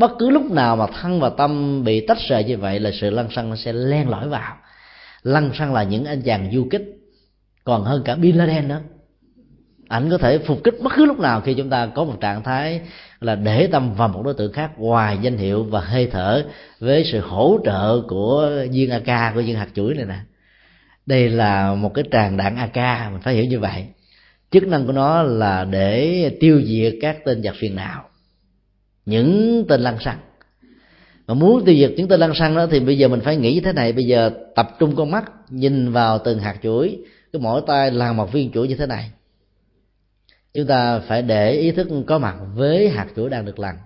[0.00, 3.10] bất cứ lúc nào mà thân và tâm bị tách rời như vậy là sự
[3.10, 4.56] lăn xăng nó sẽ len lỏi vào.
[5.22, 6.82] Lăng xăng là những anh chàng du kích,
[7.64, 8.80] còn hơn cả bin laden nữa.
[9.88, 12.42] Ảnh có thể phục kích bất cứ lúc nào khi chúng ta có một trạng
[12.42, 12.80] thái
[13.20, 16.44] là để tâm vào một đối tượng khác ngoài danh hiệu và hơi thở
[16.78, 20.18] với sự hỗ trợ của viên AK của viên hạt chuỗi này nè.
[21.06, 23.86] Đây là một cái tràng đạn AK mình phải hiểu như vậy.
[24.50, 28.09] Chức năng của nó là để tiêu diệt các tên giặc phiền não
[29.06, 30.18] những tên lăng xăng.
[31.26, 33.54] Mà muốn tiêu diệt những tên lăng xăng đó thì bây giờ mình phải nghĩ
[33.54, 33.92] như thế này.
[33.92, 36.98] Bây giờ tập trung con mắt, nhìn vào từng hạt chuỗi.
[37.32, 39.10] Cứ mỗi tay làm một viên chuỗi như thế này.
[40.54, 43.76] Chúng ta phải để ý thức có mặt với hạt chuỗi đang được lăn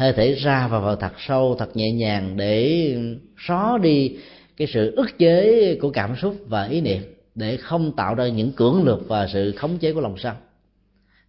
[0.00, 2.96] hơi thể ra và vào thật sâu, thật nhẹ nhàng để
[3.38, 4.16] xóa đi
[4.56, 7.02] cái sự ức chế của cảm xúc và ý niệm,
[7.34, 10.34] để không tạo ra những cưỡng lực và sự khống chế của lòng sân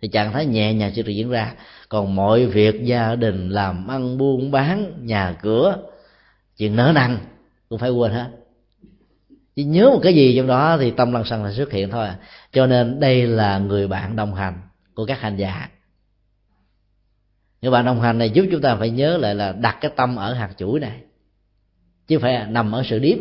[0.01, 1.55] thì trạng thái nhẹ nhàng sẽ được diễn ra
[1.91, 5.77] còn mọi việc gia đình làm, ăn, buôn, bán, nhà cửa,
[6.57, 7.17] chuyện nỡ năng
[7.69, 8.29] cũng phải quên hết.
[9.55, 12.07] Chỉ nhớ một cái gì trong đó thì tâm lăng xăng là xuất hiện thôi
[12.07, 12.17] à.
[12.51, 14.61] cho nên đây là người bạn đồng hành
[14.93, 15.69] của các hành giả.
[17.61, 20.15] Người bạn đồng hành này giúp chúng ta phải nhớ lại là đặt cái tâm
[20.15, 20.99] ở hạt chuỗi này,
[22.07, 23.17] chứ phải nằm ở sự điếm.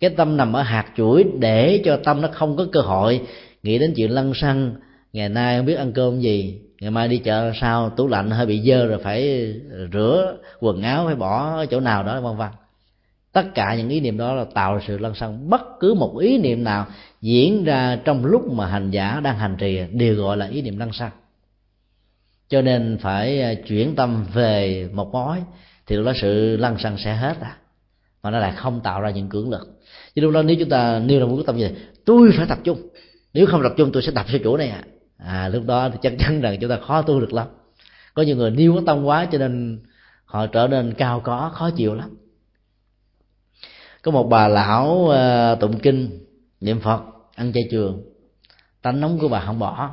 [0.00, 3.20] Cái tâm nằm ở hạt chuỗi để cho tâm nó không có cơ hội
[3.62, 4.74] nghĩ đến chuyện lăng xăng.
[5.12, 8.46] Ngày nay không biết ăn cơm gì ngày mai đi chợ sao, tủ lạnh hơi
[8.46, 9.52] bị dơ rồi phải
[9.92, 12.48] rửa quần áo, phải bỏ ở chỗ nào đó, vân vân.
[13.32, 15.50] Tất cả những ý niệm đó là tạo sự lăng xăng.
[15.50, 16.86] Bất cứ một ý niệm nào
[17.20, 20.78] diễn ra trong lúc mà hành giả đang hành trì đều gọi là ý niệm
[20.78, 21.10] lăng xăng.
[22.48, 25.38] Cho nên phải à, chuyển tâm về một mối
[25.86, 27.56] thì lúc đó sự lăng xăng sẽ hết à.
[28.22, 29.80] Mà nó lại không tạo ra những cưỡng lực.
[30.14, 32.46] Chứ lúc đó nếu chúng ta nêu ra một quyết tâm như vậy, tôi phải
[32.46, 32.88] tập trung.
[33.34, 34.84] Nếu không tập trung, tôi sẽ đập sư chỗ này à
[35.24, 37.46] à lúc đó thì chắc chắn rằng chúng ta khó tu được lắm.
[38.14, 39.80] Có nhiều người niêu có tâm quá cho nên
[40.24, 42.16] họ trở nên cao có khó chịu lắm.
[44.02, 46.10] Có một bà lão uh, tụng kinh
[46.60, 47.02] niệm phật
[47.34, 48.02] ăn chay trường.
[48.82, 49.90] Tánh nóng của bà không bỏ.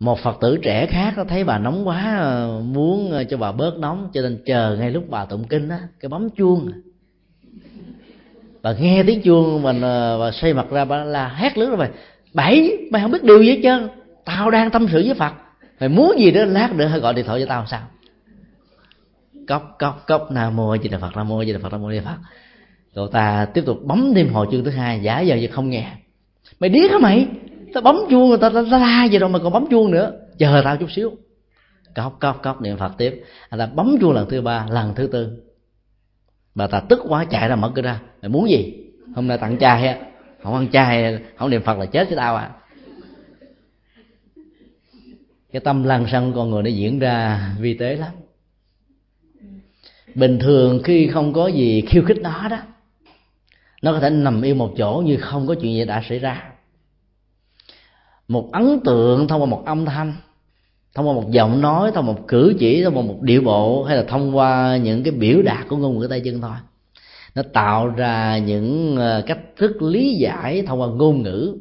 [0.00, 3.52] Một phật tử trẻ khác nó thấy bà nóng quá ờ, muốn ờ, cho bà
[3.52, 6.70] bớt nóng cho nên chờ ngay lúc bà tụng kinh á cái bấm chuông.
[8.62, 9.80] Bà nghe tiếng chuông mình
[10.18, 11.90] và xoay mặt ra bà là hét lớn rồi mày
[12.34, 13.88] bảy mày không biết điều gì hết trơn.
[14.24, 15.32] Tao đang tâm sự với phật.
[15.80, 17.80] Mày muốn gì đó lát nữa hãy gọi điện thoại cho tao sao?
[19.48, 21.90] Cốc cốc cốc nam mô di đà phật nam mô di đà phật nam mô
[21.90, 22.18] di đà phật.
[22.94, 25.92] Cậu ta tiếp tục bấm thêm hồi chương thứ hai giả giờ như không nghe.
[26.60, 27.26] Mày điếc hả mày?
[27.74, 30.12] Tao bấm chuông người ta ta, la gì đâu mà còn bấm chuông nữa.
[30.38, 31.12] Chờ tao chút xíu.
[31.94, 33.24] Cốc cốc cốc niệm phật tiếp.
[33.48, 35.42] Anh ta bấm chuông lần thứ ba lần thứ tư.
[36.54, 38.00] Bà ta tức quá chạy ra mở cửa ra.
[38.22, 38.74] Mày muốn gì?
[39.14, 39.98] Hôm nay tặng cha á
[40.42, 42.50] không ăn chay, không niệm phật là chết chứ tao à.
[45.52, 48.12] Cái tâm lăng xăng con người nó diễn ra vi tế lắm.
[50.14, 52.58] Bình thường khi không có gì khiêu khích nó đó,
[53.82, 56.52] nó có thể nằm yên một chỗ như không có chuyện gì đã xảy ra.
[58.28, 60.14] Một ấn tượng thông qua một âm thanh,
[60.94, 63.84] thông qua một giọng nói, thông qua một cử chỉ, thông qua một điệu bộ,
[63.84, 66.56] hay là thông qua những cái biểu đạt của ngôn ngữ tay chân thôi
[67.38, 71.56] nó tạo ra những ờ, cách thức lý giải thông qua ngôn ngữ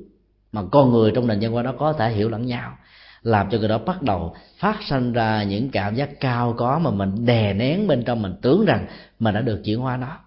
[0.52, 2.78] mà con người trong nền văn hóa đó có thể hiểu lẫn nhau,
[3.22, 6.92] làm cho người đó bắt đầu phát sinh ra những cảm giác cao có mà
[6.92, 8.86] mình đè nén bên trong mình, tưởng rằng
[9.20, 10.18] mình đã được chuyển hóa nó.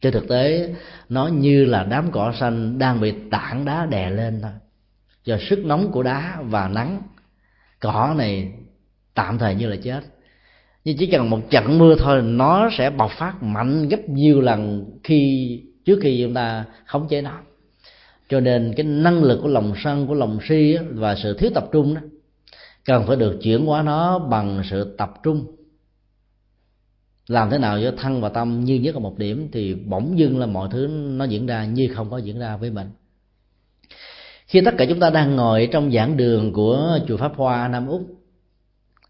[0.00, 0.74] Trên thực tế,
[1.08, 4.52] nó như là đám cỏ xanh đang bị tảng đá đè lên thôi.
[5.24, 7.02] Do sức nóng của đá và nắng,
[7.80, 8.52] cỏ này
[9.14, 10.00] tạm thời như là chết
[10.84, 14.90] nhưng chỉ cần một trận mưa thôi, nó sẽ bộc phát mạnh gấp nhiều lần
[15.04, 17.38] khi, trước khi chúng ta khống chế nó.
[18.28, 21.68] Cho nên cái năng lực của lòng sân, của lòng si và sự thiếu tập
[21.72, 22.00] trung đó,
[22.84, 25.56] cần phải được chuyển hóa nó bằng sự tập trung.
[27.28, 30.38] Làm thế nào cho thân và tâm như nhất ở một điểm thì bỗng dưng
[30.38, 32.90] là mọi thứ nó diễn ra như không có diễn ra với mình.
[34.46, 37.86] Khi tất cả chúng ta đang ngồi trong giảng đường của chùa pháp hoa nam
[37.86, 38.19] úc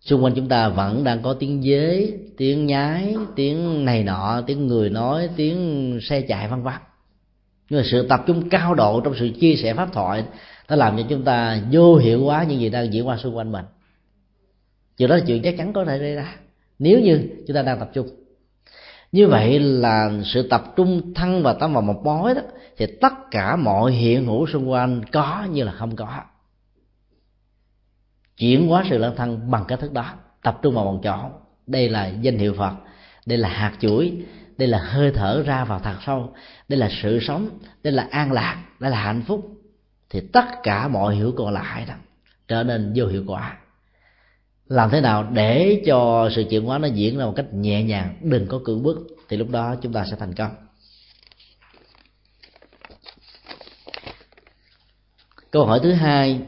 [0.01, 4.67] xung quanh chúng ta vẫn đang có tiếng dế, tiếng nhái, tiếng này nọ, tiếng
[4.67, 6.75] người nói, tiếng xe chạy vân vân.
[7.71, 10.25] Nhưng mà sự tập trung cao độ trong sự chia sẻ pháp thoại
[10.69, 13.53] nó làm cho chúng ta vô hiệu hóa những gì đang diễn qua xung quanh
[13.53, 13.65] mình.
[14.97, 16.37] Chuyện đó là chuyện chắc chắn có thể xảy ra,
[16.79, 18.09] nếu như chúng ta đang tập trung.
[19.13, 22.41] Như vậy là sự tập trung thân và tâm vào một mối đó,
[22.77, 26.21] thì tất cả mọi hiện hữu xung quanh có như là không có
[28.41, 31.31] chuyển hóa sự lăng thân bằng cách thức đó, tập trung vào một chỗ.
[31.67, 32.75] Đây là danh hiệu phật,
[33.27, 34.13] đây là hạt chuỗi,
[34.57, 36.35] đây là hơi thở ra vào thật sâu,
[36.69, 37.51] đây là sự sống,
[37.83, 39.51] đây là an lạc, đây là hạnh phúc.
[40.11, 41.95] Thì tất cả mọi hiểu còn lại đó
[42.49, 43.59] trở nên vô hiệu quả.
[44.67, 48.17] Làm thế nào để cho sự chuyển hóa nó diễn ra một cách nhẹ nhàng,
[48.23, 50.51] đừng có cưỡng bức, thì lúc đó chúng ta sẽ thành công.
[55.51, 56.41] Câu hỏi thứ hai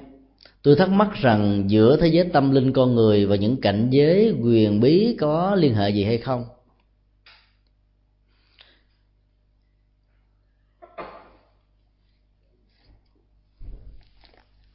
[0.62, 4.34] tôi thắc mắc rằng giữa thế giới tâm linh con người và những cảnh giới
[4.43, 6.44] quyền bí có liên hệ gì hay không?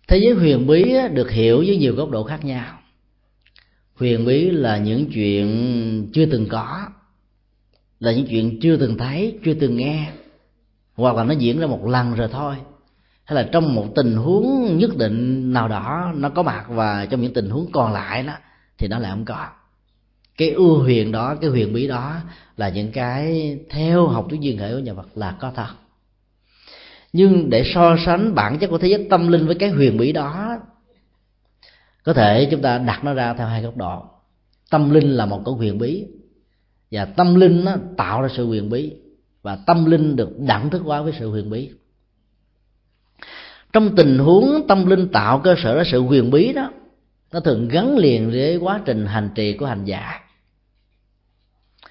[0.08, 2.80] Thế giới huyền bí được hiểu với nhiều góc độ khác nhau.
[3.96, 6.88] Huyền bí là những chuyện chưa từng có,
[8.00, 10.12] là những chuyện chưa từng thấy, chưa từng nghe,
[10.94, 12.56] hoặc là nó diễn ra một lần rồi thôi
[13.28, 17.22] hay là trong một tình huống nhất định nào đó nó có mặt và trong
[17.22, 18.34] những tình huống còn lại đó,
[18.78, 19.48] thì nó lại không có.
[20.38, 22.16] Cái ưu huyền đó, cái huyền bí đó
[22.58, 25.68] là những cái theo học thuyết duyên hệ của nhà Phật là có thật.
[27.14, 30.12] Nhưng để so sánh bản chất của thế giới tâm linh với cái huyền bí
[30.12, 30.58] đó,
[32.04, 34.06] có thể chúng ta đặt nó ra theo hai góc độ.
[34.72, 36.06] Tâm linh là một cái huyền bí,
[36.92, 38.94] và tâm linh nó tạo ra sự huyền bí,
[39.42, 41.70] và tâm linh được đẳng thức hóa với sự huyền bí
[43.74, 46.72] trong tình huống tâm linh tạo cơ sở đó, sự huyền bí đó,
[47.32, 50.20] nó thường gắn liền với quá trình hành trì của hành giả.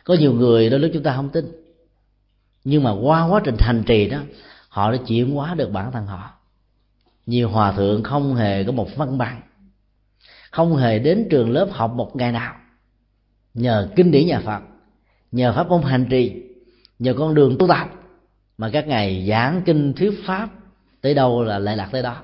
[0.04, 1.52] Có nhiều người đôi lúc chúng ta không tin,
[2.64, 4.18] nhưng mà qua quá trình hành trì đó,
[4.68, 6.30] họ đã chuyển hóa được bản thân họ.
[7.26, 9.40] Nhiều hòa thượng không hề có một văn bằng,
[10.50, 12.54] không hề đến trường lớp học một ngày nào.
[13.54, 14.60] Nhờ kinh điển nhà phật,
[15.32, 16.42] nhờ pháp môn hành trì,
[16.98, 17.88] nhờ con đường tu tập,
[18.58, 20.48] mà các ngài giảng kinh thuyết pháp
[21.06, 22.22] tới đâu là lệ lạc tới đó.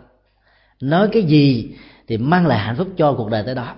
[0.80, 1.76] Nói cái gì
[2.06, 3.74] thì mang lại hạnh phúc cho cuộc đời tới đó.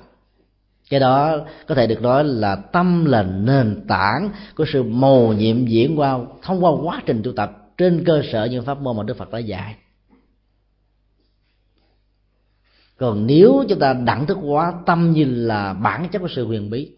[0.91, 5.67] Cái đó có thể được nói là tâm là nền tảng của sự mầu nhiệm
[5.67, 9.03] diễn qua, thông qua quá trình tu tập trên cơ sở những pháp môn mà
[9.03, 9.77] đức phật đã dạy.
[12.97, 16.71] Còn nếu chúng ta đẳng thức hóa tâm như là bản chất của sự huyền
[16.71, 16.97] bí,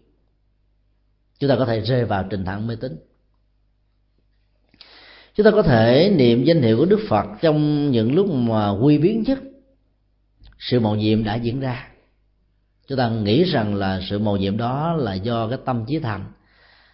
[1.39, 3.06] chúng ta có thể rơi vào trình thẳng mê tín
[5.37, 8.97] chúng ta có thể niệm danh hiệu của đức phật trong những lúc mà quy
[8.97, 9.39] biến nhất
[10.59, 11.87] sự mầu nhiệm đã diễn ra.
[12.87, 16.25] Chúng ta nghĩ rằng là sự mầu nhiệm đó là do cái tâm trí thành.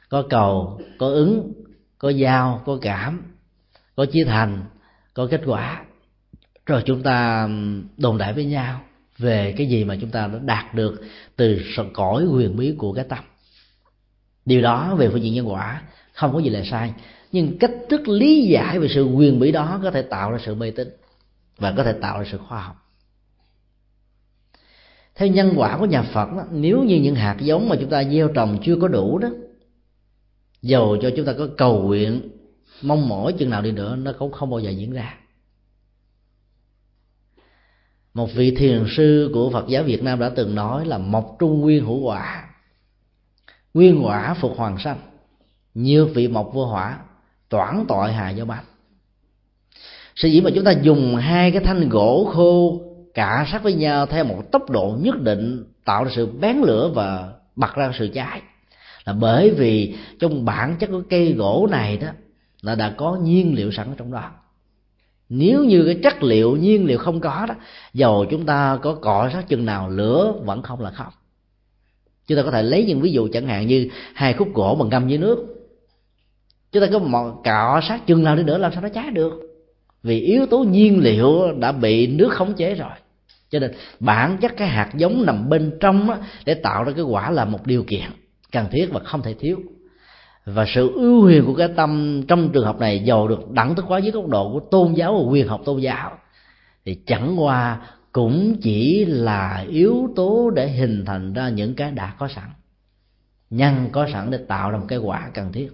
[0.10, 1.54] Có cầu, có ứng,
[1.98, 3.22] có giao, có cảm,
[3.96, 4.64] có chí thành,
[5.14, 5.86] có kết quả.
[6.66, 7.50] Rồi chúng ta
[7.98, 8.82] đồn đại với nhau
[9.18, 11.02] về cái gì mà chúng ta đã đạt được
[11.36, 11.62] từ
[11.94, 13.24] cõi quyền bí của cái tâm.
[14.46, 15.82] Điều đó về phương diện nhân quả
[16.14, 16.94] không có gì là sai
[17.34, 20.56] nhưng cách thức lý giải về sự quyền bí đó có thể tạo ra sự
[20.56, 20.90] mê tín
[21.58, 22.76] và có thể tạo ra sự khoa học.
[25.16, 28.04] Theo nhân quả của nhà phật đó, nếu như những hạt giống mà chúng ta
[28.04, 29.30] gieo trồng chưa có đủ đó
[30.62, 32.30] dầu cho chúng ta có cầu nguyện
[32.82, 35.18] mong mỏi chừng nào đi nữa nó cũng không bao giờ diễn ra.
[38.14, 41.62] Một vị thiền sư của phật giáo việt nam đã từng nói là mộc trung
[41.62, 42.50] nguyên hữu quả.
[43.74, 45.00] Nguyên quả phục hoàng sanh
[45.74, 47.00] như vị mộc vô hỏa
[47.54, 48.64] toản tội hà do bạch
[50.16, 52.82] sở dĩ mà chúng ta dùng hai cái thanh gỗ khô
[53.14, 56.92] cả sát với nhau theo một tốc độ nhất định tạo ra sự bén lửa
[56.96, 58.42] và bật ra sự cháy
[59.06, 62.08] là bởi vì trong bản chất của cây gỗ này đó
[62.62, 64.32] là đã có nhiên liệu sẵn ở trong đó.
[65.30, 67.56] Nếu như cái chất liệu, nhiên liệu không có đó,
[67.94, 71.14] dầu chúng ta có cọ sát chừng nào, lửa vẫn không là không.
[72.28, 74.86] Chúng ta có thể lấy những ví dụ chẳng hạn như hai khúc gỗ mà
[74.86, 75.53] ngâm dưới nước
[76.74, 79.34] chúng ta có một cọ sát chừng nào đi nữa làm sao nó cháy được.
[80.04, 82.92] Vì yếu tố nhiên liệu đã bị nước khống chế rồi.
[83.50, 87.04] Cho nên bản chất cái hạt giống nằm bên trong đó, để tạo ra cái
[87.04, 88.06] quả là một điều kiện
[88.52, 89.60] cần thiết và không thể thiếu.
[90.46, 93.86] Và sự ưu huyền của cái tâm trong trường hợp này giàu được đẳng thức
[93.86, 96.12] hóa dưới góc độ của tôn giáo và quyền học tôn giáo
[96.86, 97.82] thì chẳng qua
[98.12, 102.50] cũng chỉ là yếu tố để hình thành ra những cái đã có sẵn
[103.50, 105.70] nhân có sẵn để tạo ra một cái quả cần thiết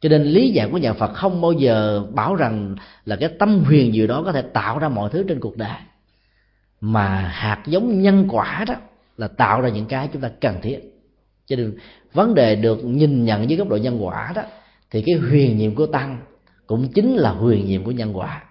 [0.00, 3.64] cho nên lý giải của nhà phật không bao giờ bảo rằng là cái tâm
[3.64, 5.78] huyền gì đó có thể tạo ra mọi thứ trên cuộc đời.
[6.80, 8.74] Mà hạt giống nhân quả đó
[9.16, 10.78] là tạo ra những cái chúng ta cần thiết.
[11.46, 11.76] Cho nên
[12.12, 14.42] vấn đề được nhìn nhận dưới góc độ nhân quả đó
[14.90, 16.18] thì cái huyền nhiệm của tăng
[16.66, 18.42] cũng chính là huyền nhiệm của nhân quả.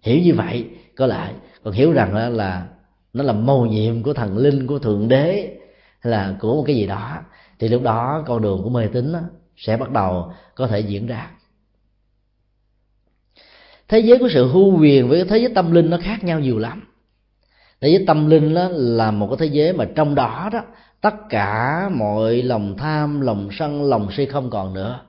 [0.00, 0.66] Hiểu như vậy
[0.96, 2.66] có lại còn hiểu rằng là, là
[3.12, 5.58] nó là mầu nhiệm của thần linh của thượng đế
[6.00, 7.18] hay là của một cái gì đó
[7.58, 9.12] thì lúc đó con đường của mê tín
[9.56, 11.30] sẽ bắt đầu có thể diễn ra.
[13.88, 16.58] Thế giới của sự hưu quyền với thế giới tâm linh nó khác nhau nhiều
[16.58, 16.88] lắm.
[17.80, 20.60] Thế giới tâm linh đó là một cái thế giới mà trong đó đó
[21.00, 25.00] tất cả mọi lòng tham lòng sân lòng si không còn nữa.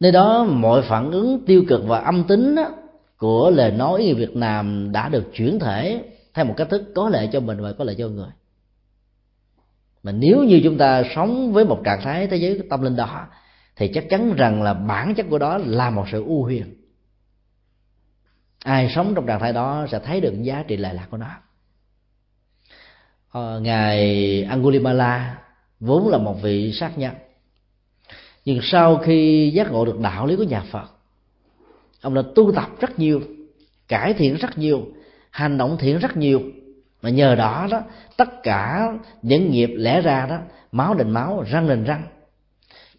[0.00, 2.70] Nơi đó mọi phản ứng tiêu cực và âm tính đó,
[3.16, 6.02] của lời nói người Việt Nam đã được chuyển thể
[6.34, 8.30] theo một cách thức có lợi cho mình và có lợi cho người.
[10.02, 13.26] Mà nếu như chúng ta sống với một trạng thái thế giới tâm linh đó
[13.76, 16.74] thì chắc chắn rằng là bản chất của đó là một sự ưu huyền.
[18.64, 21.30] Ai sống trong trạng thái đó sẽ thấy được giá trị lệ lạc của nó.
[23.30, 25.38] Ờ, ngài Angulimala
[25.80, 27.14] vốn là một vị sát nhân.
[28.44, 30.86] Nhưng sau khi giác ngộ được đạo lý của nhà Phật
[32.00, 33.20] ông đã tu tập rất nhiều
[33.88, 34.86] cải thiện rất nhiều
[35.30, 36.42] hành động thiện rất nhiều.
[37.02, 37.82] Mà nhờ đó đó
[38.16, 38.92] tất cả
[39.22, 40.38] những nghiệp lẽ ra đó
[40.72, 42.06] máu đền máu răng đền răng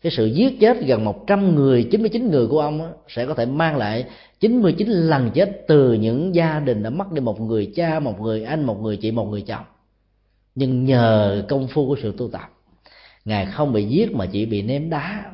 [0.01, 3.77] cái sự giết chết gần 100 người 99 người của ông sẽ có thể mang
[3.77, 4.05] lại
[4.39, 8.43] 99 lần chết từ những gia đình đã mất đi một người cha, một người
[8.43, 9.63] anh, một người chị, một người chồng.
[10.55, 12.51] Nhưng nhờ công phu của sự tu tập,
[13.25, 15.31] ngài không bị giết mà chỉ bị ném đá,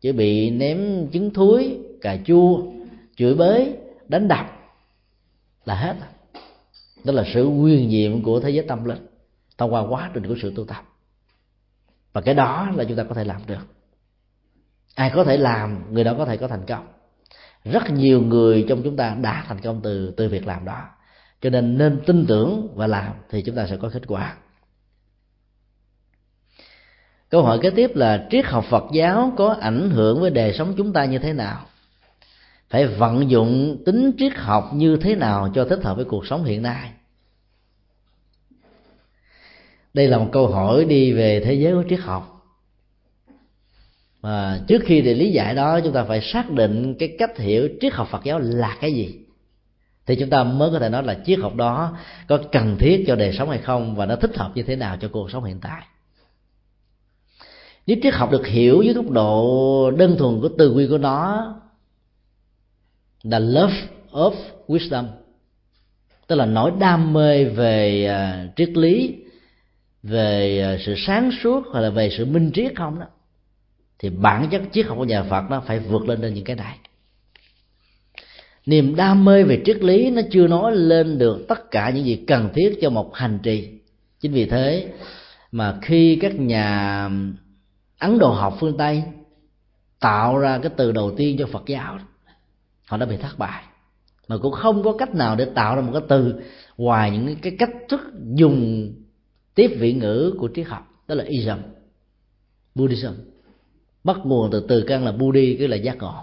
[0.00, 2.62] chỉ bị ném trứng thúi, cà chua,
[3.16, 3.72] chửi bới,
[4.08, 4.46] đánh đập,
[5.64, 5.96] là hết.
[7.04, 9.06] Đó là sự quyền nhiệm của thế giới tâm linh
[9.58, 10.82] thông qua quá trình của sự tu tập.
[12.12, 13.75] Và cái đó là chúng ta có thể làm được
[14.96, 16.86] ai có thể làm, người đó có thể có thành công.
[17.64, 20.88] Rất nhiều người trong chúng ta đã thành công từ từ việc làm đó.
[21.40, 24.36] Cho nên nên tin tưởng và làm thì chúng ta sẽ có kết quả.
[27.28, 30.74] Câu hỏi kế tiếp là, triết học phật giáo có ảnh hưởng với đời sống
[30.76, 31.66] chúng ta như thế nào?
[32.70, 36.44] Phải vận dụng tính triết học như thế nào cho thích hợp với cuộc sống
[36.44, 36.90] hiện nay?
[39.94, 42.35] Đây là một câu hỏi đi về thế giới của triết học
[44.26, 47.68] mà trước khi để lý giải đó, chúng ta phải xác định cái cách hiểu
[47.80, 49.18] triết học phật giáo là cái gì.
[50.06, 51.96] Thì chúng ta mới có thể nói là triết học đó
[52.28, 54.96] có cần thiết cho đời sống hay không và nó thích hợp như thế nào
[55.00, 55.82] cho cuộc sống hiện tại.
[57.86, 61.54] Nếu triết học được hiểu dưới góc độ đơn thuần của từ quy của nó,
[63.22, 63.76] là love
[64.10, 64.34] of
[64.68, 65.04] wisdom,
[66.26, 69.16] tức là nỗi đam mê về à, triết lý,
[70.02, 73.06] về à, sự sáng suốt hoặc là về sự minh triết không đó
[73.98, 76.56] thì bản chất triết học của nhà Phật nó phải vượt lên trên những cái
[76.56, 76.78] này.
[78.66, 82.24] Niềm đam mê về triết lý nó chưa nói lên được tất cả những gì
[82.26, 83.68] cần thiết cho một hành trì.
[84.20, 84.92] Chính vì thế
[85.52, 87.10] mà khi các nhà
[87.98, 89.02] ấn độ học phương tây
[90.00, 91.98] tạo ra cái từ đầu tiên cho phật giáo
[92.86, 93.64] họ đã bị thất bại.
[94.28, 96.34] Mà cũng không có cách nào để tạo ra một cái từ
[96.76, 98.00] ngoài những cái cách thức
[98.34, 98.92] dùng
[99.54, 101.58] tiếp vị ngữ của triết học, đó là ism,
[102.74, 103.12] buddhism
[104.06, 106.14] bắt nguồn từ từ căn là buddhi cái là giác ngộ.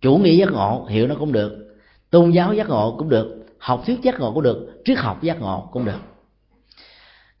[0.00, 1.76] Chủ nghĩa giác ngộ, hiểu nó cũng được.
[2.10, 3.46] Tôn giáo giác ngộ cũng được.
[3.58, 4.82] Học thuyết giác ngộ cũng được.
[4.84, 5.98] Triết học giác ngộ cũng được.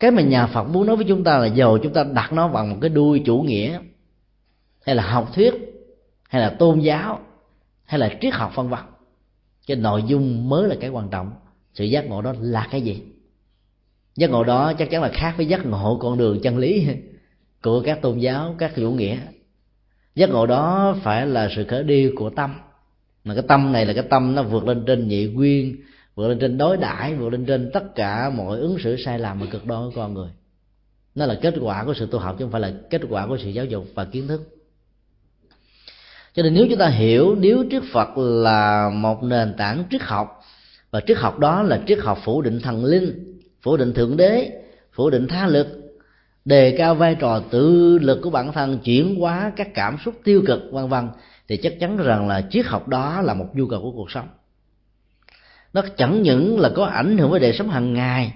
[0.00, 2.48] Cái mà nhà phật muốn nói với chúng ta là dầu chúng ta đặt nó
[2.48, 3.78] bằng một cái đuôi chủ nghĩa,
[4.86, 5.54] hay là học thuyết,
[6.28, 7.20] hay là tôn giáo,
[7.84, 8.80] hay là triết học vân vân,
[9.66, 11.32] cái nội dung mới là cái quan trọng.
[11.74, 13.02] Sự giác ngộ đó là cái gì?
[14.16, 16.86] Giác ngộ đó chắc chắn là khác với giác ngộ con đường chân lý
[17.62, 19.18] của các tôn giáo, các chủ nghĩa
[20.16, 22.54] giác ngộ đó phải là sự khởi đi của tâm.
[23.24, 25.76] Mà cái tâm này là cái tâm nó vượt lên trên nhị nguyên,
[26.14, 29.40] vượt lên trên đối đãi, vượt lên trên tất cả mọi ứng xử sai lầm
[29.40, 30.28] và cực đoan của con người.
[31.14, 33.38] Nó là kết quả của sự tu học chứ không phải là kết quả của
[33.42, 34.42] sự giáo dục và kiến thức.
[36.34, 40.40] Cho nên nếu chúng ta hiểu nếu triết phật là một nền tảng triết học,
[40.90, 44.50] và triết học đó là triết học phủ định thần linh, phủ định thượng đế,
[44.92, 45.85] phủ định tha lực
[46.46, 50.42] đề cao vai trò tự lực của bản thân, chuyển hóa các cảm xúc tiêu
[50.46, 51.08] cực, vân vân,
[51.48, 54.28] thì chắc chắn rằng là triết học đó là một nhu cầu của cuộc sống.
[55.72, 58.32] Nó chẳng những là có ảnh hưởng với đời sống hàng ngày,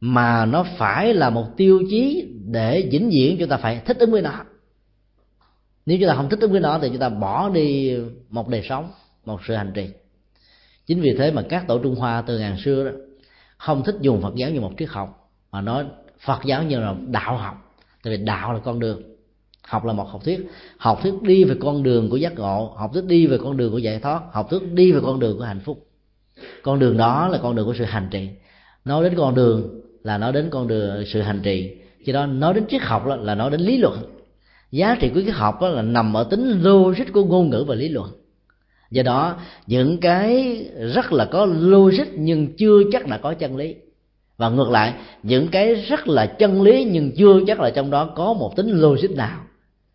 [0.00, 4.10] mà nó phải là một tiêu chí để vĩnh viễn chúng ta phải thích ứng
[4.10, 4.44] với nó.
[5.86, 7.96] Nếu chúng ta không thích ứng với nó thì chúng ta bỏ đi
[8.30, 8.90] một đời sống,
[9.24, 9.88] một sự hành trì.
[10.86, 12.90] Chính vì thế mà các tổ trung hoa từ ngàn xưa đó,
[13.56, 15.84] không thích dùng phật giáo như một triết học, mà nói
[16.24, 17.74] phật giáo như là đạo học.
[18.02, 19.02] Tại vì đạo là con đường.
[19.62, 20.46] Học là một học thuyết.
[20.76, 22.74] Học thuyết đi về con đường của giác ngộ.
[22.76, 24.20] Học thuyết đi về con đường của giải thoát.
[24.32, 25.86] Học thuyết đi về con đường của hạnh phúc.
[26.62, 28.28] Con đường đó là con đường của sự hành trì.
[28.84, 31.76] Nói đến con đường là nói đến con đường sự hành trì.
[32.06, 33.98] Cho đó nói đến triết học là nói đến lý luận.
[34.70, 37.88] Giá trị của cái học là nằm ở tính logic của ngôn ngữ và lý
[37.88, 38.10] luận.
[38.90, 39.36] Do đó,
[39.66, 40.58] những cái
[40.94, 43.74] rất là có logic nhưng chưa chắc là có chân lý
[44.36, 48.04] và ngược lại, những cái rất là chân lý nhưng chưa chắc là trong đó
[48.04, 49.40] có một tính logic nào.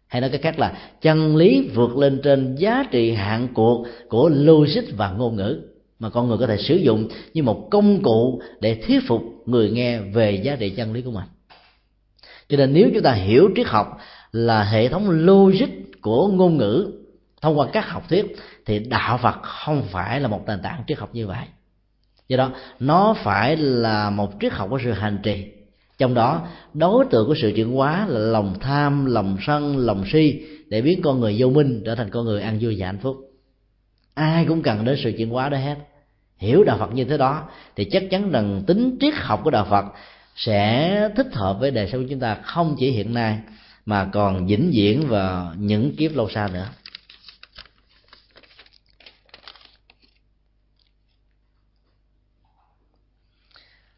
[0.08, 4.30] Hay nói cách khác là, chân lý vượt lên trên giá trị hạn cuộc của
[4.30, 5.62] logic và ngôn ngữ
[6.00, 9.72] mà con người có thể sử dụng như một công cụ để thuyết phục người
[9.72, 11.28] nghe về giá trị chân lý của mình.
[12.50, 13.98] Cho nên nếu chúng ta hiểu triết học
[14.32, 15.68] là hệ thống logic
[16.02, 16.92] của ngôn ngữ
[17.42, 18.36] thông qua các học thuyết,
[18.66, 21.46] thì đạo phật không phải là một nền tảng triết học như vậy
[22.30, 25.46] do đó, nó phải là một triết học của sự hành trì.
[25.98, 30.42] Trong đó, đối tượng của sự chuyển hóa là lòng tham, lòng sân, lòng si,
[30.70, 33.18] để biến con người vô minh trở thành con người ăn vui và hạnh phúc.
[34.14, 35.76] Ai cũng cần đến sự chuyển hóa đó hết.
[36.38, 37.44] Hiểu đạo phật như thế đó,
[37.76, 39.86] thì chắc chắn rằng tính triết học của đạo phật
[40.36, 43.40] sẽ thích hợp với đời sống của chúng ta không chỉ hiện nay,
[43.86, 46.68] mà còn vĩnh viễn và những kiếp lâu xa nữa.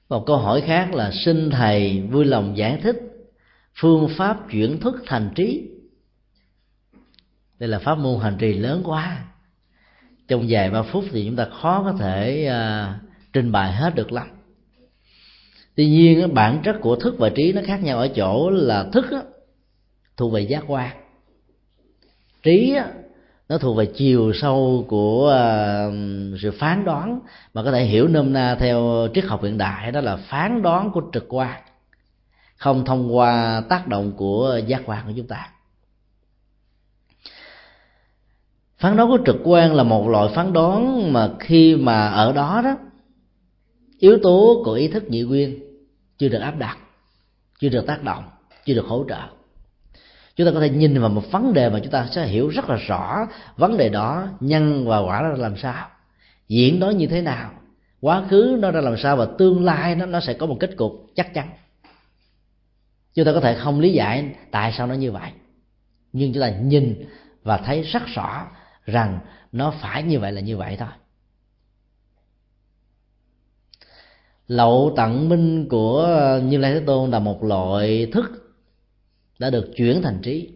[0.09, 2.97] Một câu hỏi khác là xin thầy vui lòng giải thích
[3.75, 5.69] phương pháp chuyển thức thành trí.
[7.59, 9.25] Đây là pháp môn hành trì lớn quá.
[10.27, 12.95] Trong vài ba phút thì chúng ta khó có thể uh,
[13.33, 14.27] trình bày hết được lắm.
[15.75, 19.11] Tuy nhiên bản chất của thức và trí nó khác nhau ở chỗ là thức
[19.11, 19.21] á,
[20.17, 20.97] thuộc về giác quan.
[22.43, 22.91] Trí á,
[23.49, 27.19] nó thuộc về chiều sâu của uh, sự phán đoán.
[27.53, 30.91] Mà có thể hiểu nôm na theo triết học hiện đại đó là phán đoán
[30.91, 31.61] của trực quan
[32.55, 35.49] không thông qua tác động của giác quan của chúng ta.
[38.77, 42.61] Phán đoán của trực quan là một loại phán đoán mà khi mà ở đó
[42.63, 42.77] đó
[43.99, 45.59] yếu tố của ý thức nhị nguyên
[46.17, 46.77] chưa được áp đặt
[47.59, 48.23] chưa được tác động
[48.65, 49.38] chưa được hỗ trợ
[50.39, 52.69] chúng ta có thể nhìn vào một vấn đề mà chúng ta sẽ hiểu rất
[52.69, 53.27] là rõ.
[53.57, 55.87] Vấn đề đó nhân và quả ra làm sao?
[56.47, 57.51] Diễn đó như thế nào?
[58.01, 60.77] Quá khứ nó ra làm sao và tương lai nó nó sẽ có một kết
[60.77, 61.49] cục chắc chắn.
[63.13, 65.31] Chúng ta có thể không lý giải tại sao nó như vậy.
[66.13, 67.05] Nhưng chúng ta nhìn
[67.43, 68.47] và thấy rất rõ
[68.85, 69.19] rằng
[69.51, 70.89] nó phải như vậy là như vậy thôi.
[74.47, 76.07] Lậu tận minh của
[76.43, 78.48] như lai thế tôn là một loại thức
[79.39, 80.49] đã được chuyển thành trí.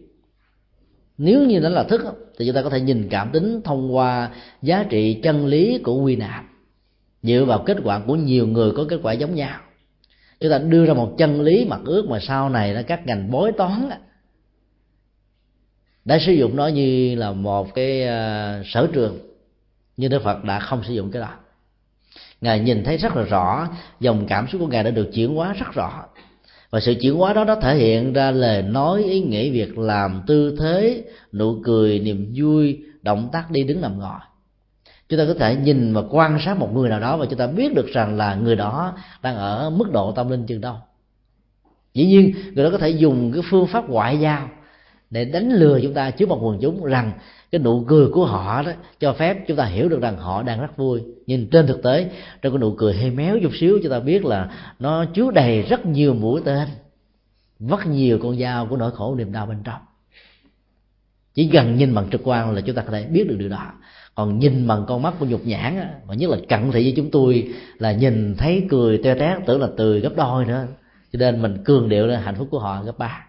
[1.18, 2.00] Nếu như nó là thức
[2.38, 4.30] thì chúng ta có thể nhìn cảm tính thông qua
[4.62, 6.44] giá trị chân lý của quy nạp.
[7.22, 9.60] Dựa vào kết quả của nhiều người có kết quả giống nhau.
[10.40, 13.30] Chúng ta đưa ra một chân lý mặt ước mà sau này nó các ngành
[13.30, 13.88] bói toán
[16.04, 19.18] đã sử dụng nó như là một cái ờ, sở trường
[19.96, 21.34] nhưng đức phật đã không sử dụng cái đó.
[22.40, 23.68] Ngài nhìn thấy rất là rõ,
[24.00, 26.04] dòng cảm xúc của ngài đã được chuyển hóa rất rõ
[26.74, 30.22] và sự chuyển hóa đó nó thể hiện ra lời nói, ý nghĩa việc làm,
[30.26, 34.18] tư thế, nụ cười, niềm vui, động tác đi đứng nằm ngồi.
[35.08, 37.46] Chúng ta có thể nhìn và quan sát một người nào đó và chúng ta
[37.46, 40.76] biết được rằng là người đó đang ở mức độ tâm linh chừng đâu.
[41.94, 44.48] Dĩ nhiên, người đó có thể dùng cái phương pháp ngoại giao
[45.14, 47.12] để đánh lừa chúng ta trước mặt quần chúng rằng
[47.52, 50.60] cái nụ cười của họ đó cho phép chúng ta hiểu được rằng họ đang
[50.60, 51.02] rất vui.
[51.26, 52.10] Nhưng trên thực tế,
[52.42, 55.62] trong cái nụ cười hơi méo chút xíu, chúng ta biết là nó chứa đầy
[55.62, 56.68] rất nhiều mũi tên,
[57.58, 59.80] vắt nhiều con dao của nỗi khổ niềm đau bên trong.
[61.34, 63.72] Chỉ cần nhìn bằng trực quan là chúng ta có thể biết được điều đó.
[64.14, 67.10] Còn nhìn bằng con mắt của nhục nhãn và nhất là cận thị với chúng
[67.10, 70.66] tôi là nhìn thấy cười teo tét tưởng là từ gấp đôi nữa.
[71.12, 73.26] Cho nên mình cường điệu lên hạnh phúc của họ gấp ba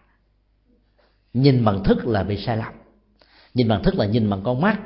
[1.36, 2.74] nhìn bằng thức là bị sai lầm.
[3.54, 4.80] Nhìn bằng thức là nhìn bằng con mắt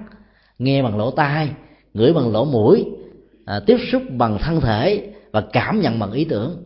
[0.59, 1.51] nghe bằng lỗ tai
[1.93, 2.85] ngửi bằng lỗ mũi
[3.45, 6.63] à, tiếp xúc bằng thân thể và cảm nhận bằng ý tưởng.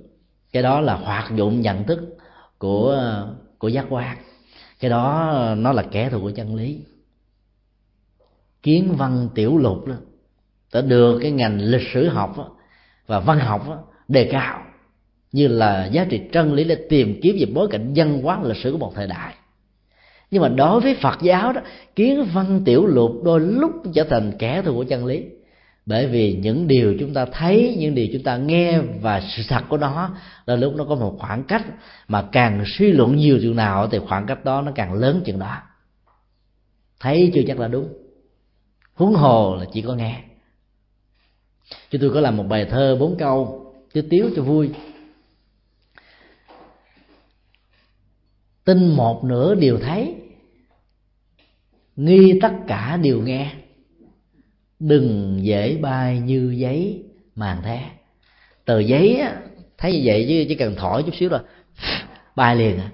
[0.52, 2.18] Cái đó là hoạt dụng nhận thức
[2.58, 3.14] của
[3.58, 4.18] của giác quan.
[4.80, 6.80] Cái đó nó là kẻ thù của chân lý.
[8.64, 9.96] Kiến văn tiểu lục đó
[10.74, 12.36] đã đưa cái ngành lịch sử học
[13.08, 14.64] và văn học đề cao
[15.32, 18.58] như là giá trị chân lý để tìm kiếm về bối cảnh văn hóa lịch
[18.58, 19.36] sử của một thời đại
[20.34, 21.62] nhưng mà đối với phật giáo đó,
[21.96, 25.24] kiến văn tiểu lục đôi lúc trở thành kẻ thù của chân lý.
[25.86, 29.64] Bởi vì những điều chúng ta thấy, những điều chúng ta nghe và sự thật
[29.70, 30.16] của nó
[30.46, 31.66] là lúc nó có một khoảng cách
[32.08, 35.40] mà càng suy luận nhiều chừng nào thì khoảng cách đó nó càng lớn chừng
[35.40, 35.58] đó.
[37.00, 37.94] Thấy chưa chắc là đúng.
[38.94, 40.22] Huống hồ là chỉ có nghe.
[41.92, 44.70] Chứ tôi có làm một bài thơ bốn câu chứ tiếu cho vui.
[48.64, 50.16] Tin một nửa điều thấy
[51.96, 53.52] nghi tất cả đều nghe.
[54.80, 57.04] Đừng dễ bay như giấy
[57.36, 57.80] màn thế.
[58.66, 59.36] Tờ giấy á,
[59.78, 61.40] thấy như vậy chứ chỉ cần thổi chút xíu rồi
[62.36, 62.90] bay liền à.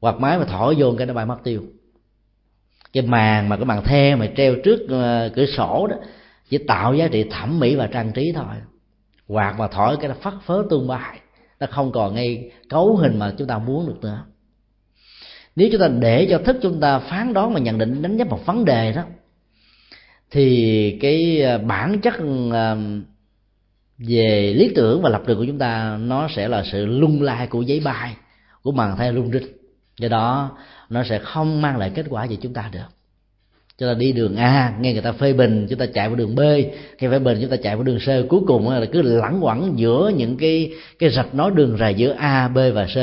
[0.00, 1.62] Hoặc máy mà thổi vô cái nó bay mất tiêu.
[2.92, 5.96] Cái màn mà cái màn the mà treo trước ờ, cửa sổ đó
[6.48, 8.54] chỉ tạo giá trị thẩm mỹ và trang trí thôi.
[9.28, 11.20] Hoặc mà thổi cái nó phất phớ tung bay.
[11.60, 14.24] Nó không còn ngay cấu hình mà chúng ta muốn được nữa
[15.56, 18.24] nếu chúng ta để cho thức chúng ta phán đoán và nhận định, đánh giá
[18.24, 19.02] một vấn đề đó,
[20.30, 22.14] thì cái à, bản chất
[22.52, 22.76] à,
[23.98, 27.46] về lý tưởng và lập trường của chúng ta, nó sẽ là sự lung lai
[27.46, 28.16] của giấy bay
[28.62, 29.46] của màn thay lung rinh.
[29.98, 30.58] Do đó,
[30.90, 32.88] nó sẽ không mang lại kết quả gì chúng ta được
[33.78, 36.34] chúng ta đi đường A, nghe người ta phê bình, chúng ta chạy vào đường
[36.34, 36.40] B.
[37.00, 38.28] Nghe phê bình, chúng ta chạy vào đường C.
[38.28, 42.12] Cuối cùng là cứ lẳng quẩn giữa những cái cái rạch nói đường rày giữa
[42.12, 42.96] A, B và C.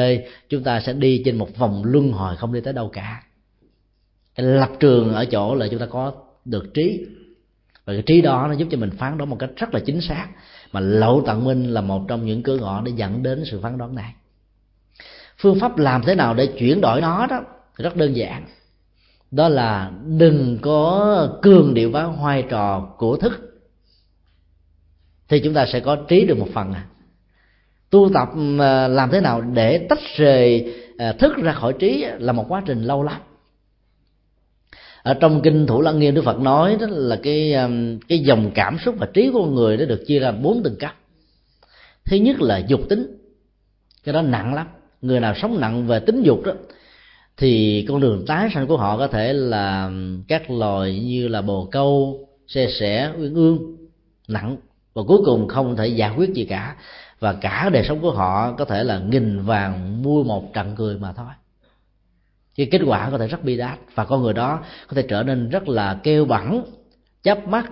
[0.50, 3.24] Chúng ta sẽ đi trên một vòng luân hồi không đi tới đâu cả.
[4.36, 6.14] Cái lập trường ở chỗ là chúng ta có
[6.46, 7.06] được trí.
[7.86, 10.02] Và cái trí đó nó giúp cho mình phán đoán một cách rất là chính
[10.02, 10.28] xác.
[10.72, 13.78] Mà lậu tận minh là một trong những cửa ngõ để dẫn đến sự phán
[13.78, 14.14] đoán này.
[15.38, 17.42] Phương pháp làm thế nào để chuyển đổi nó đó?
[17.78, 18.46] Rất đơn giản
[19.32, 23.52] đó là đừng có cường điệu hóa vai trò của thức.
[25.28, 26.86] Thì chúng ta sẽ có trí được một phần à.
[27.90, 28.30] Tu tập
[28.60, 32.64] ờ, làm thế nào để tách rời ờ, thức ra khỏi trí là một quá
[32.66, 33.22] trình lâu lắm.
[35.04, 37.70] Ở trong kinh thủ lăng nghiêm, đức phật nói đó là cái ờ,
[38.08, 40.76] cái dòng cảm xúc và trí của con người nó được chia ra bốn tầng
[40.80, 40.96] cấp.
[42.06, 43.18] Thứ nhất là dục tính.
[44.04, 44.68] Cái đó nặng lắm.
[45.02, 46.54] Người nào sống nặng về tính dục đó
[47.42, 49.92] thì con đường tái sanh của họ có thể là
[50.28, 53.78] các loài như là bồ câu xe sẻ, uyên ương,
[54.28, 54.58] nặng.
[54.94, 56.76] Và cuối cùng không thể giải quyết gì cả.
[57.20, 60.98] Và cả đời sống của họ có thể là nghìn vàng mua một trận cười
[60.98, 61.26] mà thôi.
[62.56, 63.80] Cái kết quả có thể rất bi đát.
[63.96, 66.64] Và con người đó có thể trở nên rất là kêu bẩn
[67.24, 67.72] chấp mắt,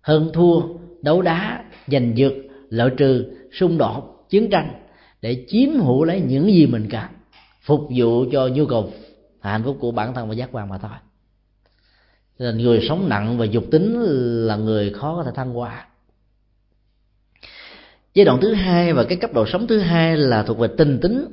[0.00, 0.62] hơn thua,
[1.02, 2.32] đấu đá, giành giật,
[2.70, 4.70] lợi trừ, xung đột, chiến tranh
[5.22, 7.04] để chiếm hữu lấy những gì mình cần
[7.60, 8.92] phục vụ cho nhu cầu
[9.40, 10.90] hạnh phúc của bản thân và giác quan mà thôi.
[12.38, 14.00] Nên người sống nặng và dục tính
[14.46, 15.86] là người khó có thể thăng hoa.
[18.14, 20.98] Giai đoạn thứ hai và cái cấp độ sống thứ hai là thuộc về tình
[21.02, 21.26] tính.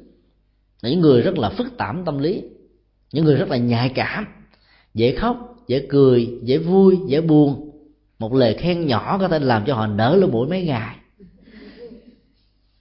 [0.81, 2.43] Là những người rất là phức tạp tâm lý,
[3.13, 4.25] những người rất là nhạy cảm,
[4.93, 7.71] dễ khóc, dễ cười, dễ vui, dễ buồn.
[8.19, 10.95] Một lời khen nhỏ có thể làm cho họ nở lỗ mũi mấy ngày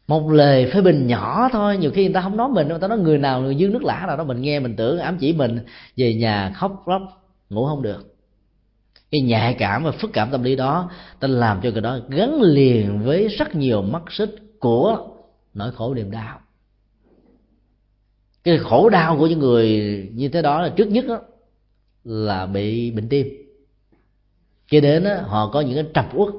[0.07, 2.89] một lời phê bình nhỏ thôi nhiều khi người ta không nói mình người ta
[2.89, 5.33] nói người nào người dương nước lã nào đó mình nghe mình tưởng ám chỉ
[5.33, 5.59] mình
[5.97, 7.03] về nhà khóc lóc
[7.51, 8.17] ngủ không được.
[9.11, 12.43] Cái nhạy cảm và phức cảm tâm lý đó ta làm cho cái đó gắn
[12.43, 15.09] liền với rất nhiều mắt xích của
[15.55, 16.41] nỗi khổ niềm đau.
[18.45, 19.71] Cái khổ đau của những người
[20.15, 21.21] như thế đó là trước nhất đó,
[22.05, 23.27] là bị bệnh tim.
[24.71, 26.35] Cho đến đó, họ có những cái trầm uất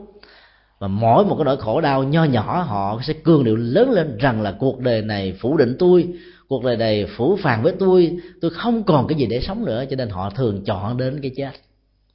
[0.80, 4.18] và mỗi một cái nỗi khổ đau nho nhỏ, họ sẽ cương điệu lớn lên
[4.18, 6.08] rằng là cuộc đời này phủ định tôi,
[6.48, 9.86] cuộc đời này phủ phàng với tôi tôi không còn cái gì để sống nữa,
[9.90, 11.52] cho nên họ thường chọn đến cái chết.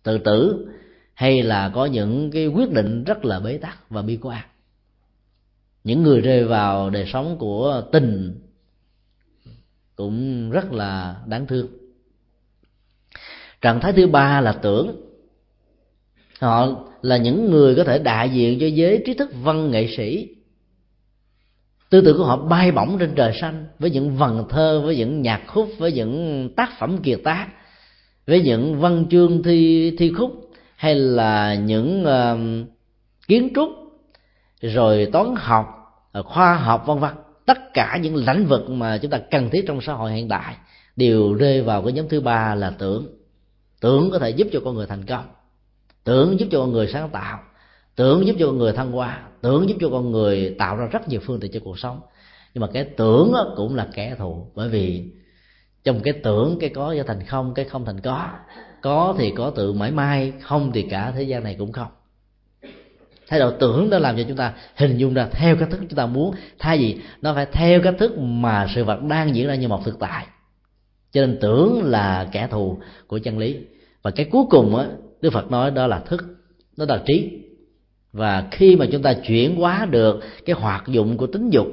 [0.02, 0.66] Tự tử
[1.14, 4.42] hay là có những cái quyết định rất là bế tắc và bi quan.
[5.84, 8.40] Những người rơi vào đời sống của tình
[9.96, 11.66] cũng rất là đáng thương.
[13.60, 15.11] Trạng thái thứ ba là tưởng
[16.42, 16.68] họ
[17.02, 20.28] là những người có thể đại diện cho giới trí thức văn nghệ sĩ.
[21.90, 25.22] Tư tưởng của họ bay bổng trên trời xanh với những vần thơ với những
[25.22, 27.48] nhạc khúc với những tác phẩm kiệt tác
[28.26, 32.68] với những văn chương thi thi khúc hay là những uh,
[33.28, 33.68] kiến trúc
[34.60, 35.66] rồi toán học
[36.12, 37.10] ờ, khoa học vân vân.
[37.46, 40.56] Tất cả những lĩnh vực mà chúng ta cần thiết trong xã hội hiện đại
[40.96, 43.06] đều rơi vào cái nhóm thứ ba là tưởng.
[43.80, 45.24] Tưởng có thể giúp cho con người thành công
[46.04, 47.38] tưởng giúp cho con người sáng tạo,
[47.96, 51.08] tưởng giúp cho con người thăng hoa, tưởng giúp cho con người tạo ra rất
[51.08, 52.00] nhiều phương tiện cho cuộc sống.
[52.54, 55.04] Nhưng mà cái tưởng cũng là kẻ thù, bởi vì
[55.84, 58.28] trong cái tưởng cái có cho thành không, cái không thành có.
[58.82, 61.88] Có thì có tự mãi mai không thì cả thế gian này cũng không.
[63.28, 65.96] Thái độ tưởng nó làm cho chúng ta hình dung ra theo cách thức chúng
[65.96, 66.34] ta muốn.
[66.58, 69.84] Thay vì nó phải theo cách thức mà sự vật đang diễn ra như một
[69.84, 70.26] thực tại.
[71.12, 73.56] Cho nên tưởng là kẻ thù của chân lý.
[74.02, 74.86] Và cái cuối cùng á
[75.22, 76.24] đức phật nói đó là thức,
[76.76, 77.38] đó là trí.
[78.12, 81.66] Và khi mà chúng ta chuyển hóa được cái hoạt dụng của tính dục,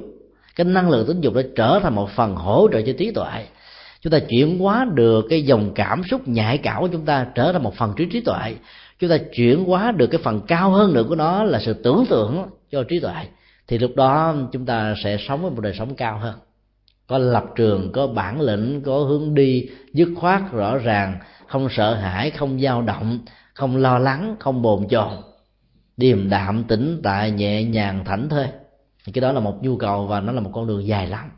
[0.56, 3.46] cái năng lượng tính dục đã trở thành một phần hỗ trợ cho trí tuệ,
[4.00, 7.52] chúng ta chuyển hóa được cái dòng cảm xúc nhạy cảm của chúng ta trở
[7.52, 8.54] thành một phần trí trí tuệ.
[8.98, 12.04] Chúng ta chuyển hóa được cái phần cao hơn nữa của nó là sự tưởng
[12.08, 13.14] tượng cho trí tuệ.
[13.68, 16.34] Thì lúc đó chúng ta sẽ sống với một đời sống cao hơn.
[17.06, 21.18] Có lập trường, có bản lĩnh, có hướng đi dứt khoát, rõ ràng
[21.50, 23.18] không sợ hãi, không dao động,
[23.54, 25.08] không lo lắng, không bồn chồn.
[25.96, 28.46] Điềm đạm, tĩnh tại, nhẹ nhàng, thảnh thơi.
[29.04, 31.30] Thì cái đó là một nhu cầu và nó là một con đường dài lắm.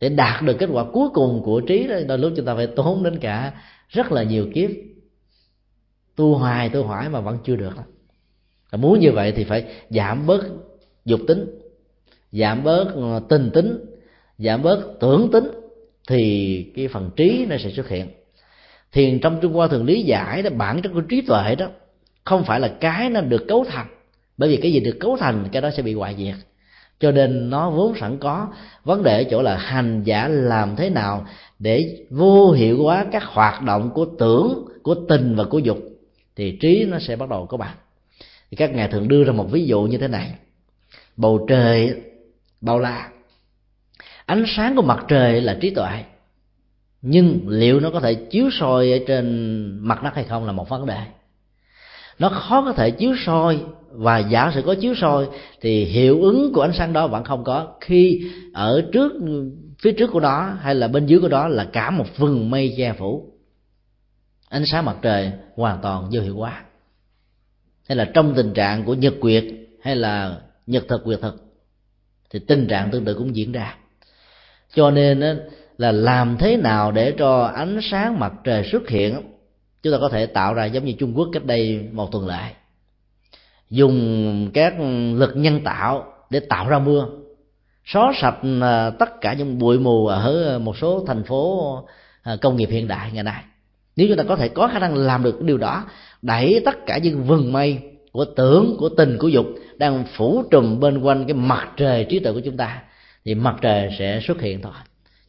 [0.00, 2.66] Để đạt được kết quả cuối cùng của trí đó, đôi lúc chúng ta phải
[2.66, 3.52] tốn đến cả
[3.88, 4.70] rất là nhiều kiếp.
[6.16, 7.74] Tu hoài tu hoài mà vẫn chưa được.
[8.70, 10.44] Và muốn như vậy thì phải giảm bớt
[11.04, 11.60] dục tính,
[12.32, 13.84] giảm bớt ờ, tình tính,
[14.38, 15.50] giảm bớt tưởng tính,
[16.08, 18.08] thì cái phần trí nó sẽ xuất hiện
[18.92, 21.66] thiền trong trung hoa thường lý giải đó, bản chất của trí tuệ đó,
[22.24, 23.86] không phải là cái nó được cấu thành.
[24.36, 26.34] Bởi vì cái gì được cấu thành, cái đó sẽ bị hoại diệt.
[27.00, 28.48] Cho nên nó vốn sẵn có.
[28.84, 31.26] Vấn đề ở chỗ là hành giả làm thế nào
[31.58, 35.78] để vô hiệu hóa các hoạt động của tưởng, của tình và của dục,
[36.36, 37.76] thì trí nó sẽ bắt đầu có bạn
[38.52, 40.34] thì các ngài thường đưa ra một ví dụ như thế này.
[41.16, 41.94] Bầu trời
[42.60, 43.10] bao la.
[44.26, 46.04] Ánh sáng của mặt trời là trí tuệ
[47.02, 50.68] nhưng liệu nó có thể chiếu soi ở trên mặt đất hay không là một
[50.68, 50.98] vấn đề.
[52.18, 53.60] Nó khó có thể chiếu soi,
[53.90, 55.28] và giả sử có chiếu soi,
[55.60, 57.74] thì hiệu ứng của ánh sáng đó vẫn không có.
[57.80, 59.12] Khi ở trước,
[59.78, 62.74] phía trước của đó hay là bên dưới của đó là cả một vừng mây
[62.76, 63.32] che phủ.
[64.48, 66.62] Ánh sáng mặt trời hoàn toàn vô hiệu quả
[67.88, 69.44] hay là trong tình trạng của nhật quyệt
[69.82, 71.44] hay là nhật thực quyệt thực,
[72.30, 73.76] thì tình trạng tương tự cũng diễn ra.
[74.74, 75.40] Cho nên
[75.78, 79.22] là làm thế nào để cho ánh sáng mặt trời xuất hiện.
[79.82, 82.52] Chúng ta có thể tạo ra giống như trung quốc cách đây một tuần lễ.
[83.70, 84.74] Dùng các
[85.14, 87.06] lực nhân tạo để tạo ra mưa.
[87.84, 91.78] Xóa sạch à, tất cả những bụi mù ở à, một số thành phố
[92.22, 93.42] à, công nghiệp hiện đại ngày nay.
[93.96, 95.84] Nếu chúng ta có thể có khả năng làm được điều đó,
[96.22, 97.78] đẩy tất cả những vừng mây
[98.12, 99.46] của tưởng, của tình, của dục
[99.76, 102.82] đang phủ trùm bên quanh cái mặt trời trí tuệ của chúng ta,
[103.24, 104.72] thì mặt trời sẽ xuất hiện thôi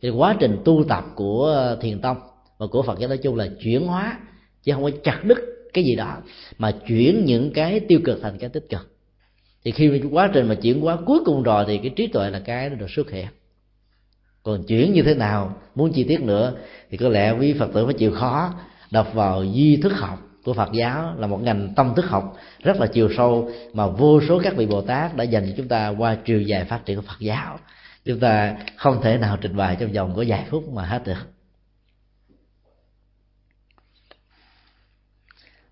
[0.04, 2.18] thì quá trình tu tập của ờ, thiền tông
[2.58, 4.20] và của phật giáo nói chung là chuyển hóa,
[4.64, 5.38] chứ không có chặt đứt
[5.74, 6.18] cái gì đó,
[6.58, 8.96] mà chuyển những cái tiêu cực thành cái tích cực.
[9.64, 12.40] Thì khi quá trình mà chuyển hóa cuối cùng rồi thì cái trí tuệ là
[12.40, 13.28] cái nó được xuất hiện.
[14.44, 16.54] Còn chuyển như thế nào, muốn chi tiết nữa,
[16.90, 18.54] thì có lẽ quý phật tử phải chịu khó
[18.92, 22.78] đọc vào duy thức học của Phật giáo, là một ngành tâm thức học rất
[22.80, 25.90] là chiều sâu mà vô số các vị Bồ Tát đã dành cho chúng ta
[25.90, 27.60] qua chiều dài phát triển của Phật giáo
[28.06, 31.34] chúng ta không thể nào trình bày trong vòng có vài phút mà hết được.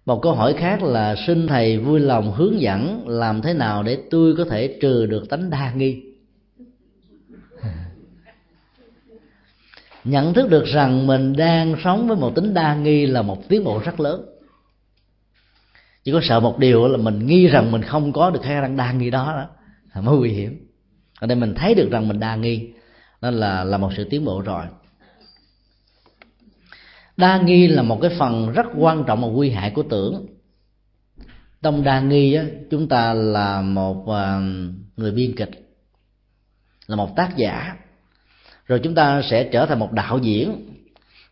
[0.06, 3.98] Một câu hỏi khác là, xin thầy vui lòng hướng dẫn làm thế nào để
[4.12, 6.04] tôi có thể trừ được tánh đa nghi?
[10.04, 13.64] Nhận thức được rằng mình đang sống với một tính đa nghi là một tiến
[13.64, 14.26] bộ rất lớn.
[16.04, 18.78] Chỉ có sợ một điều là mình nghi rằng mình không có được khả năng
[18.78, 19.46] đa nghi đó đó.
[19.96, 20.71] Là mới nguy hiểm
[21.22, 22.70] ở đây mình thấy được rằng mình đa nghi.
[23.22, 24.66] Nên là là một sự tiến bộ rồi.
[27.18, 30.26] Đa nghi là một cái phần rất quan trọng và nguy hại của tưởng.
[31.62, 34.40] Trong đa nghi á, chúng ta là một à,
[34.98, 35.50] người biên kịch
[36.88, 37.76] là một tác giả.
[38.66, 40.70] Rồi chúng ta sẽ trở thành một đạo diễn.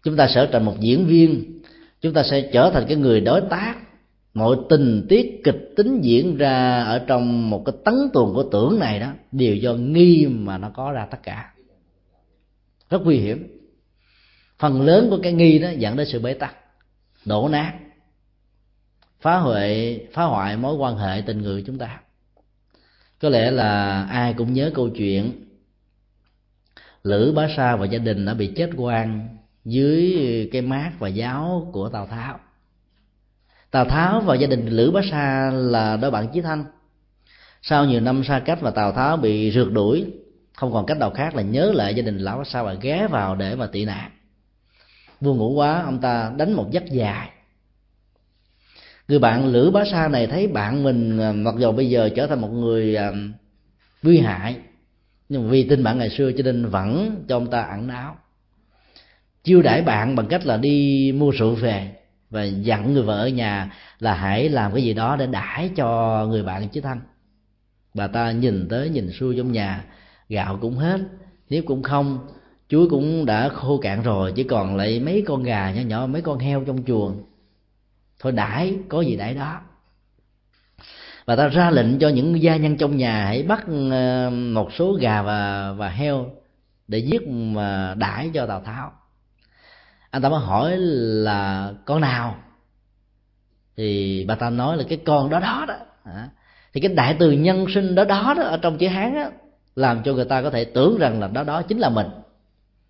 [0.04, 1.62] Chúng ta sẽ trở thành một diễn viên.
[2.02, 3.76] Chúng ta sẽ trở thành cái người đối tác
[4.34, 8.80] mọi tình tiết kịch tính diễn ra ở trong một cái tấn tuồng của tưởng
[8.80, 11.54] này đó đều do nghi mà nó có ra tất cả.
[12.90, 13.60] Rất nguy hiểm.
[14.60, 16.56] Phần lớn của cái nghi đó dẫn đến sự bế tắc,
[17.26, 17.74] đổ nát,
[19.22, 22.02] phá hoại phá hoại mối quan hệ tình người chúng ta.
[23.22, 25.32] Có lẽ là ai cũng nhớ câu chuyện,
[27.04, 30.16] lữ bá sa và gia đình đã bị chết quan dưới
[30.52, 32.40] cái mát và giáo của tào tháo
[33.72, 36.66] tào tháo và gia đình lữ bá sa là đôi bạn chí thanh
[37.62, 40.06] sau nhiều năm xa cách và tào tháo bị rượt đuổi,
[40.54, 43.08] không còn cách nào khác là nhớ lại gia đình lão bá sa và ghé
[43.08, 44.12] vào để mà tị nạn.
[45.22, 47.30] Vua ngủ quá, ông ta đánh một giấc dài.
[49.08, 52.28] Người bạn lữ bá sa này thấy bạn mình à, mặc dù bây giờ trở
[52.28, 53.12] thành một người à,
[54.04, 54.58] nguy hại,
[55.30, 58.18] nhưng vì tin bạn ngày xưa cho nên vẫn cho ông ta ẩn náu.
[59.44, 61.99] Chiêu đãi bạn bằng cách là đi mua rượu về
[62.30, 66.26] và dặn người vợ ở nhà là hãy làm cái gì đó để đãi cho
[66.30, 67.02] người bạn chứ thanh.
[67.94, 69.84] Bà ta nhìn tới nhìn xuôi trong nhà,
[70.30, 71.02] gạo cũng hết,
[71.50, 72.28] nếp cũng không,
[72.70, 76.22] chuối cũng đã khô cạn rồi, chỉ còn lại mấy con gà nhỏ nhỏ, mấy
[76.22, 77.24] con heo trong chuồng.
[78.20, 79.62] Thôi đãi, có gì đãi đó.
[81.26, 84.94] Và ta ra lệnh cho những gia nhân trong nhà hãy bắt ờ, một số
[84.94, 86.32] gà và và heo
[86.88, 88.92] để giết mà đãi cho tào tháo
[90.12, 92.36] anh ta mới hỏi là, con nào?
[93.78, 95.76] Thì bà ta nói là, cái con đó đó đó.
[96.74, 99.30] Thì cái đại từ nhân sinh đó đó đó ở trong chữ hán á,
[99.76, 102.08] làm cho người ta có thể tưởng rằng là đó đó chính là mình.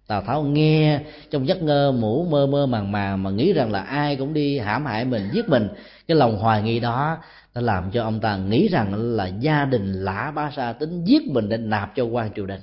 [0.07, 1.01] Tào tháo nghe
[1.31, 4.59] trong giấc ngơ mũ mơ mơ màng màng mà nghĩ rằng là ai cũng đi
[4.59, 5.69] hãm hại mình, giết mình,
[6.07, 7.17] cái lòng hoài nghi đó
[7.55, 11.27] đã làm cho ông ta nghĩ rằng là gia đình lã ba sa tính giết
[11.27, 12.61] mình để nạp cho quan triều đình.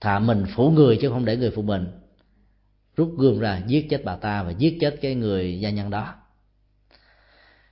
[0.00, 1.86] Thà mình phụ người chứ không để người phụ mình
[3.00, 6.14] rút gươm ra, giết chết bà ta và giết chết cái người gia nhân đó.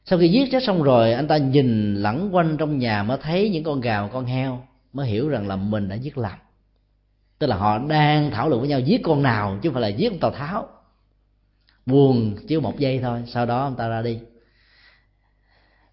[0.05, 3.51] Sau khi giết chết xong rồi, anh ta nhìn lẳng quanh trong nhà mới thấy
[3.51, 6.39] những con gà và con heo, mới hiểu rằng là mình đã giết lầm.
[7.39, 9.97] Tức là họ đang thảo luận với nhau giết con nào, chứ không phải là
[9.97, 10.69] giết con tào tháo.
[11.87, 14.19] Buồn chỉ một giây thôi, sau đó ông ta ra đi.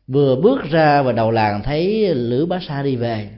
[0.08, 3.30] Vừa bước ra và đầu làng thấy lữ bá sa đi về.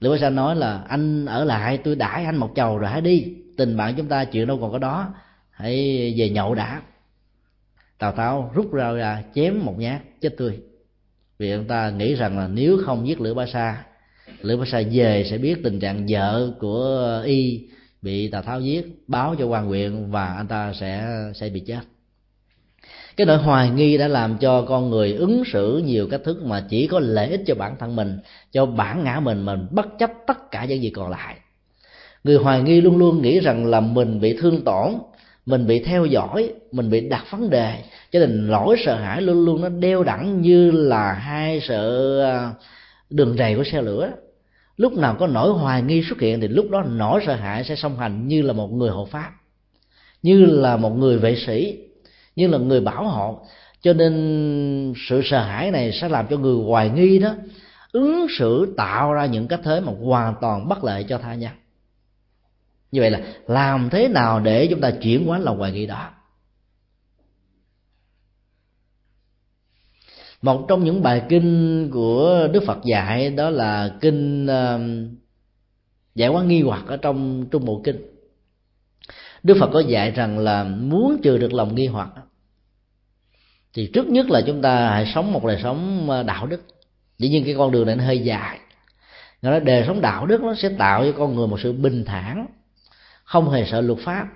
[0.00, 3.00] Lữ bá sa nói là, anh ở lại, tôi đãi anh một chầu rồi hãy
[3.00, 5.14] đi tình bạn chúng ta chuyện đâu còn có đó.
[5.50, 5.74] Hãy
[6.16, 6.82] về nhậu đã.
[7.98, 10.58] Tào tháo rút ra ra chém một nhát, chết tươi.
[11.38, 13.84] Vì ông ta nghĩ rằng là nếu không giết lữ bá sa,
[14.40, 17.68] lữ bá sa về sẽ biết tình trạng vợ của y
[18.02, 21.80] bị tào tháo giết, báo cho quan huyện và anh ta sẽ sẽ bị chết.
[23.16, 26.66] Cái nỗi hoài nghi đã làm cho con người ứng xử nhiều cách thức mà
[26.70, 28.18] chỉ có lợi ích cho bản thân mình,
[28.52, 31.36] cho bản ngã mình mình bất chấp tất cả những gì còn lại
[32.24, 34.92] người hoài nghi luôn luôn nghĩ rằng là mình bị thương tổn,
[35.46, 37.78] mình bị theo dõi, mình bị đặt vấn đề.
[38.10, 42.52] Cho nên nỗi sợ hãi luôn luôn nó đeo đẳng như là hai sợ à,
[43.10, 44.10] đường rầy của xe lửa.
[44.76, 47.76] Lúc nào có nỗi hoài nghi xuất hiện thì lúc đó nỗi sợ hãi sẽ
[47.76, 49.30] song hành như là một người hộ pháp,
[50.22, 51.78] như là một người vệ sĩ,
[52.36, 53.40] như là người bảo hộ.
[53.82, 57.34] Cho nên sự sợ hãi này sẽ làm cho người hoài nghi đó
[57.92, 61.50] ứng xử, tạo ra những cách thế mà hoàn toàn bất lợi cho tha nhân
[62.94, 66.10] như vậy là làm thế nào để chúng ta chuyển hóa lòng hoài nghi đó?
[70.42, 75.08] Một trong những bài kinh của đức phật dạy đó là kinh um,
[76.14, 77.96] giải quán nghi hoặc ở trong trung bộ kinh.
[79.42, 82.10] Đức phật có dạy rằng là muốn trừ được lòng nghi hoặc,
[83.72, 86.62] thì trước nhất là chúng ta hãy sống một đời sống ờ, đạo đức.
[87.18, 88.58] Dĩ nhiên cái con đường này nó hơi dài.
[89.42, 92.46] Nó đời sống đạo đức nó sẽ tạo cho con người một sự bình thản
[93.34, 94.28] không hề sợ luật pháp,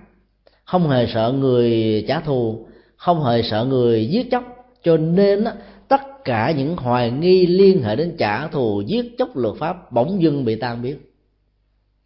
[0.65, 2.67] không hề sợ người trả thù,
[2.97, 4.45] không hề sợ người giết chóc.
[4.83, 5.45] Cho nên
[5.89, 10.23] tất cả những hoài nghi liên hệ đến trả thù, giết chóc luật pháp bỗng
[10.23, 10.99] dưng bị tan biến.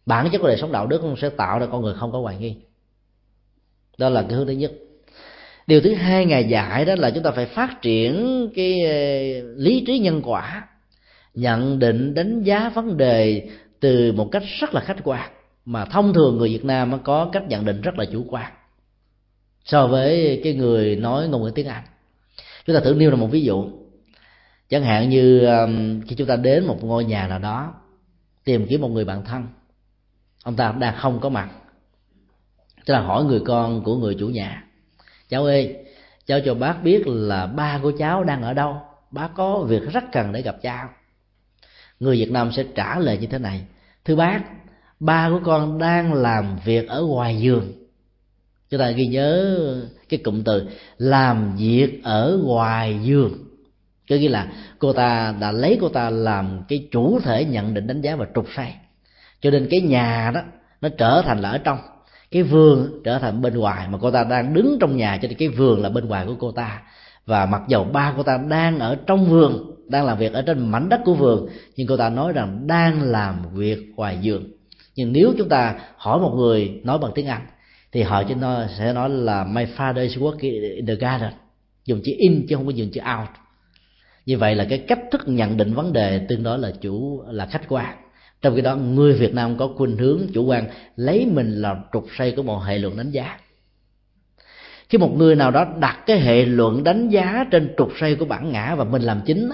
[0.05, 2.37] Bản chất của đời sống đạo đức sẽ tạo ra con người không có hoài
[2.37, 2.55] nghi.
[3.97, 4.71] Đó là cái hướng thứ nhất.
[5.67, 8.93] Điều thứ hai ngài dạy đó là chúng ta phải phát triển cái ờ,
[9.55, 10.67] lý trí nhân quả,
[11.33, 13.49] nhận định đánh giá vấn đề
[13.79, 15.31] từ một cách rất là khách quan
[15.65, 18.51] mà thông thường người Việt Nam có cách nhận định rất là chủ quan
[19.65, 21.83] so với cái người nói ngôn ngữ tiếng Anh.
[22.65, 23.69] Chúng ta thử nêu là một ví dụ.
[24.69, 27.73] Chẳng hạn như um, khi chúng ta đến một ngôi nhà nào đó,
[28.43, 29.47] tìm kiếm một người bạn thân,
[30.43, 31.49] ông ta đang không có mặt.
[32.85, 34.63] Tức là hỏi người con của người chủ nhà,
[35.29, 35.75] cháu ơi,
[36.25, 38.81] cháu cho bác biết là ba của cháu đang ở đâu?
[39.11, 40.89] Bác có việc rất cần để gặp cháu.
[41.99, 43.65] Người việt nam sẽ trả lời như thế này,
[44.05, 44.41] thưa bác
[45.03, 47.71] ba của con đang làm việc ở ngoài giường.
[48.69, 49.57] Chúng ta ghi nhớ
[50.09, 50.67] cái cụm từ
[50.97, 53.33] làm việc ở ngoài giường.
[54.09, 54.47] Có nghĩa là
[54.79, 58.25] cô ta đã lấy cô ta làm cái chủ thể nhận định đánh giá và
[58.35, 58.75] trục sai.
[59.41, 60.41] Cho nên cái nhà đó,
[60.81, 61.77] nó trở thành là ở trong.
[62.31, 65.37] Cái vườn trở thành bên ngoài mà cô ta đang đứng trong nhà, cho nên
[65.37, 66.81] cái vườn là bên ngoài của cô ta.
[67.25, 70.71] Và mặc dầu ba cô ta đang ở trong vườn, đang làm việc ở trên
[70.71, 74.43] mảnh đất của vườn, nhưng cô ta nói rằng đang làm việc ngoài vườn
[74.95, 77.45] nhưng nếu chúng ta hỏi một người nói bằng tiếng anh
[77.91, 81.31] thì họ chỉ nói, sẽ nói là my father is working in the garden.
[81.85, 83.29] Dùng chữ in chứ không có dùng chữ out.
[84.25, 87.45] Như vậy là cái cách thức nhận định vấn đề tương đối là chủ là
[87.45, 87.95] khách quan.
[88.41, 92.05] Trong khi đó người việt nam có khuynh hướng chủ quan lấy mình làm trục
[92.17, 93.39] xây của một hệ luận đánh giá.
[94.89, 98.25] Khi một người nào đó đặt cái hệ luận đánh giá trên trục xây của
[98.25, 99.49] bản ngã và mình làm chính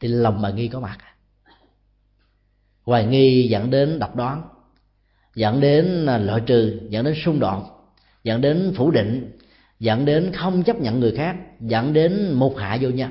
[0.00, 0.98] thì lòng mà nghi có mặt.
[2.82, 4.42] Hoài nghi dẫn đến độc đoán
[5.34, 7.62] dẫn đến à, loại trừ, dẫn đến xung đột,
[8.24, 9.38] dẫn đến phủ định,
[9.78, 13.10] dẫn đến không chấp nhận người khác, dẫn đến một hạ vô nhân.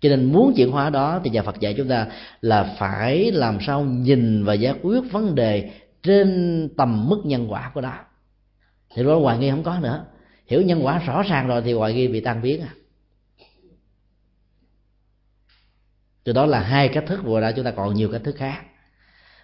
[0.00, 2.06] Cho nên muốn chuyển hóa đó thì nhà Phật dạy chúng ta
[2.40, 5.70] là phải làm sao nhìn và giải quyết vấn đề
[6.02, 7.94] trên tầm mức nhân quả của đó.
[8.94, 10.04] Thì đó hoài nghi không có nữa.
[10.46, 12.72] Hiểu nhân quả rõ ràng rồi thì hoài nghi bị tan biến à.
[16.24, 18.62] Từ đó là hai cách thức, vừa ra chúng ta còn nhiều cách thức khác.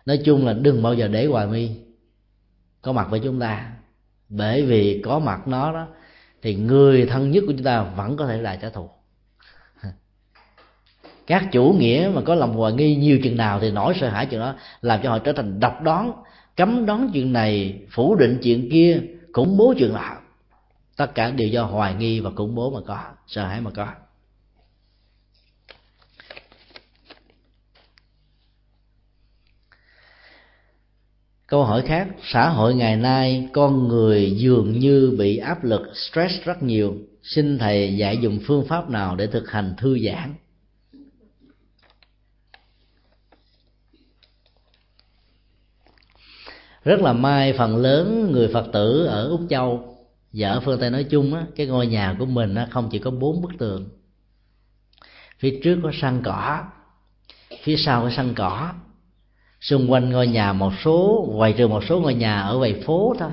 [0.07, 1.84] Nói chung là đừng bao giờ để hoài nghi
[2.85, 3.71] có mặt với chúng ta.
[4.29, 5.87] Bởi vì có mặt nó đó,
[6.43, 8.91] thì người thân nhất của chúng ta vẫn có thể là trả thù.
[11.27, 14.27] Các chủ nghĩa mà có lòng hoài nghi nhiều chừng nào thì nỗi sợ hãi
[14.27, 16.13] chừng đó làm cho họ trở thành độc đoán,
[16.57, 19.01] cấm đoán chuyện này, phủ định chuyện kia,
[19.33, 20.17] khủng bố chuyện nào
[20.97, 23.87] tất cả đều do hoài nghi và khủng bố mà có, sợ hãi mà có.
[31.47, 36.35] Câu hỏi khác, xã hội ngày nay, con người dường như bị áp lực, stress
[36.45, 36.97] rất nhiều.
[37.23, 40.35] Xin thầy dạy dùng phương pháp nào để thực hành thư giãn?
[46.85, 49.99] Rất là may phần lớn người phật tử ở úc châu,
[50.33, 52.99] và ở phương tây nói chung á, cái ngôi nhà của mình á, không chỉ
[52.99, 53.89] có bốn bức tường.
[55.39, 56.65] Phía trước có sân cỏ,
[57.63, 58.73] phía sau có sân cỏ
[59.65, 63.15] xung quanh ngôi nhà một số ngoài trừ một số ngôi nhà ở ngoài phố
[63.19, 63.31] thôi.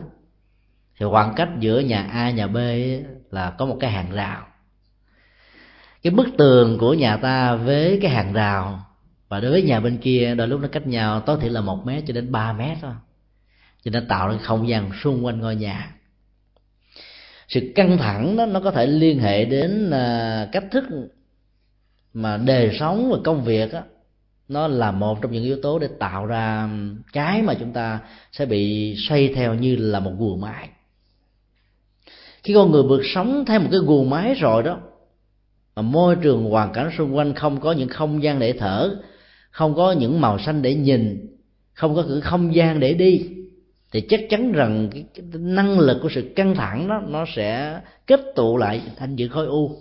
[1.00, 2.58] Thì khoảng cách giữa nhà A nhà B
[3.32, 4.48] là có một cái hàng rào.
[6.04, 8.86] Cái bức tường của nhà ta với cái hàng rào
[9.30, 11.86] và đối với nhà bên kia đôi lúc nó cách nhau tối thiểu là một
[11.86, 12.94] mét cho đến ba mét thôi.
[13.84, 15.96] Cho nên tạo ra không gian xung quanh ngôi nhà.
[17.48, 20.84] Sự căng thẳng đó nó có thể liên hệ đến à, cách thức
[22.14, 23.82] mà đời sống và công việc đó,
[24.52, 26.70] nó là một trong những yếu tố để tạo ra
[27.14, 28.00] cái mà chúng ta
[28.32, 30.70] sẽ bị xoay theo như là một guồng máy.
[32.44, 34.80] Khi con người vượt sống theo một cái guồng máy rồi đó
[35.76, 38.96] mà môi trường hoàn cảnh xung quanh không có những không gian để thở
[39.52, 41.28] không có những màu xanh để nhìn
[41.74, 43.30] không có những không gian để đi
[43.92, 47.80] thì chắc chắn rằng cái, cái năng lực của sự căng thẳng đó nó sẽ
[48.08, 49.78] kết tụ lại thành những khối u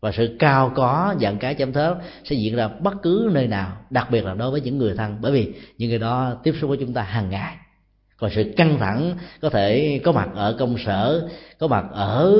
[0.00, 3.76] và sự cao có dạng cái chấm thớt sẽ diễn ra bất cứ nơi nào,
[3.90, 5.16] đặc biệt là đối với những người thân.
[5.20, 7.56] Bởi vì những người đó tiếp xúc với chúng ta hàng ngày.
[8.16, 11.28] Còn sự căng thẳng có thể có mặt ở công sở,
[11.58, 12.36] có mặt ở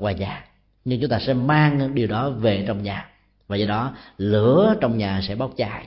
[0.00, 0.44] ngoài nhà.
[0.84, 3.10] Nhưng chúng ta sẽ mang điều đó về trong nhà.
[3.48, 5.86] Và do đó, lửa trong nhà sẽ bốc cháy.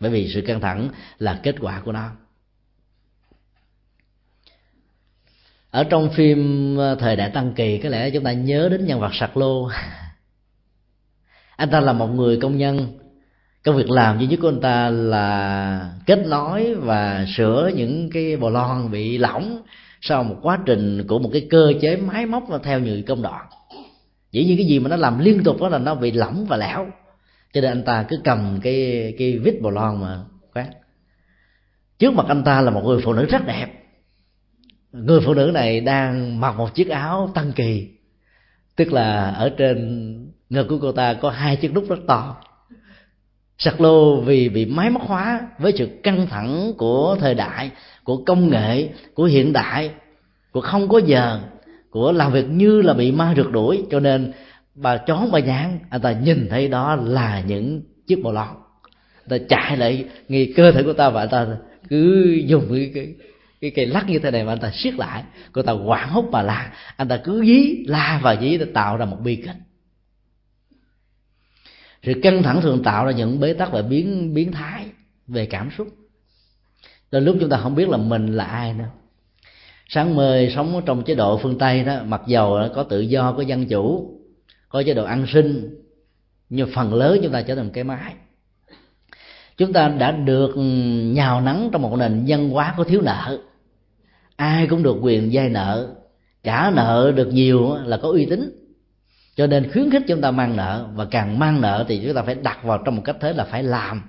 [0.00, 0.88] Bởi vì sự căng thẳng
[1.18, 2.10] là kết quả của nó.
[5.70, 9.00] Ở trong phim ờ, thời đại tăng kỳ, có lẽ chúng ta nhớ đến nhân
[9.00, 9.70] vật sạc lô.
[11.56, 12.98] anh ta là một người công nhân.
[13.64, 18.36] Công việc làm duy nhất của anh ta là kết nối và sửa những cái
[18.36, 19.62] bò lon bị lỏng
[20.00, 23.46] sau một quá trình của một cái cơ chế máy móc theo nhiều công đoạn.
[24.32, 26.56] Dĩ nhiên cái gì mà nó làm liên tục đó là nó bị lỏng và
[26.56, 26.86] lẻo.
[27.52, 30.18] Cho nên anh ta cứ cầm cái cái vít bò lon mà
[30.54, 30.68] quát
[31.98, 33.66] trước mặt anh ta là một người phụ nữ rất đẹp.
[34.92, 37.88] Người phụ nữ này đang mặc một chiếc áo tăng kỳ,
[38.76, 42.36] tức là ở trên ngực của cô ta có hai chiếc nút rất to.
[43.58, 47.70] Sạc lô vì bị máy móc hóa với sự căng thẳng của thời đại
[48.04, 49.90] của công nghệ của hiện đại
[50.52, 51.40] của không có giờ
[51.90, 53.84] của làm việc như là bị ma rượt đuổi.
[53.90, 54.32] Cho nên
[54.74, 58.48] bà chó bà nhãn anh ta nhìn thấy đó là những chiếc bò lon.
[59.28, 61.46] Ta chạy lại nghi cơ thể của ta và anh ta
[61.88, 63.14] cứ dùng cái, cái
[63.60, 65.22] cái cây lắc như thế này mà anh ta siết lại.
[65.52, 66.72] Cô ta hoảng hốt mà la.
[66.96, 69.56] Anh ta cứ dí la và dí để tạo ra một bi kịch
[72.02, 74.86] sự căng thẳng thường tạo ra những bế tắc và biến biến thái
[75.26, 75.88] về cảm xúc.
[77.10, 78.88] Đến lúc chúng ta không biết là mình là ai nữa.
[79.88, 83.42] Sáng mời sống trong chế độ phương tây đó, mặc dầu có tự do, có
[83.42, 84.10] dân chủ,
[84.68, 85.78] có chế độ ăn sinh
[86.54, 88.14] nhưng phần lớn chúng ta trở thành cái máy.
[89.56, 90.52] Chúng ta đã được
[91.14, 93.38] nhào nắng trong một nền văn hóa có thiếu nợ.
[94.36, 95.94] Ai cũng được quyền vay nợ.
[96.42, 98.61] Trả nợ được nhiều là có uy tín
[99.36, 102.22] cho nên khuyến khích chúng ta mang nợ, và càng mang nợ thì chúng ta
[102.22, 104.02] phải đặt vào trong một cách thế là phải làm,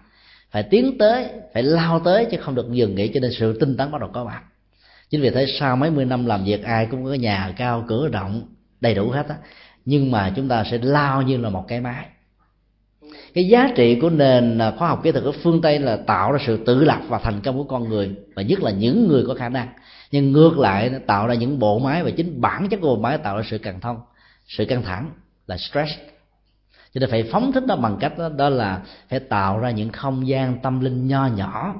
[0.51, 3.77] phải tiến tới, phải lao tới chứ không được dừng nghỉ cho nên sự tinh
[3.77, 4.41] tấn bắt đầu có mặt.
[5.09, 8.09] Chính vì thế sau mấy mươi năm làm việc, ai cũng có nhà, cao, cửa
[8.11, 8.47] rộng,
[8.81, 9.35] đầy đủ hết á.
[9.85, 12.05] Nhưng mà chúng ta sẽ lao như là một cái máy.
[13.33, 16.31] Cái giá trị của nền à, khoa học kỹ thuật ở phương tây là tạo
[16.31, 19.23] ra sự tự lập và thành công của con người, và nhất là những người
[19.27, 19.67] có khả năng.
[20.11, 23.01] Nhưng ngược lại, nó tạo ra những bộ máy, và chính bản chất của bộ
[23.01, 23.97] máy tạo ra sự càng thông
[24.47, 25.11] sự căng thẳng
[25.47, 25.91] là stress.
[26.93, 29.89] Cho nên phải phóng thích nó bằng cách đó, đó là phải tạo ra những
[29.89, 31.75] không gian tâm linh nho nhỏ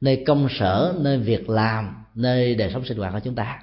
[0.00, 3.62] nơi công sở nơi việc làm nơi đời sống sinh hoạt của chúng ta.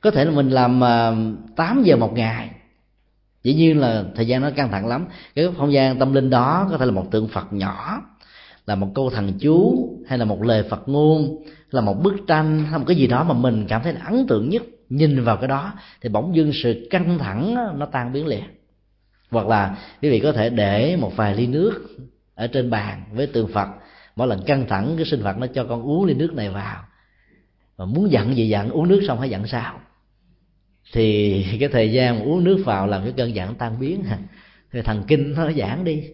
[0.00, 1.16] Có thể là mình làm ờ,
[1.56, 2.50] 8 giờ một ngày.
[3.42, 5.06] Dĩ nhiên là thời gian nó căng thẳng lắm.
[5.34, 8.02] Cái không gian tâm linh đó có thể là một tượng phật nhỏ
[8.66, 12.64] là một câu thần chú hay là một lời phật ngôn là một bức tranh
[12.64, 14.62] hay một cái gì đó mà mình cảm thấy ấn tượng nhất
[14.92, 18.42] nhìn vào cái đó thì bỗng dưng sự căng thẳng nó tan biến liền.
[19.30, 21.96] Hoặc là quý vị có thể để một vài ly nước
[22.34, 23.68] ở trên bàn với tượng phật.
[24.16, 26.82] Mỗi lần căng thẳng, cái sinh vật nó cho con uống ly nước này vào.
[27.78, 29.80] Mà muốn giận gì giận, uống nước xong hãy giận sao?
[30.92, 34.04] Thì cái thời gian uống nước vào làm cái cơn giận tan biến.
[34.72, 36.04] Thì thần kinh nó giãn đi.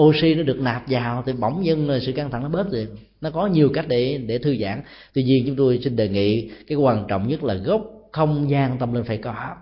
[0.00, 2.88] Oxy nó được nạp vào thì bỗng dưng sự căng thẳng nó bớt rồi
[3.20, 4.82] nó có nhiều cách để để thư giãn.
[5.12, 8.78] Tuy nhiên chúng tôi xin đề nghị cái quan trọng nhất là gốc không gian
[8.78, 9.56] tâm linh phải có.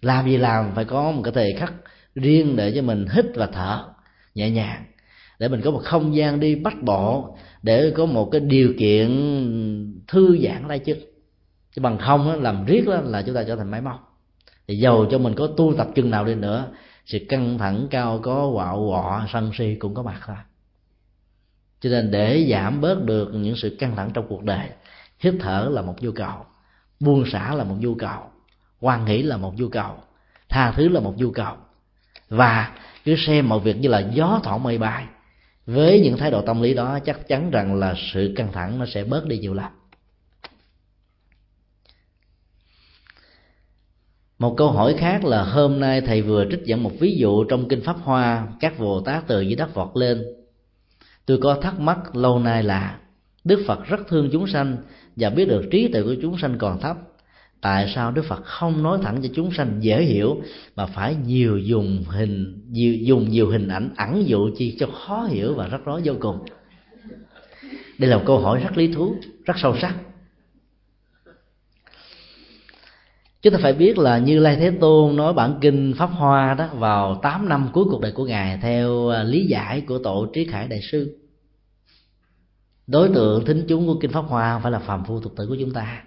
[0.00, 1.72] Làm gì làm phải có một cái thời khắc
[2.14, 3.84] riêng để cho mình hít và thở
[4.34, 4.84] nhẹ nhàng
[5.38, 9.08] để mình có một không gian đi bắt bộ để có một cái điều kiện
[10.08, 10.94] thư giãn lại chứ
[11.76, 14.20] chứ bằng không á, làm riết đó là chúng ta trở thành máy móc.
[14.66, 16.68] Thì dầu cho mình có tu tập chừng nào đi nữa
[17.06, 20.36] sự căng thẳng cao có quạo quọ sân si cũng có mặt thôi.
[21.80, 24.68] Cho nên để giảm bớt được những sự căng thẳng trong cuộc đời
[25.18, 26.46] hít thở là một nhu cầu
[27.00, 28.22] buông xả là một nhu cầu.
[28.80, 29.96] Hoan nghĩ là một nhu cầu.
[30.48, 31.56] Tha thứ là một nhu cầu.
[32.28, 32.72] Và
[33.04, 35.06] cứ xem mọi việc như là gió thoảng mây bay.
[35.66, 38.86] Với những thái độ tâm lý đó, chắc chắn rằng là sự căng thẳng nó
[38.86, 39.72] sẽ bớt đi nhiều lắm
[44.44, 47.68] một câu hỏi khác là hôm nay thầy vừa trích dẫn một ví dụ trong
[47.68, 50.24] kinh pháp hoa, các bồ tát từ dưới đất vọt lên.
[51.26, 52.98] Tôi có thắc mắc lâu nay là
[53.44, 54.76] đức phật rất thương chúng sanh
[55.16, 56.96] và biết được trí tuệ của chúng sanh còn thấp.
[57.60, 60.42] Tại sao đức phật không nói thẳng cho chúng sanh dễ hiểu
[60.76, 65.24] mà phải nhiều dùng hình nhiều, dùng nhiều hình ảnh ẩn dụ chi cho khó
[65.24, 66.38] hiểu và rắc rối vô cùng?
[67.98, 69.94] Đây là một câu hỏi rất lý thú rất sâu sắc.
[73.42, 76.68] Chúng ta phải biết là như lai thế tôn nói bản kinh pháp hoa đó
[76.74, 80.44] vào 8 năm cuối cuộc đời của ngài theo à, lý giải của tổ trí
[80.44, 81.18] khải đại sư
[82.86, 85.46] đối tượng thính chúng của kinh pháp hoa không phải là phàm phu tục tử
[85.46, 86.02] của chúng ta,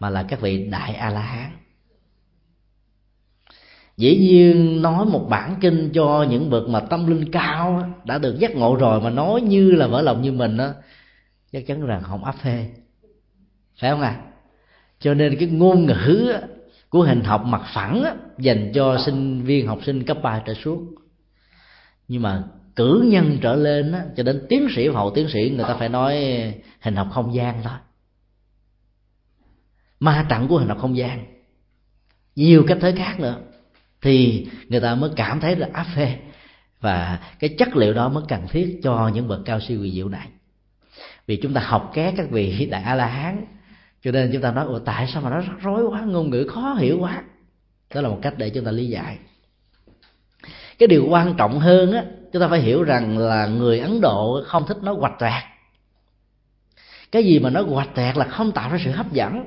[0.00, 1.50] mà là các vị đại a la hán
[3.96, 8.38] dĩ nhiên, nói một bản kinh cho những bậc mà tâm linh cao đã được
[8.38, 10.72] giác ngộ rồi mà nói như là vỡ lòng như mình đó
[11.52, 12.70] chắc chắn rằng không áp phê.
[13.80, 14.20] Phải không à
[15.00, 16.32] cho nên cái ngôn ngữ
[16.88, 20.94] của hình học mặt phẳng dành cho sinh viên học sinh cấp 3 trở xuống.
[22.08, 22.44] Nhưng mà
[22.80, 26.16] cử nhân trở lên cho đến tiến sĩ hậu tiến sĩ người ta phải nói
[26.80, 27.78] hình học không gian thôi.
[30.00, 31.24] Ma trận của hình học không gian.
[32.36, 33.36] Nhiều cách thế khác nữa.
[34.00, 36.16] Thì người ta mới cảm thấy là áp phê
[36.80, 40.08] và cái chất liệu đó mới cần thiết cho những bậc cao siêu kỳ diệu
[40.08, 40.28] này.
[41.26, 43.44] Vì chúng ta học ké các vị đại a la hán
[44.02, 46.46] cho nên chúng ta nói ủa tại sao mà nó rắc rối quá ngôn ngữ
[46.48, 47.22] khó hiểu quá?
[47.94, 49.18] Đó là một cách để chúng ta lý giải.
[50.78, 54.42] Cái điều quan trọng hơn á chúng ta phải hiểu rằng là người ấn độ
[54.46, 55.42] không thích nói hoạch toẹt
[57.12, 59.44] cái gì mà nói hoạch toẹt là không tạo ra sự hấp dẫn.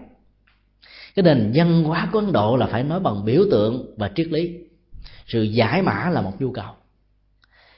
[1.16, 4.28] Cái nền văn hóa của ấn độ là phải nói bằng biểu tượng và triết
[4.28, 4.58] lý.
[5.28, 6.72] Sự giải mã là một nhu cầu.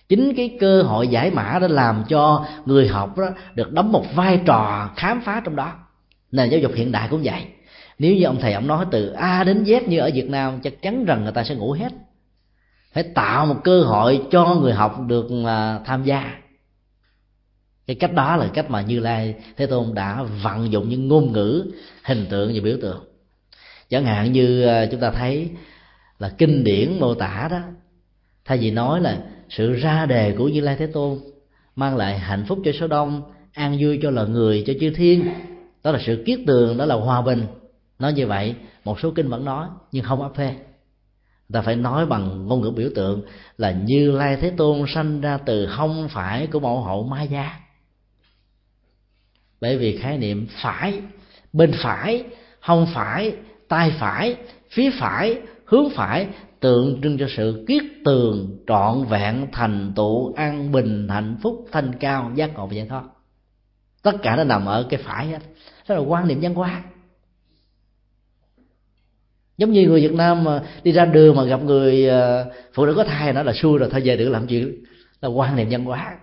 [0.09, 4.05] Chính cái cơ hội giải mã đã làm cho người học đó được đóng một
[4.15, 5.73] vai trò khám phá trong đó.
[6.31, 7.45] Nền giáo dục hiện đại cũng vậy.
[7.99, 10.81] Nếu như ông thầy ông nói từ a đến z như ở việt nam, chắc
[10.81, 11.93] chắn rằng người ta sẽ ngủ hết
[12.95, 16.37] phải tạo một cơ hội cho người học được à, tham gia.
[17.87, 21.31] Cái cách đó là cách mà như lai thế tôn đã vận dụng những ngôn
[21.31, 21.71] ngữ,
[22.03, 23.03] hình tượng và biểu tượng.
[23.89, 25.49] Chẳng hạn như à, chúng ta thấy
[26.19, 27.59] là kinh điển mô tả đó,
[28.45, 29.17] thay vì nói là
[29.49, 31.19] sự ra đề của như lai thế tôn
[31.75, 33.21] mang lại hạnh phúc cho số đông,
[33.53, 35.33] an vui cho loài người, cho chư thiên,
[35.83, 37.45] đó là sự kiết tường, đó là hòa bình.
[37.99, 40.55] Nói như vậy, một số kinh vẫn nói, nhưng không áp phê
[41.53, 43.21] ta phải nói bằng ngôn ngữ biểu tượng
[43.57, 47.59] là như lai thế tôn sanh ra từ không phải của mẫu hậu ma gia.
[49.61, 51.01] Bởi vì khái niệm phải,
[51.53, 52.23] bên phải
[52.59, 53.35] không phải
[53.67, 54.35] tay phải,
[54.69, 56.27] phía phải, hướng phải
[56.59, 61.93] tượng trưng cho sự kiết tường, trọn vẹn, thành tựu, an bình, hạnh phúc, thanh
[61.99, 62.67] cao, giác ngộ.
[62.67, 63.03] Và giải thoát
[64.05, 65.39] tất cả nó nằm ở cái phải hết.
[65.89, 66.83] Đó là quan niệm văn hóa
[69.57, 72.93] giống như người Việt Nam mà đi ra đường mà gặp người ờ, phụ nữ
[72.93, 74.83] có thai nó là xui rồi, thôi về đừng làm chuyện
[75.21, 76.15] là quan niệm văn hóa.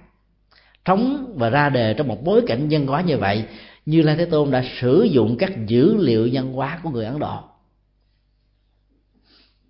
[0.85, 3.45] Trống và ra đề trong một bối cảnh văn hóa như vậy,
[3.87, 7.19] như lai thế tôn đã sử dụng các dữ liệu văn hóa của người ấn
[7.19, 7.41] độ.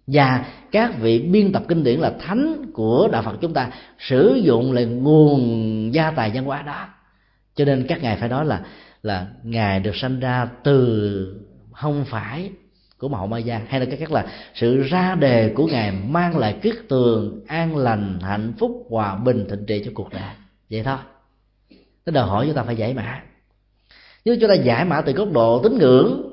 [0.06, 4.40] Và các vị biên tập kinh điển là thánh của đạo phật chúng ta sử
[4.43, 6.89] dụng là nguồn gia tài văn hóa đó.
[7.55, 8.62] Cho nên các ngài phải nói là
[9.02, 11.40] là ngài được sanh ra từ
[11.72, 12.51] không phải
[13.03, 16.39] của mẫu ma gia hay là cái cách là sự ra đề của ngài mang
[16.39, 20.31] lại kiết tường, an lành, hạnh phúc, hòa bình, thịnh trị cho cuộc đời.
[20.70, 20.97] Vậy thôi.
[22.07, 23.23] Cái đòi hỏi chúng ta phải giải mã.
[24.24, 26.33] Nếu chúng ta giải mã từ góc độ tín ngưỡng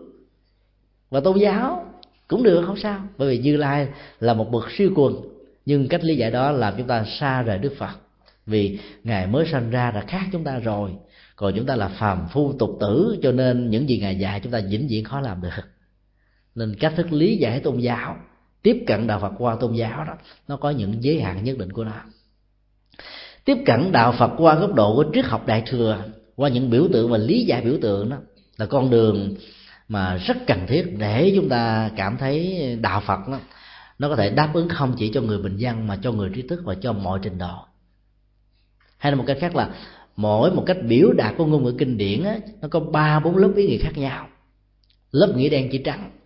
[1.10, 1.86] và tôn giáo,
[2.28, 3.02] cũng được, không sao.
[3.18, 3.88] Bởi vì như lai
[4.20, 5.16] là một bậc siêu quần,
[5.66, 7.96] nhưng cách lý giải đó làm chúng ta xa rời đức phật.
[8.46, 10.91] Vì ngài mới sanh ra đã khác chúng ta rồi,
[11.36, 14.52] còn chúng ta là phàm phu tục tử, cho nên những gì ngài dạy chúng
[14.52, 15.78] ta vĩnh viễn khó làm được
[16.60, 18.18] nên cách thức lý giải tôn giáo
[18.61, 20.14] tiếp cận đạo phật qua tôn giáo đó
[20.48, 22.02] nó có những giới hạn nhất định của nó.
[23.45, 26.03] Tiếp cận đạo phật qua góc độ của triết học đại thừa
[26.36, 28.18] qua những biểu tượng và lý giải biểu tượng đó
[28.57, 29.36] là con đường
[29.88, 33.40] mà rất cần thiết để chúng ta cảm thấy đạo phật đó,
[33.99, 36.41] nó có thể đáp ứng không chỉ cho người bình dân mà cho người trí
[36.41, 37.65] thức và cho mọi trình độ.
[38.98, 39.69] Hay là một cách khác là
[40.15, 43.38] mỗi một cách biểu đạt của ngôn ngữ kinh điển á, nó có ba bốn
[43.38, 44.27] lớp ý nghĩa khác nhau.
[45.11, 46.19] Lớp nghĩa đen chỉ trắng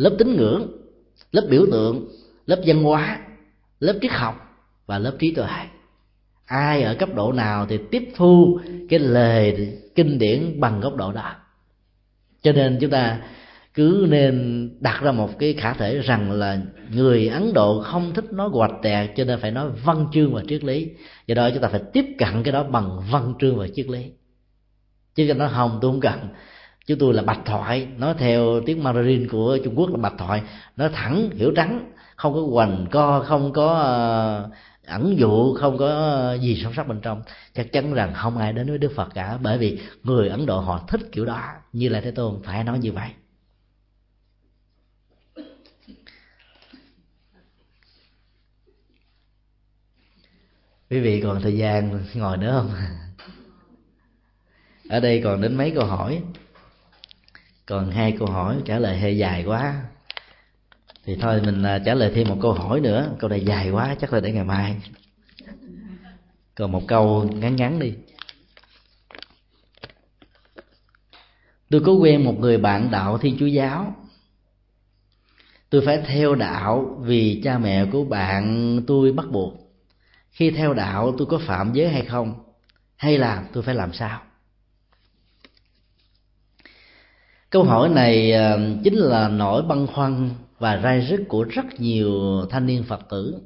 [0.00, 0.66] lớp tín ngưỡng,
[1.32, 2.08] lớp biểu tượng,
[2.46, 3.20] lớp văn hóa,
[3.80, 4.34] lớp triết học
[4.86, 5.48] và lớp trí tuệ.
[6.46, 11.12] Ai ở cấp độ nào thì tiếp thu cái lời kinh điển bằng góc độ
[11.12, 11.32] đó.
[12.42, 13.20] Cho nên chúng ta
[13.74, 16.60] cứ nên đặt ra một cái khả thể rằng là
[16.94, 20.42] người ấn độ không thích nói hoạch tẹt cho nên phải nói văn chương và
[20.48, 20.90] triết lý.
[21.26, 24.04] Do đó chúng ta phải tiếp cận cái đó bằng văn chương và triết lý.
[25.14, 26.18] Chứ cho nó không, tôi không cần
[26.86, 30.42] chúng tôi là bạch thoại nói theo tiếng mandarin của trung quốc là bạch thoại.
[30.76, 34.50] Nó thẳng, hiểu trắng không có quành co, không có ờ,
[34.86, 37.22] ẩn dụ, không có ờ, gì sâu sắc bên trong.
[37.54, 40.60] Chắc chắn rằng không ai đến với đức phật cả, bởi vì người ấn độ
[40.60, 43.10] họ thích kiểu đó, như là thế tôn phải nói như vậy.
[50.90, 52.70] Quý vị còn thời gian ngồi nữa không?
[54.88, 56.22] Ở đây còn đến mấy câu hỏi
[57.70, 59.82] còn hai câu hỏi trả lời hơi dài quá.
[61.04, 63.10] Thì thôi, mình à, trả lời thêm một câu hỏi nữa.
[63.18, 64.76] Câu này dài quá, chắc là để ngày mai.
[66.54, 67.94] Còn một câu ngắn ngắn đi.
[71.70, 73.94] Tôi có quen một người bạn đạo thiên chúa giáo.
[75.70, 79.54] Tôi phải theo đạo vì cha mẹ của bạn tôi bắt buộc.
[80.30, 82.34] Khi theo đạo, tôi có phạm giới hay không?
[82.96, 84.20] Hay là tôi phải làm sao?
[87.50, 92.12] Câu hỏi này ờ, chính là nỗi băn khoăn và rai rứt của rất nhiều
[92.50, 93.40] thanh niên phật tử.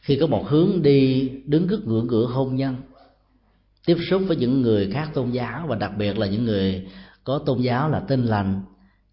[0.00, 2.76] Khi có một hướng đi đứng trước ngưỡng cửa hôn nhân,
[3.86, 6.88] tiếp xúc với những người khác tôn giáo và đặc biệt là những người
[7.24, 8.62] có tôn giáo là tin lành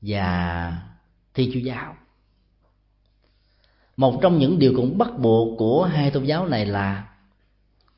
[0.01, 0.73] và
[1.33, 1.95] thi chúa giáo.
[3.97, 7.09] Một trong những điều cũng bắt buộc của hai tôn giáo này là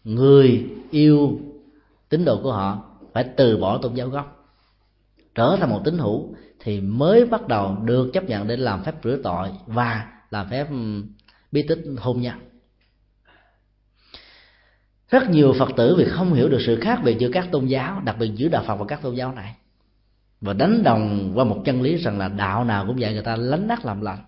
[0.04, 1.40] người yêu
[2.10, 2.84] tín đồ của họ
[3.14, 4.41] phải từ bỏ tôn giáo gốc
[5.36, 8.96] trở thành một tín hữu thì mới bắt đầu được chấp nhận để làm phép
[9.04, 10.68] rửa tội và làm phép
[11.52, 12.36] bí tích hôn nhân.
[15.10, 18.02] Rất nhiều phật tử vì không hiểu được sự khác biệt giữa các tôn giáo,
[18.06, 19.56] đặc biệt giữa đạo phật và các tôn giáo này,
[20.42, 23.36] và đánh đồng qua một chân lý rằng là đạo nào cũng dạy người ta
[23.36, 24.26] lánh đắc làm lành.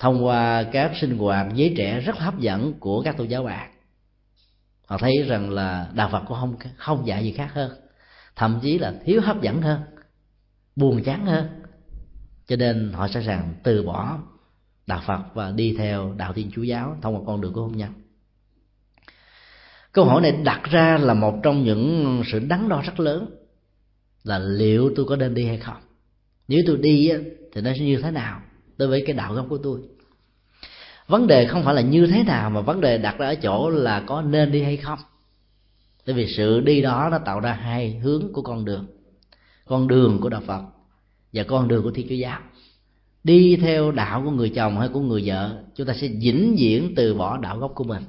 [0.00, 3.70] Thông qua các sinh hoạt, giới trẻ rất hấp dẫn của các tôn giáo bạn.
[4.86, 7.70] Họ thấy rằng là đạo phật cũng không không dạy gì khác hơn
[8.40, 9.80] thậm chí là thiếu hấp dẫn hơn,
[10.76, 11.46] buồn chán hơn.
[12.46, 14.18] Cho nên họ sẵn sàng từ bỏ
[14.86, 17.76] đạo phật và đi theo đạo thiên chúa giáo thông qua con đường của hôn
[17.76, 17.90] nhân.
[19.92, 23.26] Câu hỏi này đặt ra là một trong những sự đắn đo rất lớn
[24.24, 25.82] là liệu tôi có nên đi hay không.
[26.48, 27.12] Nếu tôi đi
[27.52, 28.40] thì nó sẽ như thế nào
[28.76, 29.80] đối với cái đạo gốc của tôi?
[31.06, 33.70] Vấn đề không phải là như thế nào mà vấn đề đặt ra ở chỗ
[33.70, 34.98] là có nên đi hay không
[36.06, 38.86] tại vì sự đi đó nó tạo ra hai hướng của con đường.
[39.64, 40.62] Con đường của đạo phật
[41.32, 42.40] và con đường của thiên chúa giáo.
[43.24, 46.94] Đi theo đạo của người chồng hay của người vợ, chúng ta sẽ vĩnh viễn
[46.96, 48.02] từ bỏ đạo gốc của mình.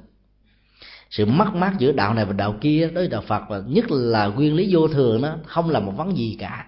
[1.10, 3.90] Sự mất mát giữa đạo này và đạo kia đối với đạo phật và nhất
[3.90, 6.66] là nguyên lý vô thường nó không là một vấn gì cả.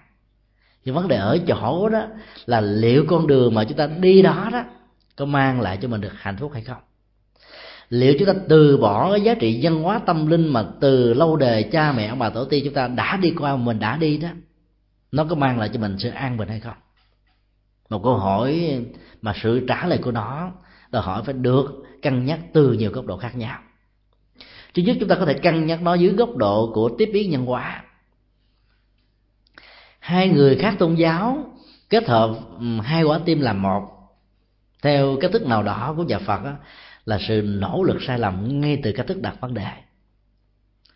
[0.85, 2.07] Nhưng vấn đề ở chỗ đó
[2.45, 4.63] là liệu con đường mà chúng ta đi đó đó
[5.15, 6.81] có mang lại cho mình được hạnh phúc hay không?
[7.89, 11.35] Liệu chúng ta từ bỏ cái giá trị văn hóa tâm linh mà từ lâu
[11.35, 14.29] đời cha mẹ bà tổ tiên chúng ta đã đi qua mình đã đi đó
[15.11, 16.77] nó có mang lại cho mình sự an bình hay không?
[17.89, 18.81] Một câu hỏi
[19.21, 20.51] mà sự trả lời của nó
[20.91, 23.59] đòi hỏi phải được cân nhắc từ nhiều góc độ khác nhau.
[24.73, 27.31] Thứ nhất chúng ta có thể cân nhắc nó dưới góc độ của tiếp biến
[27.31, 27.83] nhân hóa
[29.99, 31.53] hai người khác tôn giáo
[31.89, 32.35] kết hợp
[32.83, 33.81] hai quả tim làm một.
[34.81, 36.51] Theo cách thức nào đó của nhà phật đó,
[37.05, 39.67] là sự nỗ lực sai lầm ngay từ cách thức đặt vấn đề.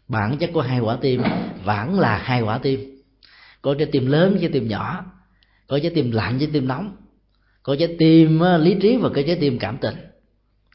[0.07, 1.21] Bản chất của hai quả tim
[1.63, 3.01] vẫn là hai quả tim.
[3.61, 5.05] Có trái tim lớn với trái tim nhỏ.
[5.67, 6.95] Có trái tim lạnh với tim nóng.
[7.63, 9.95] Có trái tim lý trí và có trái tim cảm tình.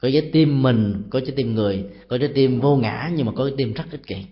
[0.00, 1.84] Có trái tim mình, có trái tim người.
[2.08, 4.26] Có trái tim vô ngã nhưng mà có trái tim rất ích kỷ.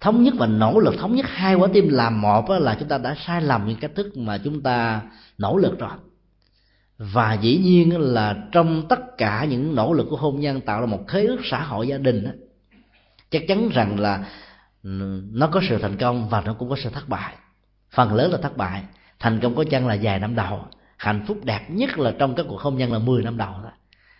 [0.00, 2.98] Thống nhất và nỗ lực, thống nhất hai quả tim làm một là chúng ta
[2.98, 5.02] đã sai lầm những cách thức mà chúng ta
[5.38, 5.90] nỗ lực rồi
[6.98, 10.86] và dĩ nhiên là trong tất cả những nỗ lực của hôn nhân tạo ra
[10.86, 12.26] một khế ước xã hội gia đình
[13.30, 14.28] chắc chắn rằng là
[15.32, 17.34] nó có sự thành công và nó cũng có sự thất bại.
[17.90, 18.82] Phần lớn là thất bại.
[19.18, 20.64] Thành công có chăng là vài năm đầu.
[20.96, 23.70] Hạnh phúc đẹp nhất là trong các cuộc hôn nhân là 10 năm đầu đó.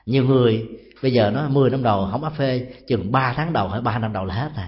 [0.07, 0.69] nhiều người,
[1.03, 3.99] bây giờ nó 10 năm đầu không áp phê, chừng 3 tháng đầu hay 3
[3.99, 4.67] năm đầu là hết rồi.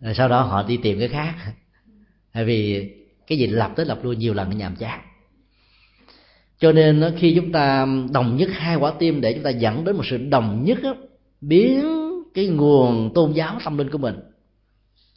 [0.00, 1.34] Rồi sau đó họ đi tìm cái khác.
[2.32, 2.90] Tại vì
[3.26, 5.00] cái gì lập tới lập lui nhiều lần nó nhàm chán
[6.60, 9.84] cho nên ờ, khi chúng ta đồng nhất hai quả tim để chúng ta dẫn
[9.84, 10.94] đến một sự đồng nhất đó,
[11.40, 11.84] biến
[12.34, 14.14] cái nguồn tôn giáo tâm linh của mình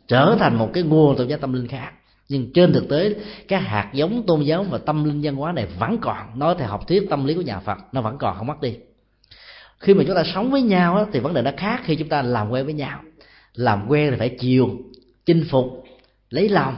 [0.08, 1.92] trở thành một cái nguồn tôn giáo tâm linh khác.
[2.30, 3.16] Nhưng trên thực tế
[3.48, 6.40] các hạt giống tôn giáo và tâm linh văn hóa này vẫn còn.
[6.40, 8.76] Nói theo học thuyết tâm lý của nhà phật nó vẫn còn không mất đi.
[9.80, 12.22] Khi mà chúng ta sống với nhau thì vấn đề nó khác khi chúng ta
[12.22, 13.00] làm quen với nhau.
[13.54, 14.70] Làm quen thì phải chiều
[15.26, 15.84] chinh phục
[16.30, 16.76] lấy lòng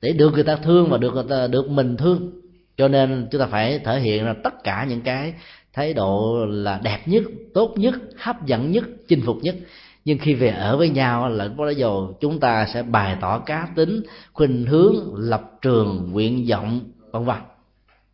[0.00, 2.40] để được người ta thương và được người ta, được mình thương
[2.78, 5.34] cho nên chúng ta phải thể hiện ra tất cả những cái
[5.72, 7.22] thái độ là đẹp nhất,
[7.54, 9.56] tốt nhất, hấp dẫn nhất, chinh phục nhất.
[10.04, 13.68] Nhưng khi về ở với nhau, là có dầu chúng ta sẽ bày tỏ cá
[13.74, 14.02] tính,
[14.32, 16.80] khuynh hướng, lập trường, nguyện vọng,
[17.10, 17.36] vân vân.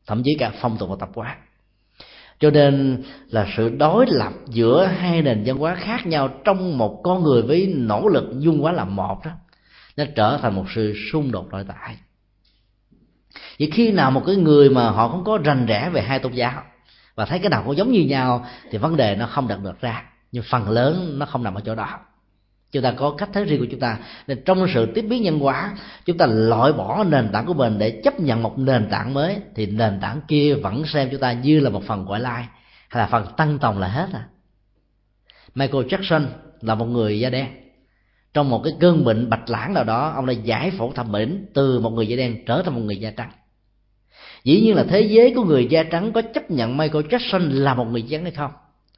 [0.07, 1.39] Thậm chí cả phong tục và tập quán.
[2.41, 7.01] Cho nên là sự đối lập giữa hai nền văn hóa khác nhau trong một
[7.05, 9.31] con người với nỗ lực dung hóa làm một đó,
[9.97, 11.97] nó trở thành một sự xung đột nội tại
[13.59, 16.33] vậy khi nào một cái người mà họ không có rành rẽ về hai tôn
[16.33, 16.63] giáo
[17.15, 19.81] và thấy cái nào cũng giống như nhau, thì vấn đề nó không đặt được
[19.81, 20.03] ra.
[20.33, 21.99] Nhưng phần lớn nó không nằm ở chỗ đó.
[22.73, 23.99] Chúng ta có cách thấy riêng của chúng ta.
[24.27, 27.79] Nên trong sự tiếp biến nhân hóa chúng ta loại bỏ nền tảng của mình
[27.79, 31.33] để chấp nhận một nền tảng mới, thì nền tảng kia vẫn xem chúng ta
[31.33, 32.47] như là một phần ngoại lai,
[32.89, 34.25] hay là phần tăng tòng là hết à.
[35.55, 36.27] Michael Jackson
[36.61, 37.47] là một người da đen.
[38.35, 41.27] Trong một cái cơn bệnh bạch lãng nào đó, ông đã giải phẫu thẩm mỹ
[41.55, 43.31] từ một người da đen trở thành một người da trắng
[44.45, 47.75] dĩ nhiên là thế giới của người da trắng có chấp nhận Michael Jackson là
[47.75, 48.51] một người trắng hay không?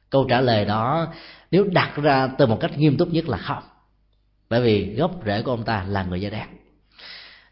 [0.09, 1.07] Câu trả lời đó
[1.51, 3.63] nếu đặt ra từ một cách nghiêm túc nhất là không.
[4.49, 6.47] Bởi vì gốc rễ của ông ta là người da đen.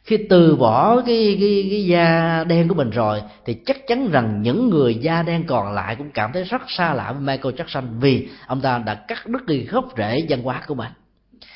[0.04, 4.42] Khi từ bỏ cái, cái, cái da đen của mình rồi thì chắc chắn rằng
[4.42, 8.00] những người da đen còn lại cũng cảm thấy rất xa lạ với Michael Jackson
[8.00, 10.92] vì ông ta đã cắt đứt đi gốc rễ văn hóa của mình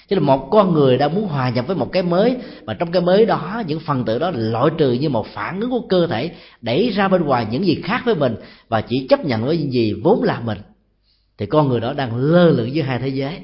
[0.10, 2.91] chứ là một con người đang muốn hòa nhập với một cái mới, mà trong
[2.91, 6.07] cái mới đó, những phần tử đó loại trừ như một phản ứng của cơ
[6.07, 6.31] thể,
[6.61, 8.36] đẩy ra bên ngoài những gì khác với mình
[8.68, 10.57] và chỉ chấp nhận với những gì vốn là mình.
[11.38, 13.41] Thì con người đó đang lơ lửng giữa hai thế giới.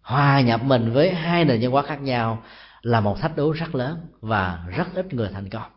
[0.00, 2.42] Hòa nhập mình với hai nền văn hóa khác nhau
[2.82, 5.70] là một thách đố rất lớn và rất ít người thành công.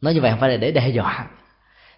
[0.00, 1.26] Nói như vậy không phải là để đe dọa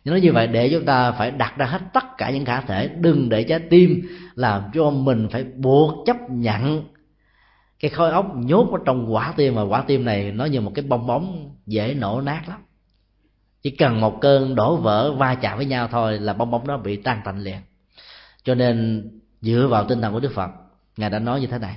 [0.04, 2.88] nói như vậy để chúng ta phải đặt ra hết tất cả những khả thể
[2.88, 6.84] đừng để trái tim làm cho mình phải buộc chấp nhận
[7.82, 9.54] cái khối óc nhốt ở trong quả tim.
[9.54, 12.60] Mà quả tim này nó như một cái bong bóng dễ nổ nát lắm.
[13.62, 16.76] Chỉ cần một cơn đổ vỡ va chạm với nhau thôi là bong bóng đó
[16.76, 17.56] bị tan tành liền.
[18.44, 19.08] Cho nên
[19.40, 20.50] dựa vào tinh thần của đức phật
[20.96, 21.76] ngài đã nói như thế này.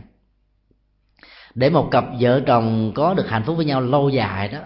[1.55, 4.59] Để một cặp vợ chồng có được hạnh phúc với nhau lâu dài đó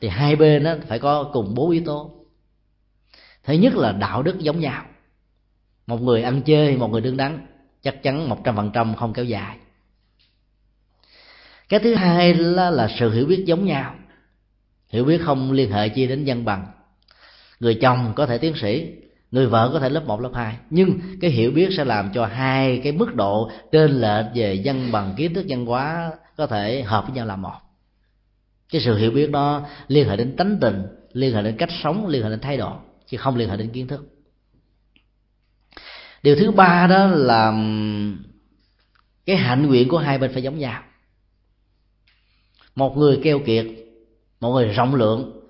[0.00, 2.10] thì hai bên đó phải có cùng bốn yếu tố.
[3.44, 4.84] Thứ nhất là đạo đức giống nhau.
[5.86, 7.46] Một người ăn chơi một người đứng đắn
[7.82, 9.56] chắc chắn một trăm phần trăm không kéo dài.
[11.68, 13.94] Cái thứ hai là, là sự hiểu biết giống nhau.
[14.88, 16.66] Hiểu biết không liên hệ chi đến văn bằng.
[17.60, 18.94] Người chồng có thể tiến sĩ
[19.30, 22.26] người vợ có thể lớp 1, lớp 2 nhưng cái hiểu biết sẽ làm cho
[22.26, 26.82] hai cái mức độ trên lệch về văn bằng kiến thức văn hóa có thể
[26.82, 27.67] hợp với nhau là một
[28.72, 30.82] cái sự hiểu biết đó liên hệ đến tánh tình,
[31.12, 32.76] liên hệ đến cách sống, liên hệ đến thái độ,
[33.06, 34.14] chứ không liên hệ đến kiến thức.
[36.22, 37.52] Điều thứ ba đó là
[39.26, 40.82] cái hạnh nguyện của hai bên phải giống nhau.
[42.74, 43.66] Một người keo kiệt,
[44.40, 45.48] một người rộng lượng,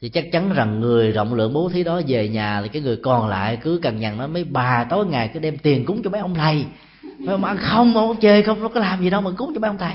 [0.00, 2.96] thì chắc chắn rằng người rộng lượng bố thí đó về nhà thì cái người
[2.96, 6.10] còn lại cứ cằn nhằn nó mấy bà, tối ngày cứ đem tiền cúng cho
[6.10, 6.64] mấy ông thầy,
[7.02, 9.60] mấy ông ăn không ông chơi không, nó có làm gì đâu mà cúng cho
[9.60, 9.94] mấy ông thầy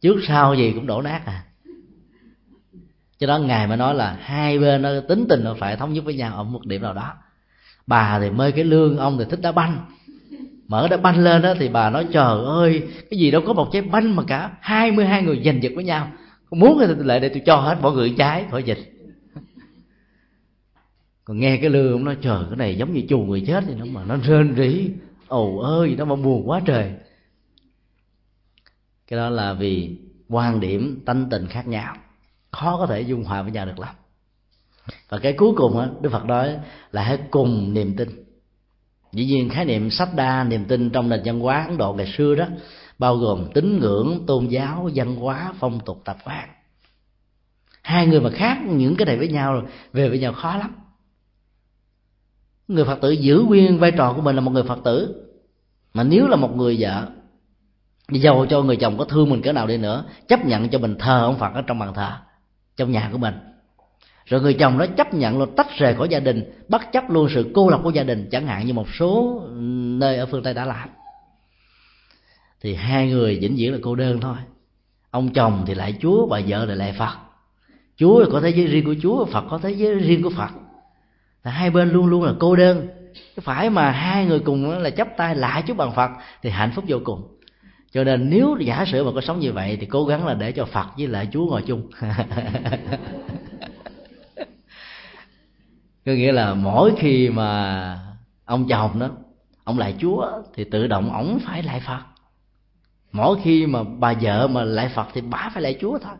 [0.00, 1.44] trước sau gì cũng đổ nát à.
[3.18, 6.04] Cho đó ngài mới nói là hai bên nó tính tình nó phải thống nhất
[6.04, 7.14] với nhau ở một điểm nào đó.
[7.86, 9.78] Bà thì mê cái lương, ông thì thích đá banh.
[10.68, 13.68] Mở đá banh lên đó thì bà nói, trời ơi, cái gì đâu có một
[13.72, 16.10] trái banh mà cả hai mươi hai người giành giật với nhau.
[16.50, 18.78] Muốn thì lại để tôi cho hết mọi người trái khỏi dịch
[21.24, 23.74] còn nghe cái lương ông nói, trời, cái này giống như chù người chết thì
[23.74, 24.90] nó mà nó rên rỉ.
[25.28, 26.92] Ồ ơi, nó mà buồn quá trời
[29.06, 31.96] cái đó là vì quan điểm tánh tình khác nhau.
[32.50, 33.94] Khó có thể dung hòa với nhau được lắm.
[35.08, 36.58] Và cái cuối cùng á, đức phật nói
[36.92, 38.08] là hãy cùng niềm tin.
[39.12, 42.12] Dĩ nhiên khái niệm sách đa, niềm tin trong nền văn hóa ấn độ ngày
[42.16, 42.46] xưa đó,
[42.98, 46.48] bao gồm tín ngưỡng, tôn giáo, văn hóa, phong tục, tập quán.
[47.82, 49.62] Hai người mà khác những cái này với nhau
[49.92, 50.74] về với nhau khó lắm.
[52.68, 55.22] Người phật tử giữ nguyên vai trò của mình là một người phật tử.
[55.94, 57.08] Mà nếu là một người vợ
[58.08, 60.96] dầu cho người chồng có thương mình cỡ nào đi nữa, chấp nhận cho mình
[60.98, 62.12] thờ ông phật ở trong bàn thờ,
[62.76, 63.34] trong nhà của mình.
[64.26, 67.28] Rồi người chồng đó chấp nhận luôn tách rời khỏi gia đình, bất chấp luôn
[67.34, 69.42] sự cô lập của gia đình, chẳng hạn như một số
[69.98, 70.88] nơi ở phương tây đã làm.
[72.60, 74.36] Thì hai người vĩnh viễn là cô đơn thôi.
[75.10, 77.16] Ông chồng thì lại chúa bà vợ lại lại phật.
[77.96, 80.50] Chúa là có thế giới riêng của chúa, phật có thế giới riêng của phật.
[81.44, 82.88] Là hai bên luôn luôn là cô đơn.
[83.40, 86.10] Phải mà hai người cùng là chấp tay lại chúa bằng phật
[86.42, 87.35] thì hạnh phúc vô cùng
[87.92, 90.52] cho nên nếu giả sử mà có sống như vậy thì cố gắng là để
[90.52, 91.90] cho phật với lại chúa ngồi chung.
[96.06, 98.00] Có nghĩa là mỗi khi mà
[98.44, 99.10] ông chồng đó
[99.64, 102.00] ông lại chúa thì tự động ổng phải lại phật.
[103.12, 106.14] Mỗi khi mà bà vợ mà lại phật thì bà phải lại chúa thôi.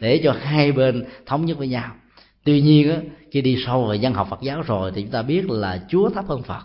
[0.00, 1.90] Để cho hai bên thống nhất với nhau.
[2.44, 2.96] Tuy nhiên á,
[3.30, 6.10] khi đi sâu vào văn học phật giáo rồi thì chúng ta biết là chúa
[6.10, 6.62] thấp hơn phật.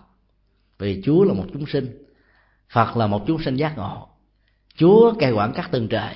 [0.80, 2.04] Vì chúa là một chúng sinh
[2.70, 4.08] phật là một chúng sinh giác ngộ
[4.76, 6.16] chúa cai quản các tầng trời.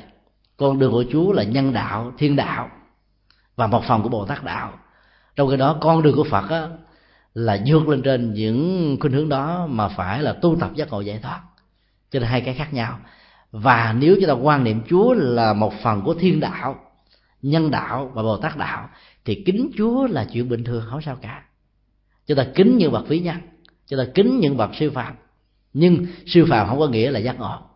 [0.57, 2.69] Con đường của chúa là nhân đạo thiên đạo
[3.55, 4.79] và một phần của bồ tát đạo.
[5.35, 6.67] Trong cái đó con đường của phật á,
[7.33, 11.01] là vượt lên trên những khuynh hướng đó mà phải là tu tập giác ngộ
[11.01, 11.41] giải thoát.
[12.11, 12.99] Cho nên hai cái khác nhau.
[13.51, 16.75] Và nếu chúng ta quan niệm chúa là một phần của thiên đạo
[17.41, 18.89] nhân đạo và bồ tát đạo
[19.25, 21.43] thì kính chúa là chuyện bình thường không sao cả.
[22.27, 23.37] Chúng ta kính những bậc vĩ nhân
[23.87, 25.15] chúng ta kính những bậc siêu phàm
[25.73, 27.68] nhưng siêu phàm không có nghĩa là giác ngộ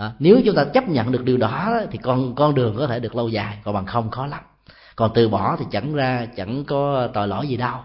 [0.00, 3.00] à, nếu chúng ta chấp nhận được điều đó thì con con đường có thể
[3.00, 4.40] được lâu dài còn bằng không khó lắm.
[4.96, 7.76] Còn từ bỏ thì chẳng ra chẳng có tội lỗi gì đâu.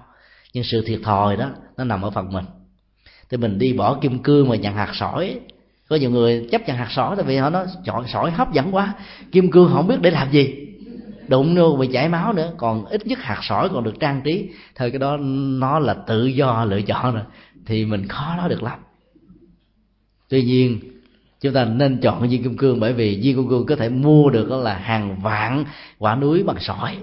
[0.53, 2.45] Nhưng sự thiệt thòi đó nó nằm ở phần mình.
[3.29, 5.39] Thì mình đi bỏ kim cương mà nhận hạt sỏi.
[5.89, 8.75] Có nhiều người chấp nhận hạt sỏi tại vì họ nói chọn sỏi hấp dẫn
[8.75, 8.93] quá.
[9.31, 10.55] Kim cương không biết để làm gì.
[11.27, 12.51] Đụng vô bị chảy máu nữa.
[12.57, 14.49] Còn ít nhất hạt sỏi còn được trang trí.
[14.75, 15.17] Thôi cái đó
[15.59, 17.23] nó là tự do lựa chọn rồi.
[17.65, 18.79] Thì mình khó nói được lắm.
[20.29, 20.94] Tuy nhiên
[21.41, 24.29] chúng ta nên chọn viên kim cương bởi vì viên kim cương có thể mua
[24.29, 25.65] được đó là hàng vạn
[25.99, 26.97] quả núi bằng sỏi.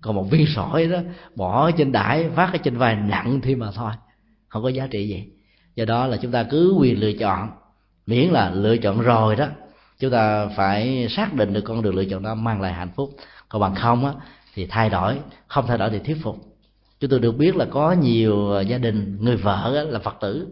[0.00, 0.98] Còn một viên sỏi đó,
[1.34, 3.92] bỏ trên đải phát ở trên vai nặng thì mà thôi,
[4.48, 5.24] không có giá trị gì.
[5.76, 7.50] Do đó là chúng ta cứ quyền lựa chọn.
[8.06, 9.46] Miễn là lựa chọn rồi đó,
[9.98, 13.10] chúng ta phải xác định được con đường lựa chọn đó mang lại hạnh phúc.
[13.48, 14.12] Còn bằng không á,
[14.54, 16.36] thì thay đổi, không thay đổi thì thuyết phục.
[17.00, 20.48] Chúng tôi được biết là có nhiều gia đình, người vợ là phật tử,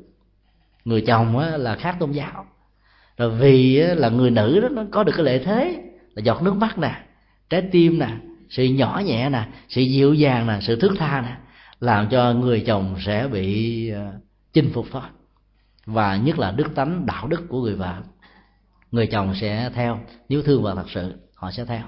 [0.85, 2.47] người chồng là khác tôn giáo
[3.17, 5.83] rồi vì là người nữ đó nó có được cái lợi thế
[6.15, 7.05] là giọt nước mắt nè,
[7.51, 8.09] trái tim nè,
[8.51, 11.37] sự nhỏ nhẹ nè, sự dịu dàng nè, sự thước tha nè,
[11.81, 14.13] làm cho người chồng sẽ bị ờ,
[14.53, 15.03] chinh phục thôi.
[15.87, 18.03] Và nhất là đức tánh, đạo đức của người vợ,
[18.91, 21.83] người chồng sẽ theo, nếu thương vợ thật sự, họ sẽ theo.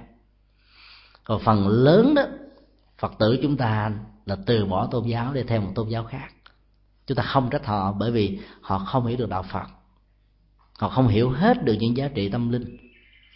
[1.24, 2.22] Còn phần lớn đó,
[2.98, 3.92] phật tử chúng ta
[4.26, 6.28] là từ bỏ tôn giáo để theo một tôn giáo khác.
[7.06, 9.66] Chúng ta không trách họ bởi vì họ không hiểu được đạo phật
[10.78, 12.76] họ không hiểu hết được những giá trị tâm linh.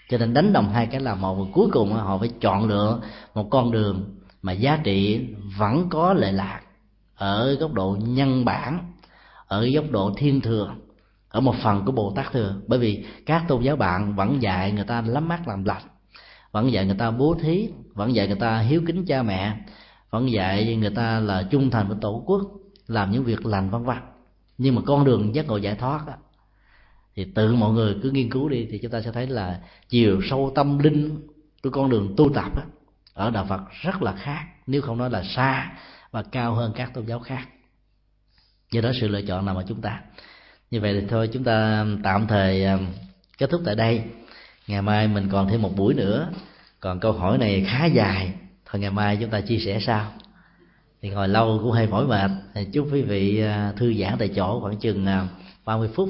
[0.09, 3.01] Cho nên đánh đồng hai cái là một và cuối cùng họ phải chọn lựa
[3.35, 5.27] một con đường mà giá trị
[5.59, 6.61] vẫn có lệ lạc
[7.15, 8.93] ở góc độ nhân bản
[9.47, 10.75] ở góc độ thiên thừa
[11.29, 12.55] ở một phần của bồ tát thừa.
[12.67, 15.83] Bởi vì các tôn giáo bạn vẫn dạy người ta lắm mắt làm lành
[16.53, 19.57] vẫn dạy người ta bố thí vẫn dạy người ta hiếu kính cha mẹ
[20.11, 22.43] vẫn dạy người ta là trung thành với tổ quốc
[22.87, 23.97] làm những việc lành vân vân.
[24.59, 26.13] Nhưng mà con đường giác ngộ giải thoát đó,
[27.19, 30.21] thì tự mọi người cứ nghiên cứu đi thì chúng ta sẽ thấy là chiều
[30.31, 31.27] sâu tâm linh
[31.63, 32.63] của con đường tu tập đó,
[33.15, 35.73] ở đạo Phật rất là khác nếu không nói là xa
[36.11, 37.49] và cao hơn các tôn giáo khác.
[38.71, 40.01] Do đó sự lựa chọn nằm ở chúng ta.
[40.71, 42.79] Như vậy thì thôi chúng ta tạm thời à,
[43.39, 44.03] kết thúc tại đây.
[44.67, 46.31] Ngày mai mình còn thêm một buổi nữa.
[46.81, 48.33] Còn câu hỏi này khá dài.
[48.65, 50.13] Thôi ngày mai chúng ta chia sẻ sau.
[51.03, 52.31] Thì ngồi lâu cũng hơi mỏi mệt.
[52.73, 55.29] Chúc quý vị à, thư giãn tại chỗ khoảng chừng à,
[55.65, 56.09] 30 phút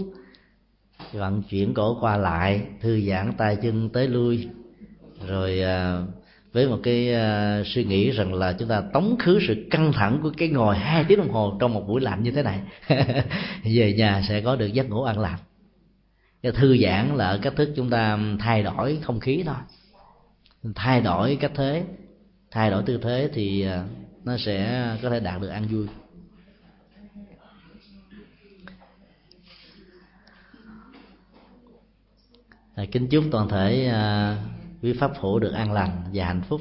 [1.13, 4.49] vận chuyển cổ qua lại, thư giãn tay chân tới lui.
[5.27, 6.03] Rồi à,
[6.53, 10.21] với một cái à, suy nghĩ rằng là chúng ta tống khứ sự căng thẳng
[10.23, 12.61] của cái ngồi hai tiếng đồng hồ trong một buổi lạnh như thế này,
[13.65, 15.39] về nhà sẽ có được giấc ngủ an lạc
[16.43, 19.55] cái thư giãn là ở cách thức chúng ta thay đổi không khí thôi.
[20.75, 21.85] Thay đổi cách thế,
[22.51, 23.85] thay đổi tư thế thì à,
[24.25, 25.87] nó sẽ có thể đạt được an vui.
[32.87, 34.37] Kính chúc toàn thể à,
[34.83, 36.61] quý pháp hữu được an lành và hạnh phúc.